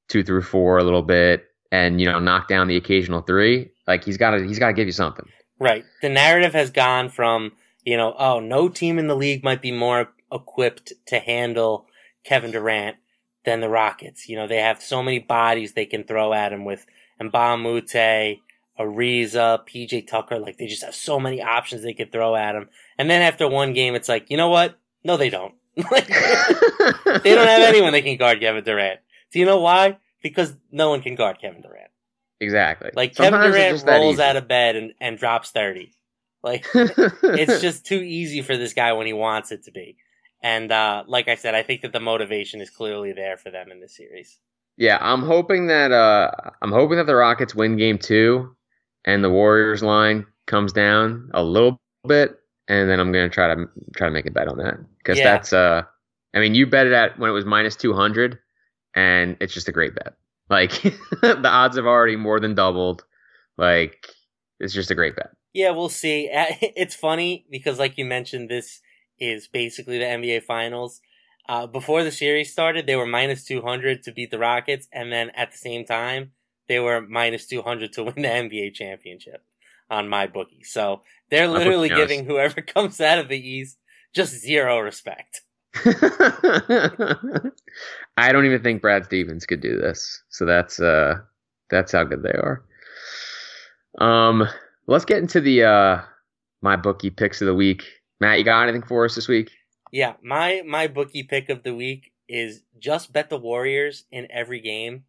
2 0.10 0.24
through 0.24 0.42
4 0.42 0.80
a 0.80 0.84
little 0.84 1.04
bit 1.04 1.46
and 1.74 2.00
you 2.00 2.06
know 2.06 2.20
knock 2.20 2.48
down 2.48 2.68
the 2.68 2.78
occasional 2.78 3.22
3. 3.22 3.70
Like 3.88 4.06
he's 4.06 4.18
got 4.18 4.32
to 4.32 4.48
he's 4.48 4.60
got 4.60 4.68
to 4.68 4.74
give 4.74 4.86
you 4.86 4.94
something. 4.94 5.28
Right. 5.60 5.84
The 6.02 6.10
narrative 6.10 6.54
has 6.54 6.70
gone 6.70 7.10
from, 7.10 7.52
you 7.84 7.98
know, 7.98 8.16
oh, 8.18 8.40
no 8.40 8.70
team 8.70 9.00
in 9.00 9.08
the 9.08 9.16
league 9.16 9.44
might 9.44 9.62
be 9.62 9.72
more 9.72 10.10
equipped 10.32 10.94
to 11.08 11.20
handle 11.20 11.88
Kevin 12.24 12.52
Durant 12.52 12.98
than 13.44 13.60
the 13.60 13.70
Rockets. 13.70 14.30
You 14.30 14.36
know, 14.36 14.48
they 14.48 14.58
have 14.58 14.82
so 14.82 15.02
many 15.02 15.20
bodies 15.20 15.74
they 15.74 15.86
can 15.86 16.04
throw 16.04 16.34
at 16.34 16.54
him 16.54 16.64
with 16.64 16.86
Moute, 17.20 18.40
Ariza, 18.80 19.68
PJ 19.68 20.08
Tucker. 20.08 20.38
Like 20.38 20.58
they 20.58 20.68
just 20.68 20.84
have 20.84 20.96
so 20.96 21.20
many 21.20 21.42
options 21.42 21.82
they 21.82 21.94
could 21.94 22.12
throw 22.12 22.36
at 22.36 22.56
him. 22.56 22.70
And 23.00 23.10
then 23.10 23.22
after 23.24 23.48
one 23.48 23.74
game, 23.74 23.96
it's 23.96 24.10
like, 24.10 24.30
you 24.30 24.38
know 24.38 24.50
what? 24.50 24.78
No, 25.04 25.18
they 25.18 25.30
don't. 25.30 25.56
they 25.76 25.84
don't 25.96 27.48
have 27.48 27.64
anyone 27.64 27.94
they 27.94 28.04
can 28.04 28.18
guard 28.18 28.40
Kevin 28.40 28.64
Durant. 28.64 29.00
Do 29.32 29.40
you 29.40 29.46
know 29.46 29.60
why? 29.60 29.98
Because 30.24 30.56
no 30.72 30.90
one 30.90 31.02
can 31.02 31.14
guard 31.16 31.38
Kevin 31.40 31.62
Durant. 31.62 31.92
Exactly. 32.40 32.90
Like 32.96 33.14
Sometimes 33.14 33.56
Kevin 33.56 33.78
Durant 33.78 34.02
rolls 34.02 34.20
out 34.20 34.36
of 34.38 34.48
bed 34.48 34.76
and, 34.76 34.94
and 35.00 35.18
drops 35.18 35.52
30. 35.52 35.92
Like 36.42 36.66
it's 36.74 37.62
just 37.62 37.86
too 37.86 38.02
easy 38.02 38.42
for 38.42 38.58
this 38.58 38.74
guy 38.74 38.94
when 38.94 39.06
he 39.06 39.14
wants 39.14 39.52
it 39.52 39.64
to 39.66 39.72
be. 39.72 39.98
And 40.42 40.72
uh, 40.72 41.04
like 41.08 41.28
I 41.30 41.36
said, 41.36 41.54
I 41.56 41.64
think 41.64 41.84
that 41.84 41.94
the 41.94 42.00
motivation 42.02 42.60
is 42.60 42.70
clearly 42.70 43.14
there 43.14 43.38
for 43.38 43.50
them 43.52 43.72
in 43.72 43.80
this 43.80 43.96
series. 43.96 44.40
Yeah, 44.76 44.98
I'm 45.00 45.22
hoping 45.22 45.68
that 45.68 45.92
uh, 45.92 46.32
I'm 46.62 46.72
hoping 46.72 46.98
that 46.98 47.06
the 47.06 47.16
Rockets 47.16 47.54
win 47.56 47.78
Game 47.78 47.98
Two, 48.00 48.56
and 49.06 49.24
the 49.24 49.30
Warriors 49.30 49.84
line 49.84 50.26
comes 50.48 50.74
down 50.74 51.30
a 51.34 51.44
little 51.44 51.80
bit. 52.08 52.40
and 52.68 52.90
then 52.90 53.00
I'm 53.00 53.12
gonna 53.12 53.30
try 53.30 53.54
to 53.54 53.66
try 53.96 54.08
to 54.08 54.12
make 54.14 54.26
a 54.26 54.32
bet 54.32 54.48
on 54.48 54.58
that 54.58 54.78
because 54.98 55.18
Yeah. 55.20 55.26
that's 55.32 55.54
uh, 55.54 55.84
I 56.34 56.40
mean, 56.40 56.56
you 56.56 56.66
bet 56.68 56.88
it 56.88 56.94
at 56.94 57.18
when 57.20 57.30
it 57.30 57.34
was 57.34 57.46
minus 57.46 57.76
two 57.78 57.94
hundred, 57.94 58.40
and 58.96 59.38
it's 59.40 59.54
just 59.54 59.68
a 59.68 59.72
great 59.72 59.96
bet. 59.96 60.14
Like 60.50 60.82
the 61.22 61.50
odds 61.50 61.78
have 61.78 61.86
already 61.86 62.16
more 62.16 62.40
than 62.40 62.56
doubled. 62.56 63.04
Like 63.58 64.08
it's 64.60 64.74
just 64.74 64.92
a 64.92 64.96
great 64.96 65.16
bet. 65.16 65.32
Yeah, 65.54 65.72
we'll 65.72 65.90
see. 65.90 66.30
It's 66.34 66.96
funny 66.96 67.46
because, 67.50 67.80
like 67.80 67.98
you 67.98 68.06
mentioned, 68.06 68.50
this 68.50 68.82
is 69.20 69.48
basically 69.48 70.00
the 70.00 70.06
NBA 70.06 70.44
Finals. 70.44 71.02
Uh, 71.48 71.68
before 71.68 72.04
the 72.04 72.12
series 72.12 72.52
started, 72.52 72.88
they 72.88 72.96
were 72.96 73.06
minus 73.06 73.44
200 73.46 74.04
to 74.04 74.12
beat 74.12 74.32
the 74.32 74.40
Rockets, 74.40 74.88
and 74.92 75.12
then 75.12 75.30
at 75.32 75.52
the 75.52 75.58
same 75.58 75.86
time, 75.86 76.32
they 76.68 76.80
were 76.80 77.02
minus 77.02 77.46
200 77.48 77.94
to 77.94 78.04
win 78.06 78.16
the 78.16 78.28
NBA 78.28 78.74
championship 78.74 79.44
on 79.90 80.08
MyBookie. 80.08 80.66
So 80.66 81.02
they're 81.30 81.48
literally 81.48 81.90
giving 81.90 82.26
whoever 82.26 82.62
comes 82.62 83.00
out 83.00 83.20
of 83.20 83.28
the 83.28 83.38
East 83.38 83.78
just 84.14 84.34
zero 84.34 84.80
respect. 84.80 85.42
I 88.18 88.32
don't 88.32 88.46
even 88.46 88.62
think 88.62 88.82
Brad 88.82 89.06
Stevens 89.06 89.46
could 89.46 89.62
do 89.62 89.78
this. 89.78 90.22
So 90.30 90.46
that's 90.46 90.80
uh 90.80 91.16
that's 91.70 91.92
how 91.92 92.04
good 92.04 92.24
they 92.24 92.30
are. 92.30 92.64
Um 94.00 94.48
let's 94.88 95.06
get 95.06 95.18
into 95.20 95.42
the 95.42 95.64
uh 95.64 96.02
MyBookie 96.64 97.16
picks 97.16 97.42
of 97.42 97.48
the 97.48 97.56
week. 97.56 97.84
Matt, 98.20 98.38
you 98.38 98.46
got 98.46 98.64
anything 98.64 98.88
for 98.88 99.06
us 99.06 99.16
this 99.16 99.28
week? 99.28 99.52
Yeah, 99.92 100.14
my 100.24 100.62
MyBookie 100.66 101.28
pick 101.28 101.50
of 101.50 101.64
the 101.64 101.76
week 101.76 102.12
is 102.30 102.62
just 102.80 103.12
bet 103.12 103.30
the 103.30 103.38
Warriors 103.38 104.06
in 104.12 104.28
every 104.32 104.60
game 104.60 105.04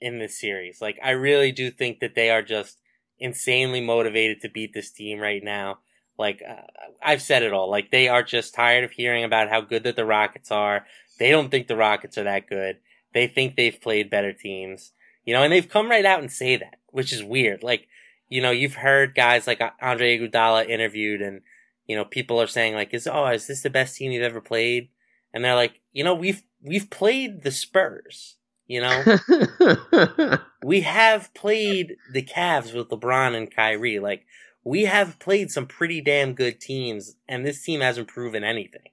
in 0.00 0.18
this 0.18 0.38
series. 0.38 0.80
Like 0.80 0.98
I 1.02 1.10
really 1.10 1.52
do 1.52 1.70
think 1.70 2.00
that 2.00 2.14
they 2.14 2.30
are 2.30 2.42
just 2.42 2.78
insanely 3.18 3.80
motivated 3.80 4.40
to 4.40 4.48
beat 4.48 4.74
this 4.74 4.90
team 4.90 5.20
right 5.20 5.42
now. 5.42 5.78
Like 6.18 6.42
uh, 6.46 6.62
I've 7.02 7.22
said 7.22 7.42
it 7.42 7.52
all. 7.52 7.70
Like 7.70 7.90
they 7.90 8.08
are 8.08 8.22
just 8.22 8.54
tired 8.54 8.84
of 8.84 8.90
hearing 8.90 9.24
about 9.24 9.48
how 9.48 9.60
good 9.60 9.84
that 9.84 9.96
the 9.96 10.04
Rockets 10.04 10.50
are. 10.50 10.86
They 11.18 11.30
don't 11.30 11.50
think 11.50 11.66
the 11.68 11.76
Rockets 11.76 12.18
are 12.18 12.24
that 12.24 12.48
good. 12.48 12.78
They 13.14 13.26
think 13.26 13.56
they've 13.56 13.80
played 13.80 14.10
better 14.10 14.32
teams. 14.32 14.92
You 15.24 15.34
know, 15.34 15.42
and 15.42 15.52
they've 15.52 15.68
come 15.68 15.90
right 15.90 16.06
out 16.06 16.20
and 16.20 16.32
say 16.32 16.56
that, 16.56 16.76
which 16.88 17.12
is 17.12 17.22
weird. 17.22 17.62
Like, 17.62 17.86
you 18.28 18.40
know, 18.40 18.50
you've 18.50 18.76
heard 18.76 19.14
guys 19.14 19.46
like 19.46 19.60
Andre 19.80 20.18
Iguodala 20.18 20.68
interviewed 20.68 21.20
and 21.20 21.42
you 21.88 21.96
know, 21.96 22.04
people 22.04 22.40
are 22.40 22.46
saying 22.46 22.74
like, 22.74 22.92
"Is 22.92 23.08
oh, 23.10 23.26
is 23.28 23.46
this 23.46 23.62
the 23.62 23.70
best 23.70 23.96
team 23.96 24.12
you've 24.12 24.22
ever 24.22 24.42
played?" 24.42 24.90
And 25.32 25.42
they're 25.42 25.54
like, 25.54 25.80
"You 25.92 26.04
know, 26.04 26.14
we've 26.14 26.42
we've 26.62 26.90
played 26.90 27.42
the 27.42 27.50
Spurs. 27.50 28.36
You 28.66 28.82
know, 28.82 30.38
we 30.62 30.82
have 30.82 31.32
played 31.32 31.96
the 32.12 32.22
Cavs 32.22 32.74
with 32.74 32.90
LeBron 32.90 33.34
and 33.34 33.50
Kyrie. 33.50 33.98
Like, 33.98 34.26
we 34.68 34.84
have 34.84 35.18
played 35.18 35.50
some 35.50 35.66
pretty 35.66 36.00
damn 36.00 36.34
good 36.34 36.60
teams, 36.60 37.16
and 37.28 37.44
this 37.44 37.62
team 37.62 37.80
hasn't 37.80 38.08
proven 38.08 38.44
anything. 38.44 38.90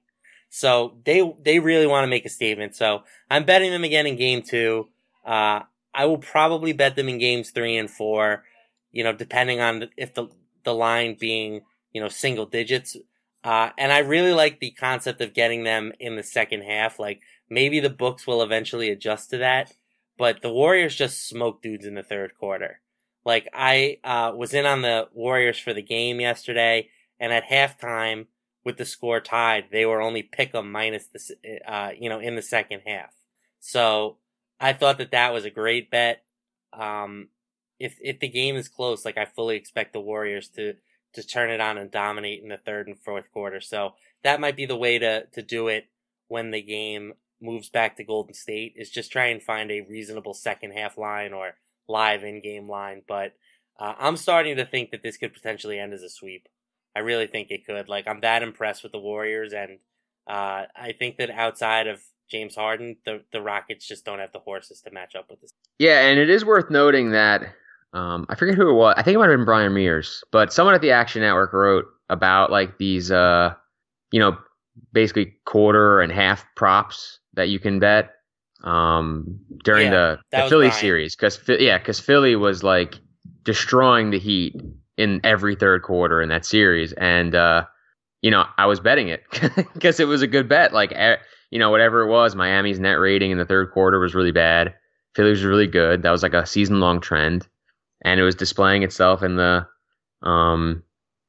So 0.48 0.96
they 1.04 1.34
they 1.42 1.58
really 1.58 1.86
want 1.86 2.04
to 2.04 2.08
make 2.08 2.24
a 2.24 2.30
statement. 2.30 2.74
So 2.74 3.02
I'm 3.30 3.44
betting 3.44 3.70
them 3.70 3.84
again 3.84 4.06
in 4.06 4.16
Game 4.16 4.42
Two. 4.42 4.88
Uh, 5.24 5.60
I 5.92 6.06
will 6.06 6.18
probably 6.18 6.72
bet 6.72 6.96
them 6.96 7.08
in 7.08 7.18
Games 7.18 7.50
Three 7.50 7.76
and 7.76 7.90
Four. 7.90 8.44
You 8.92 9.04
know, 9.04 9.12
depending 9.12 9.60
on 9.60 9.88
if 9.96 10.14
the 10.14 10.28
the 10.64 10.74
line 10.74 11.16
being 11.18 11.62
you 11.96 12.02
know, 12.02 12.08
single 12.10 12.44
digits. 12.44 12.94
Uh, 13.42 13.70
and 13.78 13.90
I 13.90 14.00
really 14.00 14.34
like 14.34 14.60
the 14.60 14.72
concept 14.72 15.22
of 15.22 15.32
getting 15.32 15.64
them 15.64 15.94
in 15.98 16.16
the 16.16 16.22
second 16.22 16.60
half. 16.60 16.98
Like 16.98 17.22
maybe 17.48 17.80
the 17.80 17.88
books 17.88 18.26
will 18.26 18.42
eventually 18.42 18.90
adjust 18.90 19.30
to 19.30 19.38
that, 19.38 19.72
but 20.18 20.42
the 20.42 20.52
Warriors 20.52 20.94
just 20.94 21.26
smoked 21.26 21.62
dudes 21.62 21.86
in 21.86 21.94
the 21.94 22.02
third 22.02 22.32
quarter. 22.38 22.80
Like 23.26 23.48
I 23.52 23.98
uh, 24.04 24.32
was 24.36 24.54
in 24.54 24.66
on 24.66 24.82
the 24.82 25.08
Warriors 25.12 25.58
for 25.58 25.74
the 25.74 25.82
game 25.82 26.20
yesterday, 26.20 26.90
and 27.18 27.32
at 27.32 27.44
halftime 27.44 28.26
with 28.64 28.76
the 28.76 28.84
score 28.84 29.20
tied, 29.20 29.64
they 29.72 29.84
were 29.84 30.00
only 30.00 30.22
pick 30.22 30.54
'em 30.54 30.70
minus 30.70 31.08
the 31.08 31.60
uh, 31.70 31.90
you 31.98 32.08
know 32.08 32.20
in 32.20 32.36
the 32.36 32.42
second 32.42 32.82
half. 32.86 33.12
So 33.58 34.18
I 34.60 34.72
thought 34.72 34.98
that 34.98 35.10
that 35.10 35.32
was 35.32 35.44
a 35.44 35.50
great 35.50 35.90
bet. 35.90 36.22
Um, 36.72 37.30
if 37.80 37.98
if 38.00 38.20
the 38.20 38.28
game 38.28 38.54
is 38.54 38.68
close, 38.68 39.04
like 39.04 39.18
I 39.18 39.24
fully 39.24 39.56
expect 39.56 39.92
the 39.92 40.00
Warriors 40.00 40.48
to 40.50 40.74
to 41.14 41.26
turn 41.26 41.50
it 41.50 41.60
on 41.60 41.78
and 41.78 41.90
dominate 41.90 42.44
in 42.44 42.48
the 42.48 42.58
third 42.58 42.86
and 42.86 42.96
fourth 42.96 43.32
quarter. 43.32 43.60
So 43.60 43.94
that 44.22 44.40
might 44.40 44.56
be 44.56 44.66
the 44.66 44.76
way 44.76 45.00
to 45.00 45.26
to 45.32 45.42
do 45.42 45.66
it 45.66 45.88
when 46.28 46.52
the 46.52 46.62
game 46.62 47.14
moves 47.40 47.70
back 47.70 47.96
to 47.96 48.04
Golden 48.04 48.34
State 48.34 48.74
is 48.76 48.88
just 48.88 49.10
try 49.10 49.26
and 49.26 49.42
find 49.42 49.72
a 49.72 49.80
reasonable 49.80 50.32
second 50.32 50.72
half 50.72 50.96
line 50.96 51.32
or 51.32 51.56
live 51.88 52.24
in 52.24 52.40
game 52.42 52.68
line. 52.68 53.02
But 53.06 53.34
uh, 53.78 53.94
I'm 53.98 54.16
starting 54.16 54.56
to 54.56 54.66
think 54.66 54.90
that 54.90 55.02
this 55.02 55.16
could 55.16 55.34
potentially 55.34 55.78
end 55.78 55.92
as 55.92 56.02
a 56.02 56.10
sweep. 56.10 56.48
I 56.94 57.00
really 57.00 57.26
think 57.26 57.50
it 57.50 57.66
could. 57.66 57.88
Like 57.88 58.08
I'm 58.08 58.20
that 58.20 58.42
impressed 58.42 58.82
with 58.82 58.92
the 58.92 58.98
Warriors, 58.98 59.52
and 59.52 59.78
uh, 60.26 60.64
I 60.74 60.94
think 60.98 61.18
that 61.18 61.30
outside 61.30 61.86
of 61.86 62.00
James 62.30 62.54
Harden, 62.54 62.96
the 63.04 63.22
the 63.32 63.42
Rockets 63.42 63.86
just 63.86 64.04
don't 64.04 64.18
have 64.18 64.32
the 64.32 64.38
horses 64.38 64.80
to 64.82 64.90
match 64.90 65.14
up 65.14 65.30
with 65.30 65.40
this. 65.40 65.50
Yeah, 65.78 66.06
and 66.06 66.18
it 66.18 66.30
is 66.30 66.44
worth 66.44 66.70
noting 66.70 67.10
that 67.10 67.54
um, 67.92 68.26
I 68.28 68.34
forget 68.34 68.54
who 68.54 68.70
it 68.70 68.74
was. 68.74 68.94
I 68.96 69.02
think 69.02 69.14
it 69.14 69.18
might 69.18 69.30
have 69.30 69.38
been 69.38 69.44
Bryan 69.44 69.74
Mears, 69.74 70.24
but 70.32 70.52
someone 70.52 70.74
at 70.74 70.80
the 70.80 70.90
Action 70.90 71.22
Network 71.22 71.52
wrote 71.52 71.84
about 72.08 72.50
like 72.50 72.78
these, 72.78 73.10
uh, 73.10 73.54
you 74.10 74.20
know, 74.20 74.36
basically 74.92 75.34
quarter 75.44 76.00
and 76.00 76.12
half 76.12 76.44
props 76.56 77.18
that 77.34 77.48
you 77.48 77.58
can 77.58 77.78
bet 77.78 78.10
um, 78.64 79.38
during 79.64 79.92
Yeah, 79.92 80.16
the, 80.32 80.42
the 80.42 80.48
Philly 80.48 80.70
series 80.70 81.14
because 81.16 81.38
yeah, 81.48 81.78
because 81.78 82.00
Philly 82.00 82.36
was 82.36 82.62
like 82.62 82.98
destroying 83.42 84.10
the 84.10 84.18
Heat 84.18 84.54
in 84.96 85.20
every 85.24 85.54
third 85.54 85.82
quarter 85.82 86.22
in 86.22 86.28
that 86.30 86.44
series, 86.44 86.92
and 86.94 87.34
uh, 87.34 87.64
you 88.22 88.30
know 88.30 88.44
I 88.58 88.66
was 88.66 88.80
betting 88.80 89.08
it 89.08 89.24
because 89.74 90.00
it 90.00 90.06
was 90.06 90.22
a 90.22 90.26
good 90.26 90.48
bet. 90.48 90.72
Like 90.72 90.92
you 91.50 91.58
know 91.58 91.70
whatever 91.70 92.02
it 92.02 92.08
was, 92.08 92.34
Miami's 92.34 92.80
net 92.80 92.98
rating 92.98 93.30
in 93.30 93.38
the 93.38 93.44
third 93.44 93.70
quarter 93.72 93.98
was 93.98 94.14
really 94.14 94.32
bad. 94.32 94.74
Philly 95.14 95.30
was 95.30 95.44
really 95.44 95.66
good. 95.66 96.02
That 96.02 96.10
was 96.10 96.22
like 96.22 96.34
a 96.34 96.46
season 96.46 96.80
long 96.80 97.00
trend, 97.00 97.46
and 98.02 98.20
it 98.20 98.22
was 98.22 98.34
displaying 98.34 98.82
itself 98.82 99.22
in 99.22 99.36
the, 99.36 99.66
um, 100.22 100.82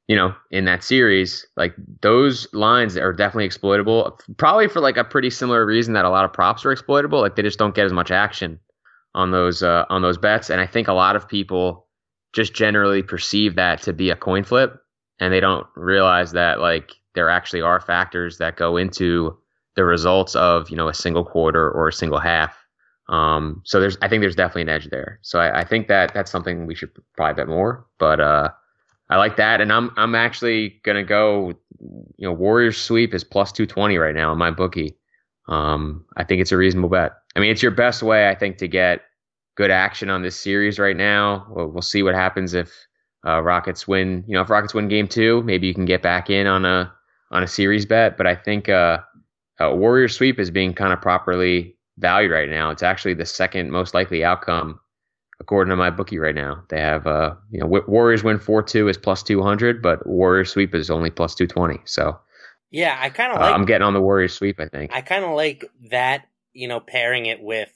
you 0.08 0.16
know, 0.16 0.34
in 0.52 0.66
that 0.66 0.84
series. 0.84 1.46
Like 1.58 1.76
those 2.02 2.48
lines 2.54 2.98
are 2.98 3.14
definitely 3.14 3.46
exploitable. 3.46 4.20
Probably 4.38 4.68
for 4.68 4.80
like 4.80 4.98
a 4.98 5.04
pretty 5.04 5.30
similar 5.30 5.66
reason 5.66 5.94
that 5.94 6.06
a 6.06 6.10
lot 6.10 6.26
of 6.26 6.34
props 6.34 6.66
are 6.66 6.72
exploitable. 6.72 7.20
Like 7.20 7.36
they 7.36 7.42
just 7.42 7.60
don't 7.60 7.76
get 7.76 7.86
as 7.86 7.94
much 7.94 8.12
action 8.12 8.60
on 9.14 9.32
those 9.32 9.64
uh, 9.64 9.86
on 9.90 10.02
those 10.02 10.18
bets, 10.18 10.50
and 10.50 10.62
I 10.62 10.68
think 10.68 10.88
a 10.88 10.94
lot 10.94 11.16
of 11.16 11.28
people 11.28 11.88
just 12.34 12.54
generally 12.54 13.02
perceive 13.02 13.56
that 13.56 13.82
to 13.82 13.94
be 13.94 14.10
a 14.10 14.16
coin 14.16 14.44
flip, 14.44 14.80
and 15.20 15.34
they 15.34 15.40
don't 15.40 15.66
realize 15.76 16.32
that 16.34 16.60
like 16.60 16.92
there 17.16 17.30
actually 17.30 17.62
are 17.62 17.80
factors 17.80 18.38
that 18.38 18.58
go 18.58 18.78
into 18.78 19.38
the 19.76 19.84
results 19.84 20.36
of 20.36 20.70
you 20.70 20.78
know 20.78 20.88
a 20.88 20.94
single 20.94 21.26
quarter 21.26 21.70
or 21.72 21.88
a 21.88 21.94
single 21.94 22.20
half. 22.20 22.56
Um, 23.10 23.62
so 23.64 23.80
there's, 23.80 23.98
I 24.02 24.10
think 24.10 24.20
there's 24.22 24.36
definitely 24.36 24.64
an 24.64 24.70
edge 24.70 24.90
there. 24.90 25.20
So 25.22 25.40
I, 25.40 25.62
I 25.62 25.64
think 25.64 25.88
that 25.88 26.14
that's 26.14 26.30
something 26.30 26.66
we 26.66 26.76
should 26.76 26.92
probably 27.16 27.42
bet 27.42 27.48
more. 27.48 27.86
But 28.00 28.20
uh, 28.20 28.50
I 29.10 29.18
like 29.18 29.38
that, 29.38 29.62
and 29.62 29.72
I'm 29.72 29.92
I'm 29.98 30.16
actually 30.16 30.80
gonna 30.84 31.04
go. 31.04 31.54
You 32.18 32.28
know, 32.28 32.34
Warriors 32.34 32.78
sweep 32.78 33.14
is 33.14 33.24
plus 33.24 33.52
two 33.52 33.66
twenty 33.66 33.98
right 33.98 34.16
now 34.16 34.34
in 34.34 34.40
MyBookie. 34.40 34.96
Um, 35.48 36.06
I 36.18 36.24
think 36.24 36.42
it's 36.42 36.52
a 36.52 36.58
reasonable 36.58 36.90
bet. 36.90 37.14
I 37.36 37.40
mean, 37.40 37.52
it's 37.52 37.62
your 37.62 37.72
best 37.72 38.04
way, 38.04 38.30
I 38.30 38.36
think, 38.36 38.58
to 38.58 38.68
get 38.68 39.02
good 39.56 39.72
action 39.72 40.10
on 40.10 40.22
this 40.22 40.38
series 40.38 40.78
right 40.78 40.98
now. 40.98 41.48
We'll, 41.50 41.68
we'll 41.68 41.82
see 41.82 42.04
what 42.04 42.16
happens 42.16 42.54
if 42.54 42.74
uh, 43.26 43.42
Rockets 43.42 43.88
win. 43.88 44.24
You 44.28 44.34
know, 44.34 44.42
if 44.42 44.50
Rockets 44.50 44.74
win 44.74 44.88
Game 44.88 45.08
Two, 45.08 45.42
maybe 45.44 45.68
you 45.68 45.74
can 45.74 45.86
get 45.86 46.02
back 46.02 46.30
in 46.30 46.48
on 46.48 46.66
a 46.66 46.92
on 47.32 47.44
a 47.44 47.48
series 47.48 47.86
bet. 47.86 48.18
But 48.18 48.28
I 48.28 48.36
think 48.36 48.68
uh, 48.68 49.00
uh, 49.62 49.74
Warriors 49.74 50.16
sweep 50.16 50.40
is 50.40 50.52
being 50.52 50.74
kind 50.74 50.92
of 50.92 51.02
properly 51.02 51.78
valued 51.98 52.32
right 52.32 52.50
now. 52.50 52.72
It's 52.72 52.84
actually 52.84 53.14
the 53.14 53.26
second 53.26 53.72
most 53.72 53.94
likely 53.94 54.24
outcome 54.24 54.80
according 55.40 55.76
to 55.76 55.82
MyBookie 55.82 56.20
right 56.20 56.36
now. 56.36 56.64
They 56.70 56.80
have 56.80 57.08
uh, 57.08 57.36
you 57.52 57.60
know, 57.60 57.68
Warriors 57.88 58.24
win 58.24 58.40
four 58.40 58.64
two 58.64 58.88
is 58.88 58.98
plus 58.98 59.24
two 59.24 59.42
hundred, 59.42 59.82
but 59.82 60.06
Warriors 60.08 60.52
sweep 60.52 60.74
is 60.76 60.90
only 60.90 61.10
plus 61.10 61.36
two 61.36 61.48
twenty. 61.48 61.80
So 61.86 62.18
Yeah, 62.72 62.98
I 63.00 63.10
kind 63.10 63.32
uh, 63.32 63.36
of 63.36 63.42
like 63.42 63.54
I'm 63.54 63.66
getting 63.66 63.86
on 63.86 63.94
the 63.94 64.02
Warriors 64.02 64.34
sweep. 64.34 64.60
I 64.60 64.68
think. 64.68 64.92
I 64.94 65.02
kind 65.02 65.24
of 65.24 65.32
like 65.32 65.66
that, 65.90 66.28
you 66.54 66.68
know, 66.68 66.80
pairing 66.80 67.26
it 67.28 67.42
with 67.42 67.70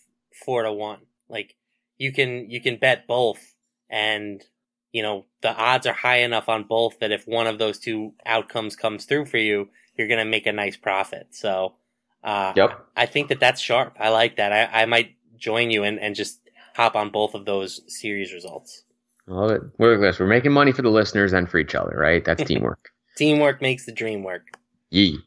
four 0.46 0.64
to 0.64 0.72
one. 0.72 1.00
Like 1.30 1.56
you 1.98 2.12
can 2.12 2.50
you 2.50 2.62
can 2.62 2.78
bet 2.78 3.08
both, 3.08 3.54
and 3.90 4.44
you 4.92 5.04
know 5.04 5.26
the 5.42 5.54
odds 5.56 5.88
are 5.88 5.94
high 5.94 6.18
enough 6.20 6.50
on 6.50 6.64
both 6.64 7.00
that 7.00 7.12
if 7.12 7.28
one 7.28 7.48
of 7.48 7.60
those 7.60 7.80
two 7.80 8.14
outcomes 8.26 8.76
comes 8.76 9.06
through 9.06 9.26
for 9.26 9.38
you, 9.38 9.70
you're 9.96 10.08
gonna 10.08 10.26
make 10.26 10.48
a 10.48 10.52
nice 10.52 10.76
profit. 10.78 11.28
So, 11.32 11.76
uh, 12.24 12.54
Yep. 12.56 12.88
I 12.98 13.06
think 13.06 13.30
that 13.30 13.40
that's 13.40 13.62
sharp. 13.62 13.96
I 14.00 14.10
like 14.10 14.38
that. 14.38 14.52
I, 14.52 14.82
I 14.82 14.86
might 14.86 15.16
join 15.38 15.72
you 15.72 15.84
and, 15.84 16.00
and 16.00 16.14
just 16.16 16.41
hop 16.76 16.96
on 16.96 17.10
both 17.10 17.34
of 17.34 17.46
those 17.46 17.82
series 17.88 18.34
results. 18.34 18.84
Love 19.28 19.52
it- 19.52 19.62
we're, 19.78 20.00
we're 20.00 20.28
making 20.28 20.52
money 20.52 20.72
for 20.72 20.82
the 20.82 20.90
listeners 20.90 21.34
and 21.34 21.50
for 21.50 21.58
each 21.58 21.76
other, 21.76 21.96
right? 21.98 22.24
That's 22.26 22.44
teamwork. 22.48 22.90
Teamwork 23.18 23.62
makes 23.62 23.86
the 23.86 23.92
dream 23.92 24.24
work. 24.24 24.48
Yee. 24.90 25.18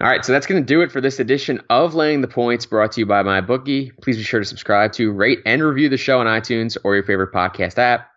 All 0.00 0.08
right, 0.08 0.24
so 0.24 0.32
that's 0.32 0.46
going 0.46 0.60
to 0.60 0.66
do 0.66 0.80
it 0.82 0.90
for 0.90 1.00
this 1.00 1.20
edition 1.20 1.60
of 1.70 1.94
Laying 1.94 2.22
the 2.22 2.28
Points 2.28 2.66
brought 2.66 2.92
to 2.92 3.00
you 3.00 3.06
by 3.06 3.22
MyBookie. 3.22 3.92
Please 4.02 4.16
be 4.16 4.22
sure 4.24 4.40
to 4.40 4.46
subscribe 4.46 4.92
to, 4.94 5.12
rate, 5.12 5.38
and 5.46 5.62
review 5.62 5.88
the 5.88 5.96
show 5.96 6.18
on 6.18 6.26
iTunes 6.26 6.76
or 6.82 6.94
your 6.94 7.04
favorite 7.04 7.32
podcast 7.32 7.78
app. 7.78 8.08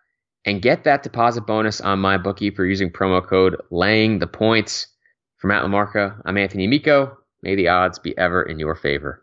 And 0.44 0.62
get 0.62 0.84
that 0.84 1.02
deposit 1.02 1.42
bonus 1.42 1.80
on 1.80 1.98
MyBookie 2.00 2.54
for 2.54 2.64
using 2.64 2.90
promo 2.90 3.24
code 3.24 3.56
Laying 3.70 4.18
the 4.20 4.26
Points. 4.26 4.86
For 5.38 5.48
Matt 5.48 5.64
LaMarca, 5.64 6.20
I'm 6.24 6.38
Anthony 6.38 6.64
Amico. 6.64 7.16
May 7.42 7.54
the 7.56 7.68
odds 7.68 7.98
be 7.98 8.16
ever 8.16 8.42
in 8.42 8.58
your 8.58 8.74
favor. 8.74 9.22